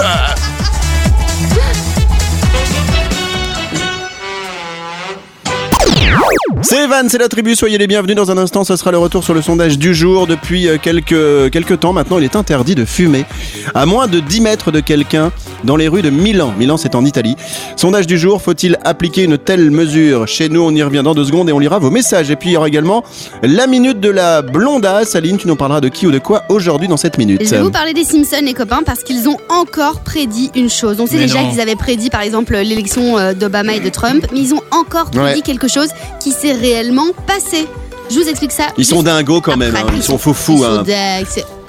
C'est 6.61 6.83
Evan, 6.83 7.07
c'est 7.07 7.17
la 7.17 7.29
tribu, 7.29 7.55
soyez 7.55 7.77
les 7.77 7.87
bienvenus 7.87 8.17
dans 8.17 8.31
un 8.31 8.37
instant, 8.37 8.65
ce 8.65 8.75
sera 8.75 8.91
le 8.91 8.97
retour 8.97 9.23
sur 9.23 9.33
le 9.33 9.41
sondage 9.41 9.79
du 9.79 9.95
jour. 9.95 10.27
Depuis 10.27 10.67
euh, 10.67 10.77
quelques, 10.81 11.49
quelques 11.51 11.79
temps 11.79 11.93
maintenant, 11.93 12.17
il 12.17 12.25
est 12.25 12.35
interdit 12.35 12.75
de 12.75 12.83
fumer 12.83 13.23
à 13.73 13.85
moins 13.85 14.07
de 14.07 14.19
10 14.19 14.41
mètres 14.41 14.71
de 14.71 14.81
quelqu'un 14.81 15.31
dans 15.63 15.77
les 15.77 15.87
rues 15.87 16.01
de 16.01 16.09
Milan. 16.09 16.53
Milan, 16.59 16.75
c'est 16.75 16.95
en 16.95 17.05
Italie. 17.05 17.37
Sondage 17.77 18.07
du 18.07 18.17
jour, 18.19 18.41
faut-il 18.41 18.77
appliquer 18.83 19.23
une 19.23 19.37
telle 19.37 19.71
mesure? 19.71 20.27
Chez 20.27 20.49
nous, 20.49 20.61
on 20.61 20.71
y 20.75 20.83
revient 20.83 21.01
dans 21.03 21.13
deux 21.15 21.23
secondes 21.23 21.49
et 21.49 21.53
on 21.53 21.59
lira 21.59 21.79
vos 21.79 21.89
messages. 21.91 22.29
Et 22.29 22.35
puis 22.35 22.49
il 22.49 22.53
y 22.53 22.57
aura 22.57 22.67
également 22.67 23.03
la 23.41 23.65
minute 23.65 24.01
de 24.01 24.09
la 24.09 24.41
blondasse. 24.41 25.15
Aline, 25.15 25.37
tu 25.37 25.47
nous 25.47 25.55
parleras 25.55 25.79
de 25.81 25.87
qui 25.87 26.07
ou 26.07 26.11
de 26.11 26.19
quoi 26.19 26.43
aujourd'hui 26.49 26.89
dans 26.89 26.97
cette 26.97 27.17
minute 27.17 27.41
Je 27.43 27.49
vais 27.51 27.61
vous 27.61 27.71
parler 27.71 27.93
des 27.93 28.03
Simpsons, 28.03 28.41
les 28.43 28.53
copains, 28.53 28.83
parce 28.85 29.03
qu'ils 29.03 29.29
ont 29.29 29.37
encore 29.49 30.01
prédit 30.01 30.51
une 30.55 30.69
chose. 30.69 30.97
On 30.99 31.07
sait 31.07 31.15
Mais 31.15 31.21
déjà 31.27 31.41
qu'ils 31.43 31.61
avaient 31.61 31.75
prédit, 31.77 32.09
par 32.09 32.21
exemple, 32.21 32.53
l'élection 32.53 33.17
euh, 33.17 33.33
d'Obama 33.33 33.75
et 33.75 33.79
de 33.79 33.89
Trump, 33.89 34.25
mais 34.33 34.39
ils 34.39 34.53
ont 34.53 34.61
encore 34.71 35.09
prédit 35.09 35.19
Ouais. 35.19 35.41
quelque 35.41 35.67
chose 35.67 35.89
qui 36.21 36.31
s'est 36.31 36.48
réellement 36.53 37.11
passé. 37.27 37.67
Je 38.09 38.19
vous 38.19 38.27
explique 38.27 38.51
ça. 38.51 38.67
Ils 38.77 38.85
sont 38.85 39.03
dingos 39.03 39.41
quand 39.41 39.57
même, 39.57 39.75
hein. 39.75 39.85
ils 39.95 40.03
sont 40.03 40.17
faux 40.17 40.33
fous. 40.33 40.63
Sont 40.63 40.79
Hein. 40.79 40.83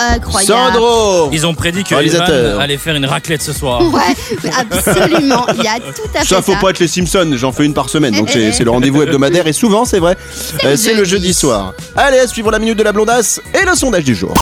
Incroyable. 0.01 0.73
Sandro 0.75 1.29
Ils 1.33 1.47
ont 1.47 1.55
prédit 1.55 1.85
que 1.85 1.95
Réalisateur. 1.95 2.51
Evan 2.53 2.61
allait 2.61 2.77
faire 2.77 2.97
une 2.97 3.07
raclette 3.07 3.43
ce 3.43 3.53
soir. 3.53 3.81
Ouais, 3.83 4.15
mais 4.43 4.51
absolument. 4.59 5.47
Il 5.57 5.65
y 5.65 5.69
a 5.69 5.79
tout 5.79 6.09
à 6.15 6.21
fait 6.21 6.27
Ça, 6.27 6.43
faut 6.43 6.57
pas 6.57 6.71
être 6.71 6.79
les 6.79 6.89
Simpsons, 6.89 7.31
j'en 7.37 7.53
fais 7.53 7.65
une 7.65 7.75
par 7.75 7.89
semaine, 7.89 8.15
donc 8.15 8.31
c'est 8.31 8.65
le 8.65 8.71
rendez-vous 8.71 9.03
hebdomadaire 9.03 9.47
et 9.47 9.53
souvent, 9.53 9.85
c'est 9.85 9.99
vrai, 9.99 10.17
euh, 10.65 10.77
c'est 10.77 10.95
le 10.95 11.05
jeudi 11.05 11.35
soir. 11.35 11.75
Allez, 11.97 12.27
suivons 12.27 12.51
la 12.51 12.59
minute 12.59 12.79
de 12.79 12.83
la 12.83 12.93
blondasse 12.93 13.41
et 13.55 13.65
le 13.65 13.75
sondage 13.75 14.05
du 14.05 14.15
jour. 14.15 14.35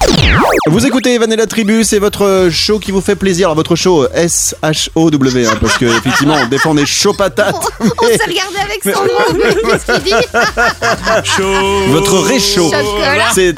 Vous 0.68 0.86
écoutez 0.86 1.14
Evan 1.14 1.32
et 1.32 1.36
la 1.36 1.46
tribu, 1.46 1.84
c'est 1.84 1.98
votre 1.98 2.48
show 2.50 2.78
qui 2.78 2.90
vous 2.90 3.00
fait 3.00 3.16
plaisir, 3.16 3.48
Alors, 3.48 3.56
votre 3.56 3.76
show 3.76 4.06
S-H-O-W, 4.12 5.46
hein, 5.46 5.52
parce 5.60 5.78
que 5.78 5.86
effectivement, 5.86 6.36
on 6.42 6.46
défend 6.46 6.74
des 6.74 6.86
chauds 6.86 7.14
patates. 7.14 7.54
On 7.80 8.06
s'est 8.06 8.18
regardé 8.26 8.58
avec 8.58 8.82
Sandro, 8.84 9.32
mais 9.34 9.54
qu'est-ce 9.54 9.92
qu'il 9.92 10.04
dit? 10.04 11.28
Chaud. 11.36 11.86
Votre 11.88 12.18
réchaud. 12.18 12.70
C'est. 13.34 13.56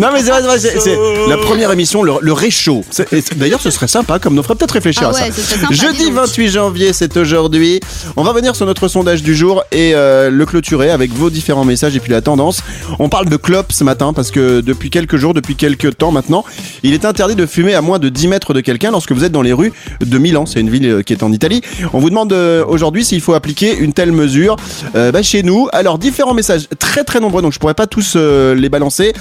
Non 0.00 0.08
mais 0.12 0.22
c'est 0.22 0.30
vrai, 0.30 0.40
c'est 0.40 0.46
vrai, 0.46 0.58
c'est- 0.58 0.80
c'est 0.80 0.96
la 1.28 1.36
première 1.36 1.70
émission, 1.72 2.02
le, 2.02 2.12
le 2.20 2.32
réchaud. 2.32 2.82
C'est- 2.90 3.12
et 3.12 3.20
c'est- 3.20 3.36
D'ailleurs, 3.38 3.60
ce 3.60 3.70
serait 3.70 3.88
sympa, 3.88 4.18
comme 4.18 4.34
nous 4.34 4.42
ferait 4.42 4.54
peut-être 4.54 4.72
réfléchir 4.72 5.04
Ah 5.06 5.10
à 5.10 5.12
ça. 5.12 5.24
ouais, 5.24 5.30
ce 5.32 5.40
serait 5.42 5.60
sympa, 5.60 5.72
dis 5.72 5.78
Jeudi 5.80 6.04
donc. 6.06 6.14
28 6.14 6.48
janvier, 6.50 6.92
c'est 6.92 7.16
aujourd'hui. 7.16 7.80
On 8.16 8.22
va 8.24 8.32
venir 8.32 8.56
sur 8.56 8.66
notre 8.66 8.88
sondage 8.88 9.22
du 9.22 9.34
jour 9.34 9.62
et 9.72 9.94
euh, 9.94 10.30
le 10.30 10.46
clôturer 10.46 10.90
avec 10.90 11.12
vos 11.12 11.30
différents 11.30 11.64
messages 11.64 11.94
et 11.96 12.00
puis 12.00 12.10
la 12.12 12.20
tendance. 12.22 12.62
On 12.98 13.08
parle 13.08 13.28
de 13.28 13.36
clopes 13.36 13.72
ce 13.72 13.84
matin 13.84 14.12
parce 14.12 14.30
que 14.30 14.60
depuis 14.60 14.90
quelques 14.90 15.16
jours, 15.16 15.34
depuis 15.34 15.54
quelques 15.56 15.96
temps 15.96 16.12
maintenant, 16.12 16.44
il 16.82 16.94
est 16.94 17.04
interdit 17.04 17.34
de 17.36 17.46
fumer 17.46 17.74
à 17.74 17.82
moins 17.82 17.98
de 17.98 18.08
10 18.08 18.28
mètres 18.28 18.54
de 18.54 18.60
quelqu'un 18.60 18.90
lorsque 18.90 19.12
vous 19.12 19.24
êtes 19.24 19.32
dans 19.32 19.42
les 19.42 19.52
rues 19.52 19.72
de 20.00 20.18
Milan. 20.18 20.46
C'est 20.46 20.60
une 20.60 20.70
ville 20.70 20.86
euh, 20.86 21.02
qui 21.02 21.12
est 21.12 21.22
en 21.22 21.32
Italie. 21.32 21.60
On 21.92 21.98
vous 21.98 22.10
demande 22.10 22.32
euh, 22.32 22.64
aujourd'hui 22.66 23.04
s'il 23.04 23.20
faut 23.20 23.34
appliquer 23.34 23.76
une 23.76 23.92
telle 23.92 24.12
mesure 24.12 24.56
euh, 24.94 25.12
bah, 25.12 25.22
chez 25.22 25.42
nous. 25.42 25.68
Alors 25.72 25.98
différents 25.98 26.34
messages 26.34 26.66
très 26.78 27.04
très 27.04 27.20
nombreux, 27.20 27.42
donc 27.42 27.52
je 27.52 27.58
pourrais 27.58 27.74
pas 27.74 27.86
tous 27.86 28.14
euh, 28.16 28.54
les 28.54 28.68
balancer. 28.68 29.12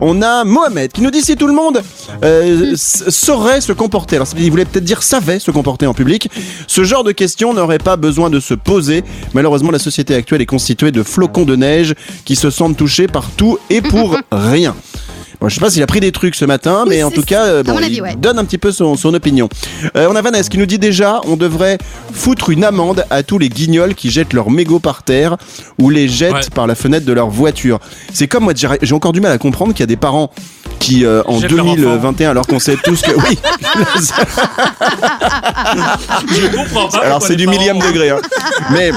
On 0.00 0.22
a 0.22 0.25
Mohamed 0.44 0.92
qui 0.92 1.00
nous 1.02 1.10
dit 1.10 1.22
si 1.22 1.36
tout 1.36 1.46
le 1.46 1.52
monde 1.52 1.82
euh, 2.24 2.74
saurait 2.76 3.60
se 3.60 3.72
comporter. 3.72 4.16
Alors 4.16 4.28
il 4.36 4.50
voulait 4.50 4.64
peut-être 4.64 4.84
dire 4.84 5.02
savait 5.02 5.38
se 5.38 5.50
comporter 5.50 5.86
en 5.86 5.94
public. 5.94 6.30
Ce 6.66 6.84
genre 6.84 7.04
de 7.04 7.12
questions 7.12 7.54
n'aurait 7.54 7.78
pas 7.78 7.96
besoin 7.96 8.30
de 8.30 8.40
se 8.40 8.54
poser. 8.54 9.04
Malheureusement, 9.34 9.70
la 9.70 9.78
société 9.78 10.14
actuelle 10.14 10.42
est 10.42 10.46
constituée 10.46 10.92
de 10.92 11.02
flocons 11.02 11.44
de 11.44 11.56
neige 11.56 11.94
qui 12.24 12.36
se 12.36 12.50
sentent 12.50 12.76
touchés 12.76 13.06
par 13.06 13.30
tout 13.30 13.58
et 13.70 13.80
pour 13.80 14.16
rien. 14.32 14.74
Bon, 15.40 15.48
je 15.50 15.54
sais 15.54 15.60
pas 15.60 15.68
s'il 15.70 15.82
a 15.82 15.86
pris 15.86 16.00
des 16.00 16.12
trucs 16.12 16.34
ce 16.34 16.44
matin, 16.46 16.84
mais 16.88 16.96
Oui, 16.96 17.02
en 17.04 17.10
tout 17.10 17.22
cas, 17.22 17.44
euh, 17.44 17.62
bon, 17.62 17.76
avis, 17.76 17.96
il 17.96 18.02
ouais. 18.02 18.14
donne 18.16 18.38
un 18.38 18.44
petit 18.44 18.56
peu 18.58 18.72
son, 18.72 18.96
son 18.96 19.12
opinion. 19.12 19.48
Euh, 19.96 20.08
on 20.10 20.16
a 20.16 20.22
Vanessa 20.22 20.48
qui 20.48 20.56
nous 20.58 20.64
dit 20.66 20.78
déjà, 20.78 21.20
on 21.26 21.36
devrait 21.36 21.76
foutre 22.12 22.48
une 22.50 22.64
amende 22.64 23.04
à 23.10 23.22
tous 23.22 23.38
les 23.38 23.48
guignols 23.50 23.94
qui 23.94 24.10
jettent 24.10 24.32
leurs 24.32 24.50
mégots 24.50 24.78
par 24.80 25.02
terre 25.02 25.36
ou 25.78 25.90
les 25.90 26.08
jettent 26.08 26.32
Ouais. 26.32 26.40
par 26.54 26.66
la 26.66 26.74
fenêtre 26.74 27.04
de 27.06 27.12
leur 27.12 27.28
voiture. 27.28 27.80
C'est 28.12 28.28
comme 28.28 28.44
moi, 28.44 28.54
j'ai 28.56 28.94
encore 28.94 29.12
du 29.12 29.20
mal 29.20 29.30
à 29.32 29.38
comprendre 29.38 29.72
qu'il 29.72 29.80
y 29.80 29.84
a 29.84 29.86
des 29.86 29.96
parents 29.96 30.30
qui, 30.78 31.04
euh, 31.04 31.22
en 31.26 31.38
Jettent 31.38 31.52
leur 31.52 31.66
enfant. 31.66 31.76
2021, 31.76 32.30
alors 32.30 32.46
qu'on 32.46 32.58
sait 32.58 32.76
tous 32.82 33.00
que... 33.02 33.10
Oui, 33.28 33.38
Je 36.28 36.56
comprends 36.56 36.88
pas. 36.88 36.98
alors 36.98 37.22
c'est 37.22 37.36
du 37.36 37.46
millième 37.46 37.78
degré. 37.78 38.10
hein. 38.10 38.18
Mais 38.70 38.90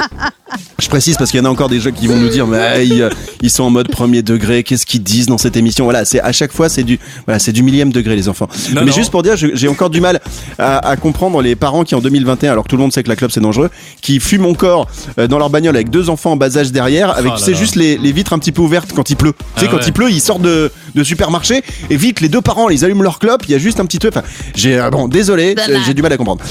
je 0.80 0.90
précise 0.90 1.18
parce 1.18 1.32
qu'il 1.32 1.40
y 1.40 1.42
en 1.42 1.46
a 1.46 1.50
encore 1.50 1.70
des 1.70 1.80
gens 1.80 1.92
qui 1.92 2.08
vont 2.08 2.16
nous 2.16 2.30
dire 2.30 2.48
mais 2.48 2.86
ils, 2.88 3.10
ils 3.42 3.50
sont 3.50 3.64
en 3.64 3.70
mode 3.70 3.90
premier 3.90 4.22
degré, 4.22 4.64
qu'est-ce 4.64 4.86
qu'ils 4.86 5.04
disent 5.04 5.26
dans 5.28 5.38
cette 5.38 5.58
émission? 5.58 5.84
Voilà, 5.86 6.06
c'est 6.06 6.20
à 6.22 6.32
chaque 6.32 6.52
fois 6.52 6.70
c'est 6.70 6.84
du 6.84 7.00
voilà, 7.26 7.40
c'est 7.40 7.52
du 7.52 7.64
millième 7.64 7.92
degré 7.92 8.16
les 8.16 8.30
enfants. 8.30 8.48
Non, 8.74 8.82
mais 8.82 8.88
non. 8.88 8.92
juste 8.94 9.12
pour 9.12 9.24
dire, 9.24 9.36
j'ai 9.36 9.68
encore 9.68 9.90
du 9.90 10.02
mal 10.02 10.20
à, 10.58 10.78
à 10.90 10.96
comprendre 10.96 11.42
les 11.42 11.56
parents 11.56 11.84
qui 11.84 11.96
en 11.96 12.02
2021, 12.02 12.52
alors 12.52 12.64
que 12.64 12.70
tout 12.70 12.76
le 12.78 12.82
monde 12.82 12.94
sait 12.94 13.04
que 13.04 13.10
la 13.10 13.16
clope 13.16 13.32
c'est 13.32 13.40
dangereux, 13.42 13.70
qui 14.02 14.20
fument 14.20 14.46
encore 14.46 14.88
euh, 15.18 15.28
dans 15.28 15.38
leur 15.38 15.50
bagnole 15.50 15.76
avec 15.76 15.90
deux 15.90 16.10
enfants 16.10 16.32
en 16.32 16.36
bas 16.38 16.58
âge 16.58 16.72
derrière, 16.72 17.12
avec 17.18 17.32
Oh 17.36 17.38
tu 17.38 17.44
sais 17.44 17.54
juste 17.54 17.76
les, 17.76 17.98
les 17.98 18.12
vitres 18.12 18.34
un 18.34 18.40
petit 18.40 18.52
peu 18.52 18.62
ouvertes 18.62 18.92
quand 18.96 19.10
il 19.10 19.16
pleut. 19.16 19.34
tu 19.56 19.62
sais 19.62 19.66
Ah 19.68 19.72
quand 19.72 19.78
ouais. 19.78 19.84
il 19.88 19.94
pleut, 19.94 20.10
ils 20.12 20.22
sortent 20.22 20.42
de, 20.42 20.72
de 20.96 21.04
supermarché 21.04 21.62
et 21.90 21.96
vite 21.98 22.22
les 22.22 22.30
deux 22.30 22.42
parents 22.42 22.70
ils 22.70 22.84
allument 22.86 23.04
leur 23.04 23.20
clope, 23.20 23.44
il 23.48 23.52
y 23.52 23.56
a 23.56 23.58
juste 23.58 23.80
un 23.80 23.86
petit 23.86 24.00
peu. 24.00 24.10
Enfin, 24.10 24.24
j'ai 24.56 24.78
ah 24.80 24.90
bon 24.90 25.08
désolé, 25.08 25.56
Bah, 25.56 25.64
euh, 25.70 25.74
bah. 25.76 25.80
j'ai 25.86 25.94
du 25.94 26.02
mal 26.02 26.12
à 26.14 26.18
comprendre. 26.18 26.42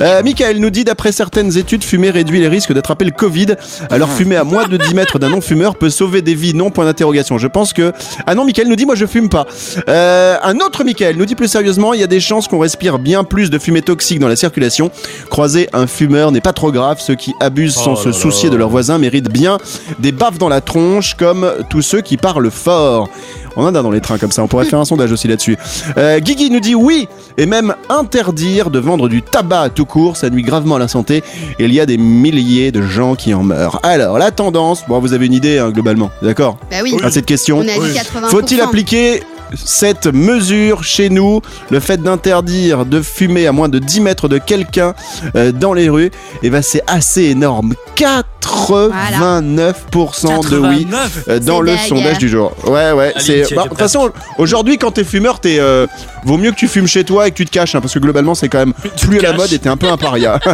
Euh, 0.00 0.22
Michael 0.22 0.58
nous 0.58 0.70
dit 0.70 0.84
d'après 0.84 1.12
certaines 1.12 1.56
études, 1.56 1.82
fumer 1.84 2.10
réduit 2.10 2.40
les 2.40 2.48
risques 2.48 2.72
d'attraper 2.72 3.04
le 3.04 3.10
Covid. 3.10 3.46
Alors 3.90 4.10
fumer 4.10 4.36
à 4.36 4.44
moins 4.44 4.66
de 4.66 4.76
10 4.76 4.94
mètres 4.94 5.18
d'un 5.18 5.30
non-fumeur 5.30 5.76
peut 5.76 5.90
sauver 5.90 6.22
des 6.22 6.34
vies, 6.34 6.54
non 6.54 6.70
point 6.70 6.84
d'interrogation. 6.84 7.38
Je 7.38 7.46
pense 7.46 7.72
que... 7.72 7.92
Ah 8.26 8.34
non, 8.34 8.44
Michael 8.44 8.68
nous 8.68 8.76
dit 8.76 8.86
moi 8.86 8.94
je 8.94 9.06
fume 9.06 9.28
pas. 9.28 9.46
Euh, 9.88 10.36
un 10.42 10.56
autre 10.60 10.84
Michael 10.84 11.16
nous 11.16 11.26
dit 11.26 11.34
plus 11.34 11.48
sérieusement, 11.48 11.94
il 11.94 12.00
y 12.00 12.04
a 12.04 12.08
des 12.08 12.20
chances 12.20 12.48
qu'on 12.48 12.58
respire 12.58 12.98
bien 12.98 13.24
plus 13.24 13.50
de 13.50 13.58
fumée 13.58 13.82
toxique 13.82 14.18
dans 14.18 14.28
la 14.28 14.36
circulation. 14.36 14.90
Croiser 15.30 15.68
un 15.72 15.86
fumeur 15.86 16.32
n'est 16.32 16.40
pas 16.40 16.52
trop 16.52 16.72
grave. 16.72 16.98
Ceux 17.00 17.14
qui 17.14 17.34
abusent 17.40 17.74
sans 17.74 17.92
Oh 17.92 17.96
se 17.96 18.12
soucier 18.12 18.50
de 18.50 18.56
leurs 18.56 18.68
voisins 18.68 18.98
méritent 18.98 19.30
bien 19.30 19.58
des 19.98 20.12
baffes 20.12 20.38
dans 20.38 20.48
la 20.48 20.60
tronche 20.60 21.14
comme 21.14 21.50
tous 21.70 21.82
ceux 21.82 22.00
qui 22.00 22.16
parlent 22.16 22.50
fort. 22.50 23.08
On 23.56 23.64
en 23.64 23.74
a 23.74 23.82
dans 23.82 23.90
les 23.90 24.00
trains 24.00 24.18
comme 24.18 24.30
ça, 24.30 24.42
on 24.42 24.48
pourrait 24.48 24.66
faire 24.66 24.78
un 24.78 24.84
sondage 24.84 25.12
aussi 25.12 25.28
là-dessus. 25.28 25.56
Euh, 25.96 26.20
Guigui 26.20 26.50
nous 26.50 26.60
dit 26.60 26.74
oui, 26.74 27.08
et 27.38 27.46
même 27.46 27.74
interdire 27.88 28.70
de 28.70 28.78
vendre 28.78 29.08
du 29.08 29.22
tabac 29.22 29.70
tout 29.70 29.86
court, 29.86 30.16
ça 30.16 30.30
nuit 30.30 30.42
gravement 30.42 30.76
à 30.76 30.78
la 30.78 30.88
santé, 30.88 31.22
et 31.58 31.64
il 31.64 31.72
y 31.72 31.80
a 31.80 31.86
des 31.86 31.96
milliers 31.98 32.70
de 32.72 32.82
gens 32.82 33.14
qui 33.14 33.34
en 33.34 33.42
meurent. 33.42 33.80
Alors, 33.82 34.18
la 34.18 34.30
tendance, 34.30 34.84
bon, 34.88 34.98
vous 35.00 35.12
avez 35.12 35.26
une 35.26 35.32
idée 35.32 35.58
hein, 35.58 35.70
globalement, 35.70 36.10
d'accord 36.22 36.58
Bah 36.70 36.78
oui, 36.82 36.96
À 37.02 37.10
cette 37.10 37.26
question 37.26 37.58
on 37.58 37.62
a 37.62 37.64
dit 37.64 37.78
Oui. 37.80 37.90
80%. 37.94 38.28
faut-il 38.30 38.60
appliquer 38.60 39.22
cette 39.54 40.06
mesure 40.06 40.84
chez 40.84 41.08
nous, 41.10 41.40
le 41.70 41.80
fait 41.80 42.02
d'interdire 42.02 42.84
de 42.84 43.00
fumer 43.02 43.46
à 43.46 43.52
moins 43.52 43.68
de 43.68 43.78
10 43.78 44.00
mètres 44.00 44.28
de 44.28 44.38
quelqu'un 44.38 44.94
euh, 45.36 45.52
dans 45.52 45.72
les 45.72 45.88
rues, 45.88 46.10
et 46.42 46.50
ben 46.50 46.62
c'est 46.62 46.82
assez 46.86 47.24
énorme. 47.24 47.74
89% 47.96 50.50
de 50.50 50.58
oui 50.58 50.86
89. 50.86 51.24
euh, 51.28 51.38
dans 51.40 51.60
le 51.60 51.72
dingue. 51.72 51.80
sondage 51.88 52.18
du 52.18 52.28
jour. 52.28 52.52
Ouais, 52.66 52.92
ouais. 52.92 53.12
C'est. 53.18 53.52
bah, 53.54 53.64
De 53.64 53.68
toute 53.70 53.78
façon, 53.78 54.10
aujourd'hui, 54.38 54.78
quand 54.78 54.92
t'es 54.92 55.04
fumeur, 55.04 55.40
t'es. 55.40 55.58
euh, 55.58 55.86
vaut 56.24 56.36
mieux 56.38 56.50
que 56.50 56.56
tu 56.56 56.68
fumes 56.68 56.86
chez 56.86 57.04
toi 57.04 57.26
et 57.26 57.30
que 57.30 57.36
tu 57.36 57.44
te 57.46 57.50
caches, 57.50 57.74
hein, 57.74 57.80
parce 57.80 57.94
que 57.94 57.98
globalement, 57.98 58.34
c'est 58.34 58.48
quand 58.48 58.58
même 58.58 58.74
Tu 58.96 59.06
plus 59.06 59.18
à 59.20 59.22
la 59.22 59.32
mode 59.32 59.52
et 59.52 59.58
t'es 59.58 59.68
un 59.68 59.76
peu 59.76 59.88
un 59.88 59.96
paria. 59.96 60.38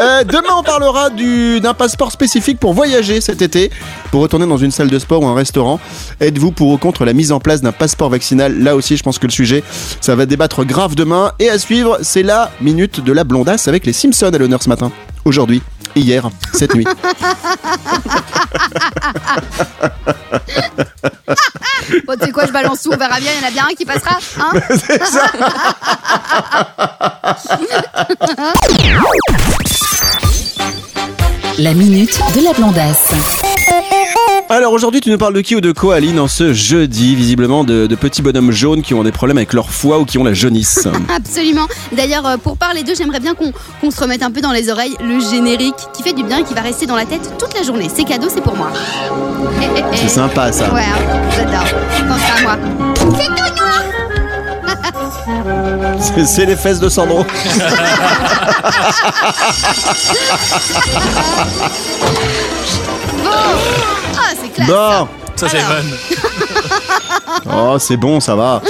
Euh, 0.00 0.24
demain, 0.24 0.48
on 0.58 0.62
parlera 0.62 1.08
du- 1.08 1.60
d'un 1.60 1.72
passeport 1.72 2.10
spécifique 2.12 2.58
pour 2.58 2.74
voyager 2.74 3.20
cet 3.20 3.42
été, 3.42 3.70
pour 4.10 4.20
retourner 4.22 4.46
dans 4.46 4.56
une 4.56 4.70
salle 4.72 4.88
de 4.90 4.98
sport 4.98 5.22
ou 5.22 5.26
un 5.26 5.34
restaurant. 5.34 5.78
Êtes-vous 6.20 6.50
pour 6.50 6.68
ou 6.68 6.78
contre 6.78 7.04
la 7.04 7.12
mise 7.12 7.30
en 7.32 7.38
place 7.40 7.62
d'un 7.62 7.72
passeport 7.72 8.10
vaccinal 8.14 8.58
Là 8.58 8.76
aussi, 8.76 8.96
je 8.96 9.02
pense 9.02 9.18
que 9.18 9.26
le 9.26 9.32
sujet, 9.32 9.62
ça 10.00 10.14
va 10.14 10.24
débattre 10.26 10.64
grave 10.64 10.94
demain. 10.94 11.32
Et 11.38 11.50
à 11.50 11.58
suivre, 11.58 11.98
c'est 12.02 12.22
la 12.22 12.50
minute 12.60 13.02
de 13.02 13.12
la 13.12 13.24
blondasse 13.24 13.68
avec 13.68 13.84
les 13.86 13.92
Simpsons 13.92 14.32
à 14.32 14.38
l'honneur 14.38 14.62
ce 14.62 14.68
matin. 14.68 14.92
Aujourd'hui, 15.24 15.62
hier, 15.96 16.30
cette 16.52 16.74
nuit. 16.74 16.86
Bon, 22.06 22.14
tu 22.18 22.24
sais 22.24 22.32
quoi, 22.32 22.46
je 22.46 22.52
balance 22.52 22.82
tout, 22.82 22.90
on 22.92 22.96
verra 22.96 23.20
bien, 23.20 23.30
il 23.32 23.42
y 23.42 23.44
en 23.44 23.48
a 23.48 23.50
bien 23.50 23.66
un 23.70 23.74
qui 23.74 23.84
passera. 23.84 24.18
Hein 24.40 24.52
La 31.58 31.72
minute 31.74 32.18
de 32.36 32.44
la 32.44 32.52
blondasse. 32.52 33.10
Alors 34.50 34.72
aujourd'hui, 34.72 35.00
tu 35.00 35.10
nous 35.10 35.18
parles 35.18 35.34
de 35.34 35.40
qui 35.40 35.56
ou 35.56 35.60
de 35.60 35.72
quoi, 35.72 35.96
Aline, 35.96 36.18
en 36.20 36.28
ce 36.28 36.52
jeudi, 36.52 37.14
visiblement 37.16 37.64
de, 37.64 37.86
de 37.86 37.94
petits 37.94 38.22
bonhommes 38.22 38.50
jaunes 38.50 38.82
qui 38.82 38.92
ont 38.94 39.02
des 39.02 39.12
problèmes 39.12 39.38
avec 39.38 39.52
leur 39.52 39.70
foie 39.70 39.98
ou 39.98 40.04
qui 40.04 40.18
ont 40.18 40.24
la 40.24 40.34
jaunisse. 40.34 40.86
Absolument. 41.16 41.66
D'ailleurs, 41.92 42.26
euh, 42.26 42.36
pour 42.36 42.56
parler 42.56 42.82
d'eux, 42.82 42.94
j'aimerais 42.96 43.20
bien 43.20 43.34
qu'on 43.34 43.52
qu'on 43.80 43.90
se 43.90 44.00
remette 44.00 44.22
un 44.22 44.30
peu 44.30 44.40
dans 44.40 44.52
les 44.52 44.68
oreilles 44.70 44.96
le 45.02 45.18
générique 45.20 45.74
qui 45.94 46.02
fait 46.02 46.12
du 46.12 46.24
bien 46.24 46.38
et 46.38 46.44
qui 46.44 46.54
va 46.54 46.60
rester 46.60 46.86
dans 46.86 46.96
la 46.96 47.06
tête 47.06 47.32
toute 47.38 47.54
la 47.54 47.62
journée. 47.62 47.88
C'est 47.94 48.04
cadeau, 48.04 48.28
c'est 48.32 48.42
pour 48.42 48.56
moi. 48.56 48.70
C'est 49.94 50.08
sympa 50.08 50.52
ça. 50.52 50.72
Ouais, 50.72 50.82
hein, 50.82 51.20
j'adore. 51.36 51.64
Pense 52.08 52.38
à 52.38 52.42
moi. 52.42 52.56
C'est- 53.18 53.43
C'est 56.24 56.46
les 56.46 56.56
fesses 56.56 56.80
de 56.80 56.88
Sandro. 56.88 57.24
Bon 63.24 63.30
Ah, 64.16 64.32
c'est 64.40 64.48
classe 64.52 64.68
Bon, 64.68 65.08
Ça, 65.36 65.48
c'est. 65.48 65.58
Evan. 65.58 65.86
oh 67.52 67.76
c'est 67.78 67.96
bon, 67.96 68.20
ça 68.20 68.34
va. 68.34 68.60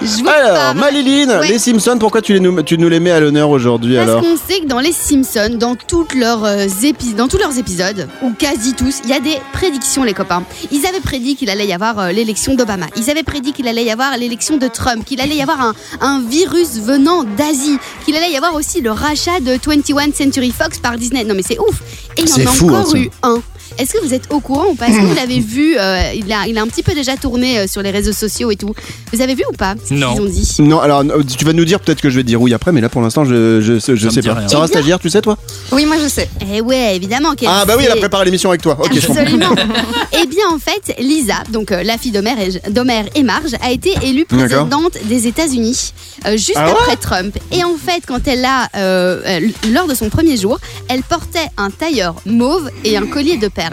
Je 0.00 0.22
vous 0.22 0.28
Alors. 0.28 0.74
Maliline, 0.76 1.30
Ouais. 1.40 1.48
les 1.48 1.58
Simpsons, 1.58 1.96
pourquoi 1.98 2.22
tu, 2.22 2.32
les 2.32 2.40
nous, 2.40 2.62
tu 2.62 2.78
nous 2.78 2.88
les 2.88 3.00
mets 3.00 3.10
à 3.10 3.18
l'honneur 3.20 3.50
aujourd'hui 3.50 3.96
Parce 3.96 4.08
alors 4.08 4.22
qu'on 4.22 4.36
sait 4.36 4.60
que 4.60 4.66
dans 4.66 4.78
les 4.78 4.92
Simpsons, 4.92 5.56
dans, 5.58 5.74
toutes 5.74 6.14
leurs, 6.14 6.44
euh, 6.44 6.66
épis- 6.82 7.14
dans 7.16 7.26
tous 7.26 7.38
leurs 7.38 7.58
épisodes, 7.58 8.06
ou 8.22 8.30
quasi 8.32 8.74
tous, 8.74 9.00
il 9.04 9.10
y 9.10 9.12
a 9.12 9.18
des 9.20 9.36
prédictions, 9.52 10.04
les 10.04 10.14
copains. 10.14 10.44
Ils 10.70 10.86
avaient 10.86 11.00
prédit 11.00 11.34
qu'il 11.34 11.50
allait 11.50 11.66
y 11.66 11.72
avoir 11.72 11.98
euh, 11.98 12.12
l'élection 12.12 12.54
d'Obama. 12.54 12.86
Ils 12.96 13.10
avaient 13.10 13.24
prédit 13.24 13.52
qu'il 13.52 13.66
allait 13.66 13.84
y 13.84 13.90
avoir 13.90 14.16
l'élection 14.16 14.56
de 14.56 14.68
Trump, 14.68 15.04
qu'il 15.04 15.20
allait 15.20 15.36
y 15.36 15.42
avoir 15.42 15.60
un, 15.60 15.74
un 16.00 16.20
virus 16.20 16.78
venant 16.80 17.24
d'Asie, 17.24 17.78
qu'il 18.04 18.14
allait 18.16 18.30
y 18.30 18.36
avoir 18.36 18.54
aussi 18.54 18.80
le 18.80 18.92
rachat 18.92 19.40
de 19.40 19.58
21 19.64 20.12
Century 20.12 20.52
Fox 20.56 20.78
par 20.78 20.96
Disney. 20.96 21.24
Non 21.24 21.34
mais 21.34 21.42
c'est 21.42 21.58
ouf. 21.58 21.82
Et 22.16 22.22
il 22.22 22.28
y 22.28 22.32
en 22.32 22.36
a 22.46 22.50
hein, 22.50 22.54
encore 22.62 22.94
eu 22.96 23.10
un. 23.24 23.40
Est-ce 23.78 23.92
que 23.92 24.04
vous 24.04 24.12
êtes 24.12 24.32
au 24.32 24.40
courant 24.40 24.66
ou 24.70 24.74
pas? 24.74 24.88
Est-ce 24.88 24.96
que 24.98 25.04
vous 25.04 25.14
l'avez 25.14 25.40
vu 25.40 25.76
euh, 25.78 26.12
il, 26.14 26.30
a, 26.32 26.46
il 26.48 26.58
a 26.58 26.62
un 26.62 26.66
petit 26.66 26.82
peu 26.82 26.94
déjà 26.94 27.16
tourné 27.16 27.58
euh, 27.60 27.66
sur 27.66 27.80
les 27.82 27.90
réseaux 27.90 28.12
sociaux 28.12 28.50
et 28.50 28.56
tout. 28.56 28.74
Vous 29.12 29.22
avez 29.22 29.34
vu 29.34 29.44
ou 29.48 29.52
pas 29.56 29.74
ce 29.88 29.94
Non. 29.94 30.12
qu'ils 30.14 30.22
ont 30.22 30.26
dit? 30.26 30.56
Non, 30.60 30.80
alors 30.80 31.00
euh, 31.00 31.22
tu 31.22 31.44
vas 31.44 31.52
nous 31.52 31.64
dire 31.64 31.78
peut-être 31.80 32.00
que 32.00 32.10
je 32.10 32.16
vais 32.16 32.22
te 32.22 32.26
dire 32.28 32.40
oui 32.42 32.52
après, 32.54 32.72
mais 32.72 32.80
là 32.80 32.88
pour 32.88 33.00
l'instant 33.02 33.24
je, 33.24 33.60
je, 33.60 33.74
je 33.78 33.78
Ça 33.78 33.92
me 34.06 34.10
sais 34.10 34.20
dit 34.20 34.28
pas. 34.28 34.34
rien. 34.34 34.48
Sarah 34.48 34.64
Eh 34.66 34.72
stagiaire, 34.72 34.98
tu 34.98 35.08
sais 35.10 35.20
toi? 35.22 35.36
Oui, 35.72 35.86
moi 35.86 35.96
je 36.02 36.08
sais. 36.08 36.28
Eh 36.52 36.60
ouais, 36.60 36.96
évidemment. 36.96 37.34
qu'elle 37.34 37.48
Ah 37.50 37.64
bah 37.64 37.74
oui, 37.76 37.84
elle 37.84 37.90
a 37.92 37.94
sait. 37.94 38.00
préparé 38.00 38.24
l'émission 38.24 38.50
avec 38.50 38.62
toi. 38.62 38.76
Ok, 38.80 38.90
je 38.94 39.06
comprends. 39.06 39.22
Absolument. 39.22 39.54
eh 40.20 40.26
bien, 40.26 40.44
en 40.52 40.58
fait, 40.58 40.94
Lisa, 41.00 41.42
donc 41.52 41.70
euh, 41.72 41.82
la 41.84 41.98
fille 41.98 42.10
d'Homer 42.12 42.34
et, 42.64 42.70
d'Homer 42.70 43.04
et 43.14 43.22
Marge, 43.22 43.52
a 43.62 43.70
été 43.70 43.94
élue 44.02 44.26
D'accord. 44.30 44.66
présidente 44.68 44.96
des 45.04 45.26
États-Unis 45.26 45.92
euh, 46.26 46.32
juste 46.32 46.54
Ah 46.56 46.66
ouais? 46.66 46.72
après 46.80 46.96
Trump. 46.96 47.36
Et 47.52 47.62
en 47.64 47.76
fait, 47.76 48.02
quand 48.06 48.26
elle 48.26 48.44
a, 48.44 48.68
euh, 48.76 49.20
euh, 49.24 49.40
lors 49.72 49.86
de 49.86 49.94
son 49.94 50.08
premier 50.08 50.36
jour, 50.36 50.58
elle 50.88 51.02
portait 51.02 51.46
un 51.56 51.70
tailleur 51.70 52.16
mauve 52.26 52.70
et 52.84 52.96
un 52.96 53.06
collier 53.06 53.36
de 53.36 53.48
perles. 53.48 53.67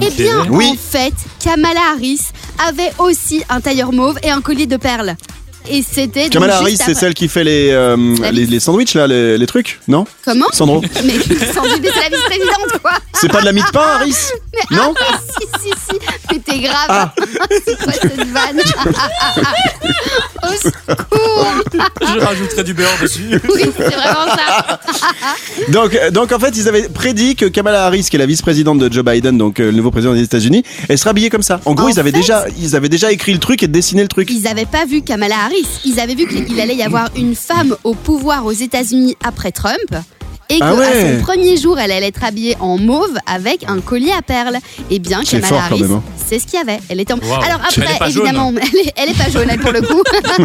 Eh 0.00 0.10
bien, 0.10 0.46
Oui. 0.50 0.70
en 0.72 0.76
fait, 0.76 1.14
Kamala 1.42 1.80
Harris 1.94 2.20
avait 2.66 2.92
aussi 2.98 3.42
un 3.48 3.60
tailleur 3.60 3.92
mauve 3.92 4.18
et 4.22 4.30
un 4.30 4.40
collier 4.40 4.66
de 4.66 4.76
perles. 4.76 5.16
Et 5.68 5.82
c'était 5.88 6.28
Kamala 6.28 6.56
Harris, 6.58 6.76
c'est 6.76 6.94
celle 6.94 7.14
qui 7.14 7.28
fait 7.28 7.44
les, 7.44 7.70
euh, 7.70 7.96
les, 8.32 8.60
sandwichs 8.60 8.94
là, 8.94 9.06
les, 9.06 9.38
les 9.38 9.46
trucs, 9.46 9.80
non? 9.88 10.04
Comment? 10.24 10.46
Sandro 10.52 10.80
Mais 11.04 11.12
mais 11.14 11.18
c'est 11.18 11.54
la 11.56 12.08
vice-présidente, 12.16 12.80
quoi. 12.82 12.92
C'est 13.14 13.30
pas 13.30 13.40
de 13.40 13.46
la 13.46 13.52
mie 13.52 13.62
de 13.62 13.70
pain, 13.70 13.80
Harris? 13.80 14.16
Non? 14.70 14.94
Ah, 15.00 15.18
si, 15.40 15.46
si, 15.62 15.68
si. 15.90 15.98
Mais 16.30 16.38
t'es 16.40 16.58
grave. 16.60 16.86
Ah. 16.88 17.14
c'est 17.64 17.78
quoi 17.82 17.92
cette 17.92 18.16
vanne? 18.16 18.60
Au 20.42 20.52
secours 20.54 21.46
Je 22.00 22.18
rajouterai 22.18 22.64
du 22.64 22.74
beurre 22.74 22.98
dessus. 23.00 23.40
Oui, 23.48 23.62
c'est 23.76 23.94
vraiment 23.94 24.26
ça. 24.26 24.80
donc, 25.68 25.94
euh, 25.94 26.10
donc 26.10 26.32
en 26.32 26.38
fait, 26.38 26.56
ils 26.56 26.68
avaient 26.68 26.88
prédit 26.88 27.36
que 27.36 27.46
Kamala 27.46 27.86
Harris, 27.86 28.08
qui 28.10 28.16
est 28.16 28.18
la 28.18 28.26
vice-présidente 28.26 28.78
de 28.78 28.92
Joe 28.92 29.04
Biden, 29.04 29.38
donc 29.38 29.60
euh, 29.60 29.66
le 29.66 29.76
nouveau 29.76 29.90
président 29.90 30.14
des 30.14 30.22
États-Unis, 30.22 30.64
elle 30.88 30.98
serait 30.98 31.10
habillée 31.10 31.30
comme 31.30 31.42
ça. 31.42 31.60
En 31.64 31.74
gros, 31.74 31.86
En 31.86 31.90
ils 31.90 32.00
avaient 32.00 32.10
fait- 32.10 32.18
déjà, 32.18 32.46
ils 32.58 32.74
avaient 32.74 32.88
déjà 32.88 33.12
écrit 33.12 33.32
le 33.32 33.38
truc 33.38 33.62
et 33.62 33.68
dessiné 33.68 34.02
le 34.02 34.08
truc. 34.08 34.28
Ils 34.30 34.42
n'avaient 34.42 34.66
pas 34.66 34.84
vu 34.84 35.02
Kamala 35.02 35.36
Harris. 35.44 35.51
Ils 35.84 36.00
avaient 36.00 36.14
vu 36.14 36.26
qu'il 36.26 36.60
allait 36.60 36.76
y 36.76 36.82
avoir 36.82 37.08
une 37.16 37.34
femme 37.34 37.76
au 37.84 37.94
pouvoir 37.94 38.46
aux 38.46 38.52
États-Unis 38.52 39.16
après 39.24 39.52
Trump. 39.52 39.76
Et 40.50 40.58
qu'à 40.58 40.66
Ah 40.66 40.74
ouais. 40.74 41.16
son 41.18 41.22
premier 41.24 41.56
jour, 41.56 41.78
elle 41.78 41.92
allait 41.92 42.08
être 42.08 42.24
habillée 42.24 42.56
en 42.60 42.76
mauve 42.76 43.16
avec 43.26 43.64
un 43.68 43.80
collier 43.80 44.12
à 44.12 44.20
perles. 44.20 44.58
Eh 44.90 44.98
bien, 44.98 45.20
C'est 45.24 45.40
Kamala 45.40 45.48
fort, 45.48 45.60
Harris, 45.78 45.84
hein. 45.90 46.02
c'est 46.28 46.38
ce 46.38 46.46
qu'il 46.46 46.58
y 46.58 46.62
avait. 46.62 46.78
Elle 46.90 47.00
était 47.00 47.14
en... 47.14 47.18
Alors 47.18 47.60
Elle 47.74 47.82
est 47.84 47.86
après, 47.86 48.10
évidemment, 48.10 48.52
elle 48.60 48.78
est, 48.80 48.92
elle 48.96 49.08
est 49.10 49.16
pas 49.16 49.30
jaune, 49.30 49.48
elle, 49.48 49.60
pour 49.60 49.72
le 49.72 49.80
coup. 49.80 50.02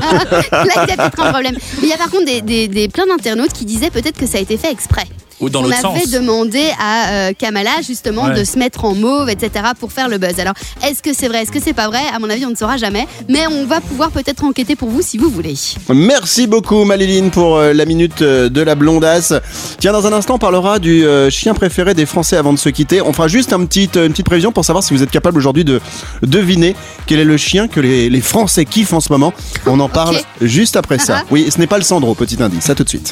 Là, 0.52 0.52
il 0.52 0.90
y 0.90 0.92
a 0.92 0.96
peut-être 0.98 1.20
un 1.22 1.32
problème. 1.32 1.56
Mais 1.82 1.84
il 1.84 1.90
y 1.90 1.94
a 1.94 1.98
par 1.98 2.10
contre 2.10 2.26
des, 2.26 2.42
des- 2.42 2.68
des- 2.70 2.88
plein 2.88 3.06
d'internautes 3.08 3.52
qui 3.54 3.66
disaient 3.66 3.90
peut-être 3.90 4.18
que 4.18 4.28
ça 4.28 4.38
a 4.38 4.42
été 4.42 4.56
fait 4.56 4.72
exprès. 4.72 5.06
Ou 5.40 5.50
dans 5.50 5.60
On 5.60 5.64
l'autre 5.64 5.86
avait 5.86 6.00
sens. 6.02 6.10
demandé 6.12 6.62
à 6.80 7.10
euh, 7.12 7.32
Kamala 7.38 7.82
justement 7.86 8.26
Ouais. 8.26 8.40
de 8.40 8.44
se 8.44 8.58
mettre 8.58 8.86
en 8.86 8.96
mauve, 8.96 9.30
etc. 9.30 9.66
pour 9.80 9.92
faire 9.92 10.10
le 10.10 10.18
buzz. 10.18 10.40
Alors, 10.40 10.54
est-ce 10.84 11.04
que 11.04 11.14
c'est 11.14 11.28
vrai, 11.28 11.44
est-ce 11.44 11.52
que 11.52 11.60
c'est 11.64 11.74
pas 11.74 11.88
vrai? 11.88 12.02
À 12.14 12.18
mon 12.20 12.30
avis, 12.30 12.46
on 12.46 12.50
ne 12.50 12.56
saura 12.56 12.78
jamais. 12.78 13.08
Mais 13.30 13.46
on 13.48 13.66
va 13.66 13.80
pouvoir 13.82 14.10
peut-être 14.12 14.44
enquêter 14.44 14.76
pour 14.76 14.90
vous 14.90 15.02
si 15.04 15.18
vous 15.18 15.30
voulez. 15.30 15.54
Merci 15.94 16.48
beaucoup 16.48 16.84
Maliline 16.86 17.30
pour 17.30 17.58
euh, 17.58 17.74
la 17.74 17.86
minute 17.86 18.22
euh, 18.24 18.50
de 18.50 18.62
la 18.62 18.74
blondasse. 18.76 19.34
Tiens, 19.80 19.92
dans 19.94 20.08
un 20.08 20.14
instant, 20.14 20.36
on 20.36 20.40
parlera 20.40 20.80
du 20.80 21.06
euh, 21.06 21.30
chien 21.30 21.54
préféré 21.54 21.94
des 21.94 22.06
Français 22.08 22.38
avant 22.38 22.54
de 22.54 22.58
se 22.60 22.70
quitter. 22.70 23.02
On 23.02 23.14
fera 23.14 23.28
juste 23.28 23.54
un 23.54 23.64
petit, 23.66 23.90
euh, 23.96 24.06
une 24.08 24.12
petite 24.14 24.26
prévision 24.26 24.52
pour 24.52 24.66
savoir 24.66 24.84
si 24.84 24.94
vous 24.94 25.04
êtes 25.04 25.12
capable 25.12 25.38
aujourd'hui 25.38 25.64
de 25.64 25.80
deviner 26.24 26.76
quel 27.06 27.20
est 27.20 27.24
le 27.26 27.38
chien 27.38 27.68
que 27.68 27.80
les, 27.80 28.10
les 28.10 28.22
Français 28.22 28.66
kiffent 28.66 28.94
en 28.94 29.00
ce 29.02 29.12
moment. 29.12 29.34
On 29.68 29.80
en 29.80 29.90
parle 29.90 30.18
juste 30.42 30.76
après 30.76 30.98
ça. 31.00 31.24
Oui, 31.30 31.48
ce 31.54 31.60
n'est 31.60 31.68
pas 31.68 31.78
le 31.78 31.84
Sandro, 31.84 32.16
petit 32.16 32.42
indice. 32.42 32.70
À 32.70 32.76
tout 32.76 32.84
de 32.84 32.90
suite. 32.90 33.12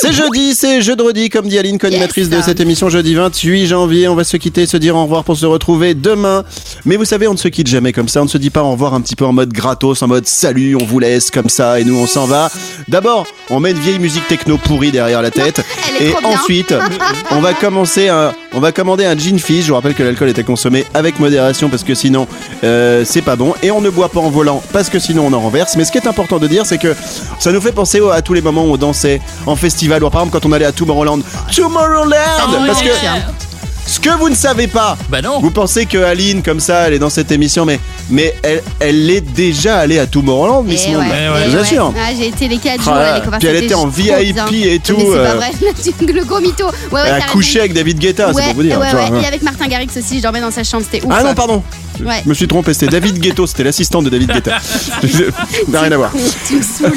C'est 0.00 0.12
jeudi, 0.12 0.54
c'est 0.54 0.80
jeudi, 0.80 1.28
comme 1.28 1.41
dit 1.48 1.58
Aline, 1.58 1.78
co-animatrice 1.78 2.28
Yes. 2.28 2.36
de 2.38 2.42
cette 2.42 2.60
émission 2.60 2.88
jeudi 2.88 3.14
28 3.14 3.66
janvier. 3.66 4.08
On 4.08 4.14
va 4.14 4.24
se 4.24 4.36
quitter, 4.36 4.66
se 4.66 4.76
dire 4.76 4.96
au 4.96 5.02
revoir 5.02 5.24
pour 5.24 5.36
se 5.36 5.46
retrouver 5.46 5.94
demain. 5.94 6.44
Mais 6.84 6.96
vous 6.96 7.04
savez, 7.04 7.26
on 7.28 7.32
ne 7.32 7.38
se 7.38 7.48
quitte 7.48 7.66
jamais 7.66 7.92
comme 7.92 8.08
ça. 8.08 8.20
On 8.20 8.24
ne 8.24 8.28
se 8.30 8.38
dit 8.38 8.50
pas 8.50 8.62
au 8.62 8.70
revoir 8.72 8.94
un 8.94 9.00
petit 9.00 9.16
peu 9.16 9.24
en 9.24 9.32
mode 9.32 9.52
gratos, 9.52 10.02
en 10.02 10.08
mode 10.08 10.26
salut, 10.26 10.76
on 10.76 10.84
vous 10.84 10.98
laisse 10.98 11.30
comme 11.30 11.48
ça 11.48 11.80
et 11.80 11.84
nous 11.84 11.96
on 11.98 12.06
s'en 12.06 12.26
va. 12.26 12.50
D'abord, 12.88 13.26
on 13.50 13.60
met 13.60 13.70
une 13.72 13.78
vieille 13.78 13.98
musique 13.98 14.26
techno 14.28 14.58
pourrie 14.58 14.90
derrière 14.92 15.22
la 15.22 15.30
tête. 15.30 15.62
Elle 16.00 16.06
est 16.06 16.10
Et 16.10 16.12
trop 16.12 16.26
ensuite, 16.26 16.74
on 17.30 17.40
va 17.40 17.54
commencer 17.54 18.08
un, 18.08 18.32
on 18.52 18.60
va 18.60 18.72
commander 18.72 19.04
un 19.04 19.16
gin 19.16 19.38
fizz. 19.38 19.62
Je 19.64 19.68
vous 19.68 19.74
rappelle 19.74 19.94
que 19.94 20.02
l'alcool 20.02 20.28
était 20.28 20.44
consommé 20.44 20.84
avec 20.94 21.18
modération 21.18 21.68
parce 21.68 21.84
que 21.84 21.94
sinon 21.94 22.26
euh, 22.64 23.04
c'est 23.04 23.22
pas 23.22 23.36
bon. 23.36 23.54
Et 23.62 23.70
on 23.70 23.80
ne 23.80 23.90
boit 23.90 24.08
pas 24.08 24.20
en 24.20 24.30
volant 24.30 24.62
parce 24.72 24.88
que 24.88 24.98
sinon 24.98 25.26
on 25.26 25.32
en 25.32 25.40
renverse. 25.40 25.76
Mais 25.76 25.84
ce 25.84 25.92
qui 25.92 25.98
est 25.98 26.06
important 26.06 26.38
de 26.38 26.46
dire, 26.46 26.66
c'est 26.66 26.78
que 26.78 26.94
ça 27.38 27.52
nous 27.52 27.60
fait 27.60 27.72
penser 27.72 28.00
à 28.12 28.22
tous 28.22 28.34
les 28.34 28.42
moments 28.42 28.64
où 28.64 28.72
on 28.72 28.76
dansait 28.76 29.20
en 29.46 29.56
festival 29.56 30.02
ou 30.04 30.10
par 30.10 30.22
exemple 30.22 30.38
quand 30.40 30.48
on 30.48 30.52
allait 30.52 30.64
à 30.64 30.72
Tomorrowland. 30.72 31.20
Tomorrowland. 31.54 32.20
Oh, 32.48 32.66
Parce 32.66 32.82
que 32.82 32.88
ce 33.86 33.98
que 34.00 34.10
vous 34.18 34.28
ne 34.30 34.34
savez 34.34 34.68
pas, 34.68 34.96
Bah 35.08 35.20
non. 35.22 35.40
vous 35.40 35.50
pensez 35.50 35.86
que 35.86 35.98
Aline, 35.98 36.42
comme 36.42 36.60
ça, 36.60 36.86
elle 36.88 36.94
est 36.94 36.98
dans 36.98 37.10
cette 37.10 37.30
émission, 37.32 37.64
mais, 37.64 37.78
mais 38.10 38.34
elle, 38.42 38.62
elle 38.80 39.10
est 39.10 39.20
déjà 39.20 39.78
allée 39.78 39.98
à 39.98 40.06
Tomorrowland, 40.06 40.62
Miss 40.62 40.84
Eh 40.88 40.92
Monde. 40.92 41.00
ouais, 41.02 41.08
Ouais, 41.08 41.18
eh 41.26 41.28
ouais. 41.30 41.40
Je 41.44 41.50
vous 41.50 41.56
ouais. 41.56 41.60
assure. 41.62 41.94
Ah, 41.96 42.10
J'ai 42.16 42.28
été 42.28 42.48
les 42.48 42.58
4 42.58 42.80
Ah 42.80 42.82
jours, 42.84 42.94
les 43.16 43.20
copains, 43.24 43.38
puis 43.38 43.48
elle 43.48 43.64
était 43.64 43.74
en 43.74 43.86
VIP 43.86 44.38
et 44.64 44.78
tout, 44.78 44.94
Mais 44.96 45.04
c'est 45.04 45.16
euh. 45.18 45.24
pas 45.32 45.34
vrai, 45.36 45.50
le 46.12 46.24
gros 46.24 46.40
mytho. 46.40 46.64
Ouais, 46.66 46.72
ouais, 46.92 47.00
Elle 47.06 47.12
a 47.14 47.20
t'as 47.20 47.26
couché 47.26 47.52
raison. 47.54 47.60
avec 47.60 47.72
David 47.74 47.98
Guetta, 47.98 48.28
c'est 48.30 48.36
Ouais, 48.36 48.44
pour 48.46 48.54
vous 48.54 48.62
dire. 48.62 48.78
ouais, 48.80 48.86
tu 48.90 48.96
vois. 48.96 49.10
ouais. 49.10 49.22
Et 49.22 49.26
avec 49.26 49.42
Martin 49.42 49.66
Garrix 49.66 49.88
aussi, 49.96 50.18
je 50.18 50.22
dormais 50.22 50.40
dans 50.40 50.50
sa 50.50 50.64
chambre, 50.64 50.84
c'était 50.90 51.04
ouf. 51.04 51.12
Ah 51.14 51.22
non, 51.24 51.34
pardon. 51.34 51.62
Ouais. 52.02 52.22
Je 52.24 52.28
me 52.28 52.34
suis 52.34 52.48
trompé, 52.48 52.72
c'était 52.72 52.86
David 52.88 53.18
Guetto, 53.18 53.46
c'était 53.46 53.64
l'assistant 53.64 54.00
de 54.02 54.08
David 54.08 54.32
Guetta. 54.32 54.58
N'a 55.68 55.80
rien 55.82 55.92
à 55.92 55.96
voir. 55.96 56.10
Tu 56.48 56.56
me 56.56 56.62
saoules. 56.62 56.92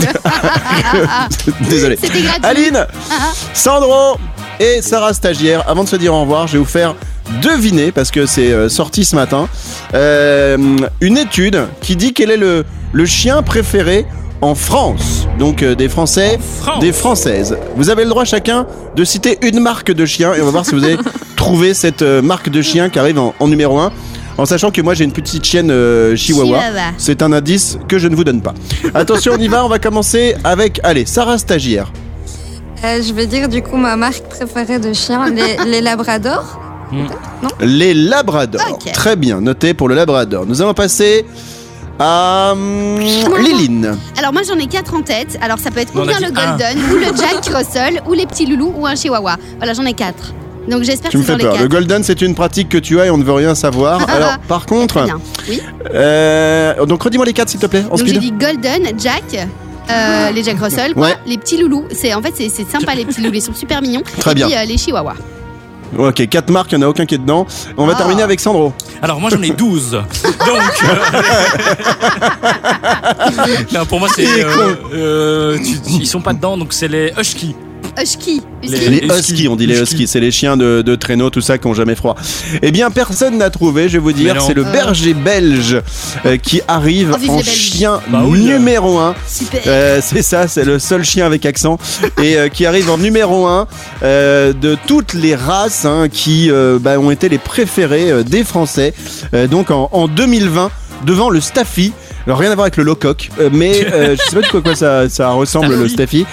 Désolé. 1.70 1.98
C'était 2.02 2.22
gratuit. 2.22 2.44
Aline, 2.44 2.88
Sandro 3.54 4.18
et 4.60 4.82
Sarah 4.82 5.14
stagiaire. 5.14 5.64
Avant 5.68 5.84
de 5.84 5.90
se 5.90 5.96
dire 5.96 6.14
au 6.14 6.22
revoir, 6.22 6.48
je 6.48 6.54
vais 6.54 6.60
vous 6.60 6.66
faire 6.66 6.96
deviner, 7.42 7.92
parce 7.92 8.12
que 8.12 8.26
c'est 8.26 8.52
euh, 8.52 8.70
sorti 8.70 9.04
ce 9.06 9.16
matin, 9.16 9.48
euh, 9.94 10.58
une 11.02 11.18
étude 11.18 11.64
qui 11.82 11.96
dit 11.96 12.14
quel 12.14 12.32
est 12.32 12.38
le, 12.38 12.66
le 12.94 13.06
chien 13.06 13.42
préféré 13.42 14.06
en 14.42 14.56
France. 14.56 15.28
Donc 15.40 15.64
euh, 15.64 15.76
des 15.76 15.90
Français, 15.90 16.38
France. 16.62 16.80
des 16.80 16.92
Françaises. 16.92 17.58
Vous 17.76 17.90
avez 17.90 18.04
le 18.04 18.10
droit 18.10 18.26
chacun 18.26 18.68
de 18.96 19.04
citer 19.04 19.40
une 19.42 19.60
marque 19.60 19.92
de 19.92 20.06
chien 20.06 20.34
et 20.34 20.42
on 20.42 20.46
va 20.46 20.52
voir 20.52 20.66
si 20.66 20.76
vous 20.76 20.84
avez 20.84 20.98
trouvé 21.36 21.74
cette 21.74 22.02
euh, 22.02 22.22
marque 22.22 22.50
de 22.50 22.62
chien 22.62 22.90
qui 22.90 23.00
arrive 23.00 23.18
en, 23.20 23.34
en 23.40 23.48
numéro 23.48 23.80
1. 23.80 23.92
En 24.38 24.46
sachant 24.46 24.70
que 24.70 24.82
moi 24.82 24.94
j'ai 24.94 25.06
une 25.06 25.14
petite 25.14 25.46
chienne 25.46 25.72
euh, 25.72 26.16
chihuahua. 26.16 26.60
Chihuahua. 26.60 26.82
C'est 26.98 27.22
un 27.22 27.32
indice 27.32 27.78
que 27.88 27.98
je 27.98 28.08
ne 28.10 28.16
vous 28.16 28.26
donne 28.26 28.42
pas. 28.42 28.54
Attention, 28.94 29.34
on 29.36 29.42
y 29.42 29.48
va. 29.48 29.64
On 29.66 29.70
va 29.70 29.80
commencer 29.80 30.36
avec, 30.44 30.80
allez, 30.84 31.06
Sarah 31.06 31.38
stagiaire. 31.38 31.92
Euh, 32.86 33.02
je 33.02 33.14
vais 33.14 33.26
dire 33.26 33.50
du 33.50 33.64
coup 33.64 33.78
ma 33.78 33.96
marque 33.96 34.24
préférée 34.30 34.80
de 34.80 34.94
chien, 34.94 35.30
les, 35.30 35.58
les 35.66 35.82
Labradors. 35.82 36.60
Les 37.60 37.94
Labradors. 37.94 38.80
Très 38.94 39.16
bien, 39.16 39.42
noté 39.42 39.74
pour 39.74 39.90
le 39.90 39.96
Labrador. 39.96 40.46
Nous 40.46 40.62
allons 40.62 40.76
passer 40.76 41.26
à 41.98 42.52
hum, 42.54 43.00
Liline. 43.40 43.98
Alors 44.18 44.34
moi 44.34 44.44
j'en 44.48 44.58
ai 44.60 44.68
quatre 44.68 44.94
en 44.94 45.02
tête. 45.02 45.38
Alors 45.42 45.58
ça 45.58 45.72
peut 45.72 45.80
être 45.80 45.96
ou 45.96 46.06
bien 46.06 46.20
le 46.20 46.28
un. 46.28 46.30
Golden, 46.30 46.78
ou 46.92 46.96
le 46.96 47.06
Jack 47.18 47.46
Russell, 47.46 48.02
ou 48.08 48.14
les 48.14 48.28
petits 48.28 48.46
loulous, 48.46 48.74
ou 48.78 48.86
un 48.86 48.96
Chihuahua. 48.96 49.38
Voilà, 49.58 49.74
j'en 49.74 49.86
ai 49.86 49.94
quatre. 49.94 50.34
Donc 50.68 50.84
j'espère 50.84 51.10
Tu 51.10 51.18
que 51.18 51.22
me 51.22 51.28
fais 51.28 51.38
les 51.38 51.44
peur. 51.44 51.58
Le. 51.60 51.68
Golden, 51.68 52.04
c'est 52.04 52.22
une 52.22 52.36
pratique 52.36 52.70
que 52.70 52.78
tu 52.78 53.00
as 53.00 53.08
et 53.08 53.10
on 53.10 53.18
ne 53.18 53.24
veut 53.24 53.34
rien 53.34 53.56
savoir. 53.56 54.08
Alors, 54.10 54.38
par 54.48 54.66
contre. 54.68 55.06
Oui. 55.50 55.62
euh, 55.94 56.86
donc 56.86 57.02
redis-moi 57.02 57.26
les 57.26 57.34
quatre 57.34 57.50
s'il 57.50 57.60
te 57.60 57.66
plaît, 57.66 57.84
en 57.90 57.96
Donc 57.96 58.06
j'ai 58.06 58.20
dit 58.20 58.32
Golden, 58.32 58.88
Jack. 59.00 59.48
Euh, 59.90 60.32
les 60.32 60.44
Jack 60.44 60.60
Russell, 60.60 60.94
quoi. 60.94 61.08
Ouais. 61.08 61.16
les 61.26 61.38
petits 61.38 61.58
loulous. 61.58 61.86
C'est 61.92 62.14
en 62.14 62.22
fait 62.22 62.34
c'est 62.36 62.50
c'est 62.50 62.70
sympa 62.70 62.96
les 62.96 63.06
petits 63.06 63.22
loulous, 63.22 63.36
ils 63.36 63.42
sont 63.42 63.54
super 63.54 63.82
mignons. 63.82 64.04
Très 64.20 64.32
Et 64.32 64.36
bien. 64.36 64.48
puis 64.48 64.56
euh, 64.58 64.66
les 64.66 64.78
Chihuahuas. 64.78 65.16
Ok, 65.98 66.28
quatre 66.30 66.50
marques, 66.50 66.72
il 66.72 66.80
n'y 66.80 66.84
en 66.84 66.88
a 66.88 66.90
aucun 66.90 67.06
qui 67.06 67.16
est 67.16 67.20
dedans. 67.20 67.46
On 67.78 67.86
va 67.86 67.94
Ah. 67.94 67.98
terminer 67.98 68.24
avec 68.24 68.40
Sandro. 68.40 68.74
Alors 69.02 69.20
moi 69.22 69.30
j'en 69.30 69.42
ai 69.42 69.52
12. 69.52 69.92
Donc 69.92 70.04
euh, 70.84 70.96
non, 73.74 73.86
pour 73.86 74.00
moi 74.00 74.10
c'est 74.14 74.26
euh, 74.44 74.76
euh, 74.94 75.58
tu- 75.58 75.80
ils 75.92 76.08
sont 76.08 76.22
pas 76.22 76.34
dedans 76.34 76.58
donc 76.58 76.74
c'est 76.74 76.88
les 76.88 77.14
Husky. 77.20 77.56
Husky. 78.02 78.42
Les- 78.64 79.06
Huskies. 79.06 79.48
on 79.48 79.56
dit 79.56 79.68
les 79.68 79.80
huskies, 79.80 80.08
c'est 80.08 80.20
les 80.20 80.32
chiens 80.32 80.58
de, 80.58 80.82
de 80.82 80.96
traîneau, 80.96 81.30
tout 81.30 81.42
ça, 81.42 81.58
qui 81.58 81.68
ont 81.68 81.74
jamais 81.74 81.96
froid. 81.96 82.16
Eh 82.62 82.72
bien, 82.72 82.90
personne 82.92 83.38
n'a 83.38 83.50
trouvé, 83.50 83.88
je 83.90 83.94
vais 83.94 84.00
vous 84.00 84.12
dire, 84.14 84.42
c'est 84.42 84.54
le 84.54 84.66
Euh. 84.66 84.72
berger 84.72 85.14
belge 85.14 85.82
euh, 86.26 86.38
qui 86.38 86.62
arrive 86.68 87.16
Oh, 87.28 87.32
en 87.32 87.42
chien 87.44 88.00
Bah 88.10 88.24
oui. 88.26 88.40
numéro 88.44 88.98
1. 89.00 89.16
Super. 89.28 89.62
Euh, 89.68 90.00
c'est 90.04 90.22
ça, 90.24 90.48
c'est 90.48 90.66
le 90.66 90.80
seul 90.80 91.04
chien 91.04 91.26
avec 91.26 91.46
accent 91.46 91.78
et 92.22 92.38
euh, 92.38 92.50
qui 92.50 92.66
arrive 92.66 92.90
en 92.90 92.98
numéro 92.98 93.46
1 93.48 93.68
de 94.02 94.78
toutes 94.88 95.14
les 95.14 95.36
races 95.36 95.86
hein, 95.86 96.08
qui 96.12 96.50
euh, 96.52 96.80
bah, 96.80 97.00
ont 97.00 97.12
été 97.12 97.30
les 97.30 97.38
préférées 97.38 98.12
euh, 98.12 98.24
des 98.24 98.44
Français. 98.44 98.94
Euh, 99.34 99.48
donc 99.48 99.72
en, 99.72 99.90
en 99.92 100.08
2020, 100.08 100.72
devant 101.06 101.30
le 101.30 101.42
Staffy. 101.42 101.94
Alors 102.28 102.40
rien 102.40 102.52
à 102.52 102.56
voir 102.56 102.66
avec 102.66 102.78
le 102.78 102.84
locoq, 102.84 103.30
euh, 103.40 103.50
mais 103.52 103.86
euh, 103.94 104.16
je 104.18 104.30
sais 104.30 104.36
pas 104.36 104.42
du 104.42 104.50
coup 104.50 104.58
à 104.58 104.62
quoi 104.62 104.76
ça, 104.76 105.08
ça 105.10 105.30
ressemble 105.30 105.76
le 105.76 105.88
Staffy. 105.88 106.26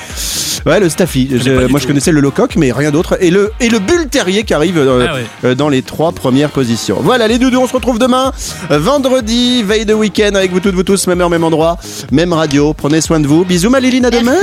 Ouais, 0.65 0.79
le 0.79 0.89
Staffy. 0.89 1.29
Je- 1.33 1.37
pas 1.51 1.65
du 1.65 1.71
moi 1.73 1.81
je 1.81 1.85
tout. 1.85 1.89
connaissais 1.89 2.13
le 2.13 2.21
locoq, 2.21 2.55
mais 2.57 2.71
rien 2.71 2.91
d'autre. 2.93 3.17
Et 3.21 3.31
le, 3.31 3.53
et 3.61 3.69
le 3.69 3.79
bulle 3.81 4.07
terrier 4.09 4.45
qui 4.45 4.55
arrive 4.55 4.79
euh, 4.79 5.07
Ah 5.11 5.15
ouais. 5.15 5.25
euh, 5.45 5.55
dans 5.57 5.69
les 5.69 5.83
trois 5.83 6.13
premières 6.13 6.51
positions. 6.51 6.99
Voilà 7.01 7.27
les 7.27 7.39
doudous, 7.39 7.59
on 7.61 7.67
se 7.67 7.73
retrouve 7.73 7.99
demain, 7.99 8.33
euh, 8.71 8.79
vendredi, 8.79 9.65
veille 9.65 9.85
de 9.85 9.93
week-end 9.95 10.35
avec 10.35 10.53
vous 10.53 10.61
toutes, 10.61 10.75
vous 10.75 10.85
tous, 10.85 11.07
même 11.09 11.21
heure, 11.21 11.31
même 11.31 11.43
endroit, 11.45 11.79
même 12.13 12.33
radio. 12.33 12.73
Prenez 12.75 13.01
soin 13.01 13.19
de 13.19 13.27
vous. 13.27 13.45
Bisous 13.45 13.71
Maliline, 13.71 14.05
à 14.07 14.11
demain. 14.11 14.37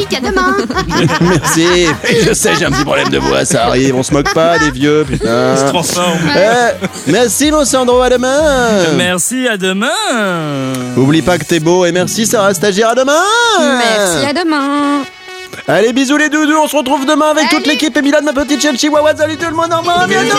Patrick, 0.00 0.16
à 0.16 0.20
demain. 0.30 0.56
Merci. 1.20 1.86
Je 2.24 2.32
sais, 2.34 2.50
j'ai 2.58 2.64
un 2.66 2.70
petit 2.70 2.84
problème 2.84 3.08
de 3.08 3.18
voix, 3.18 3.44
ça 3.44 3.64
arrive. 3.66 3.96
On 3.96 4.02
se 4.04 4.12
moque 4.14 4.32
pas 4.32 4.58
des 4.60 4.70
vieux, 4.70 5.04
putain. 5.08 5.54
Transforme. 5.68 6.18
Eh, 6.36 7.10
merci 7.10 7.50
mon 7.50 7.64
Sandro, 7.64 8.00
à 8.00 8.10
demain. 8.10 8.38
Merci, 8.96 9.48
à 9.48 9.56
demain. 9.56 9.88
Oublie 10.96 11.22
pas 11.22 11.38
que 11.38 11.44
t'es 11.44 11.60
beau 11.60 11.84
et 11.84 11.92
merci 11.92 12.26
Sarah 12.26 12.54
Stagiaire, 12.54 12.90
à 12.90 12.94
demain. 12.94 13.22
Merci, 13.58 14.26
à 14.26 14.32
demain. 14.32 15.02
Allez, 15.68 15.92
bisous 15.92 16.16
les 16.16 16.28
doudous, 16.28 16.56
on 16.56 16.66
se 16.66 16.76
retrouve 16.76 17.06
demain 17.06 17.30
avec 17.30 17.48
toute 17.48 17.66
l'équipe 17.66 17.96
et 17.96 18.02
Milan, 18.02 18.18
ma 18.24 18.32
petite 18.32 18.60
chienne 18.60 18.78
chihuahua. 18.78 19.16
Salut 19.16 19.36
tout 19.36 19.46
le 19.48 19.54
monde, 19.54 19.72
au 19.72 19.78
revoir, 19.78 20.06
bientôt. 20.08 20.36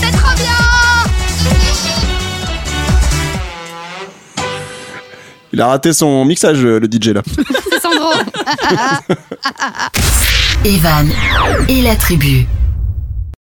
C'est 0.00 0.12
trop 0.12 0.34
bien. 0.36 0.50
Il 5.52 5.60
a 5.60 5.66
raté 5.66 5.92
son 5.92 6.24
mixage, 6.24 6.62
le 6.62 6.86
DJ 6.90 7.08
là. 7.08 7.22
Evan 10.64 11.08
et 11.68 11.82
la 11.82 11.96
tribu. 11.96 12.46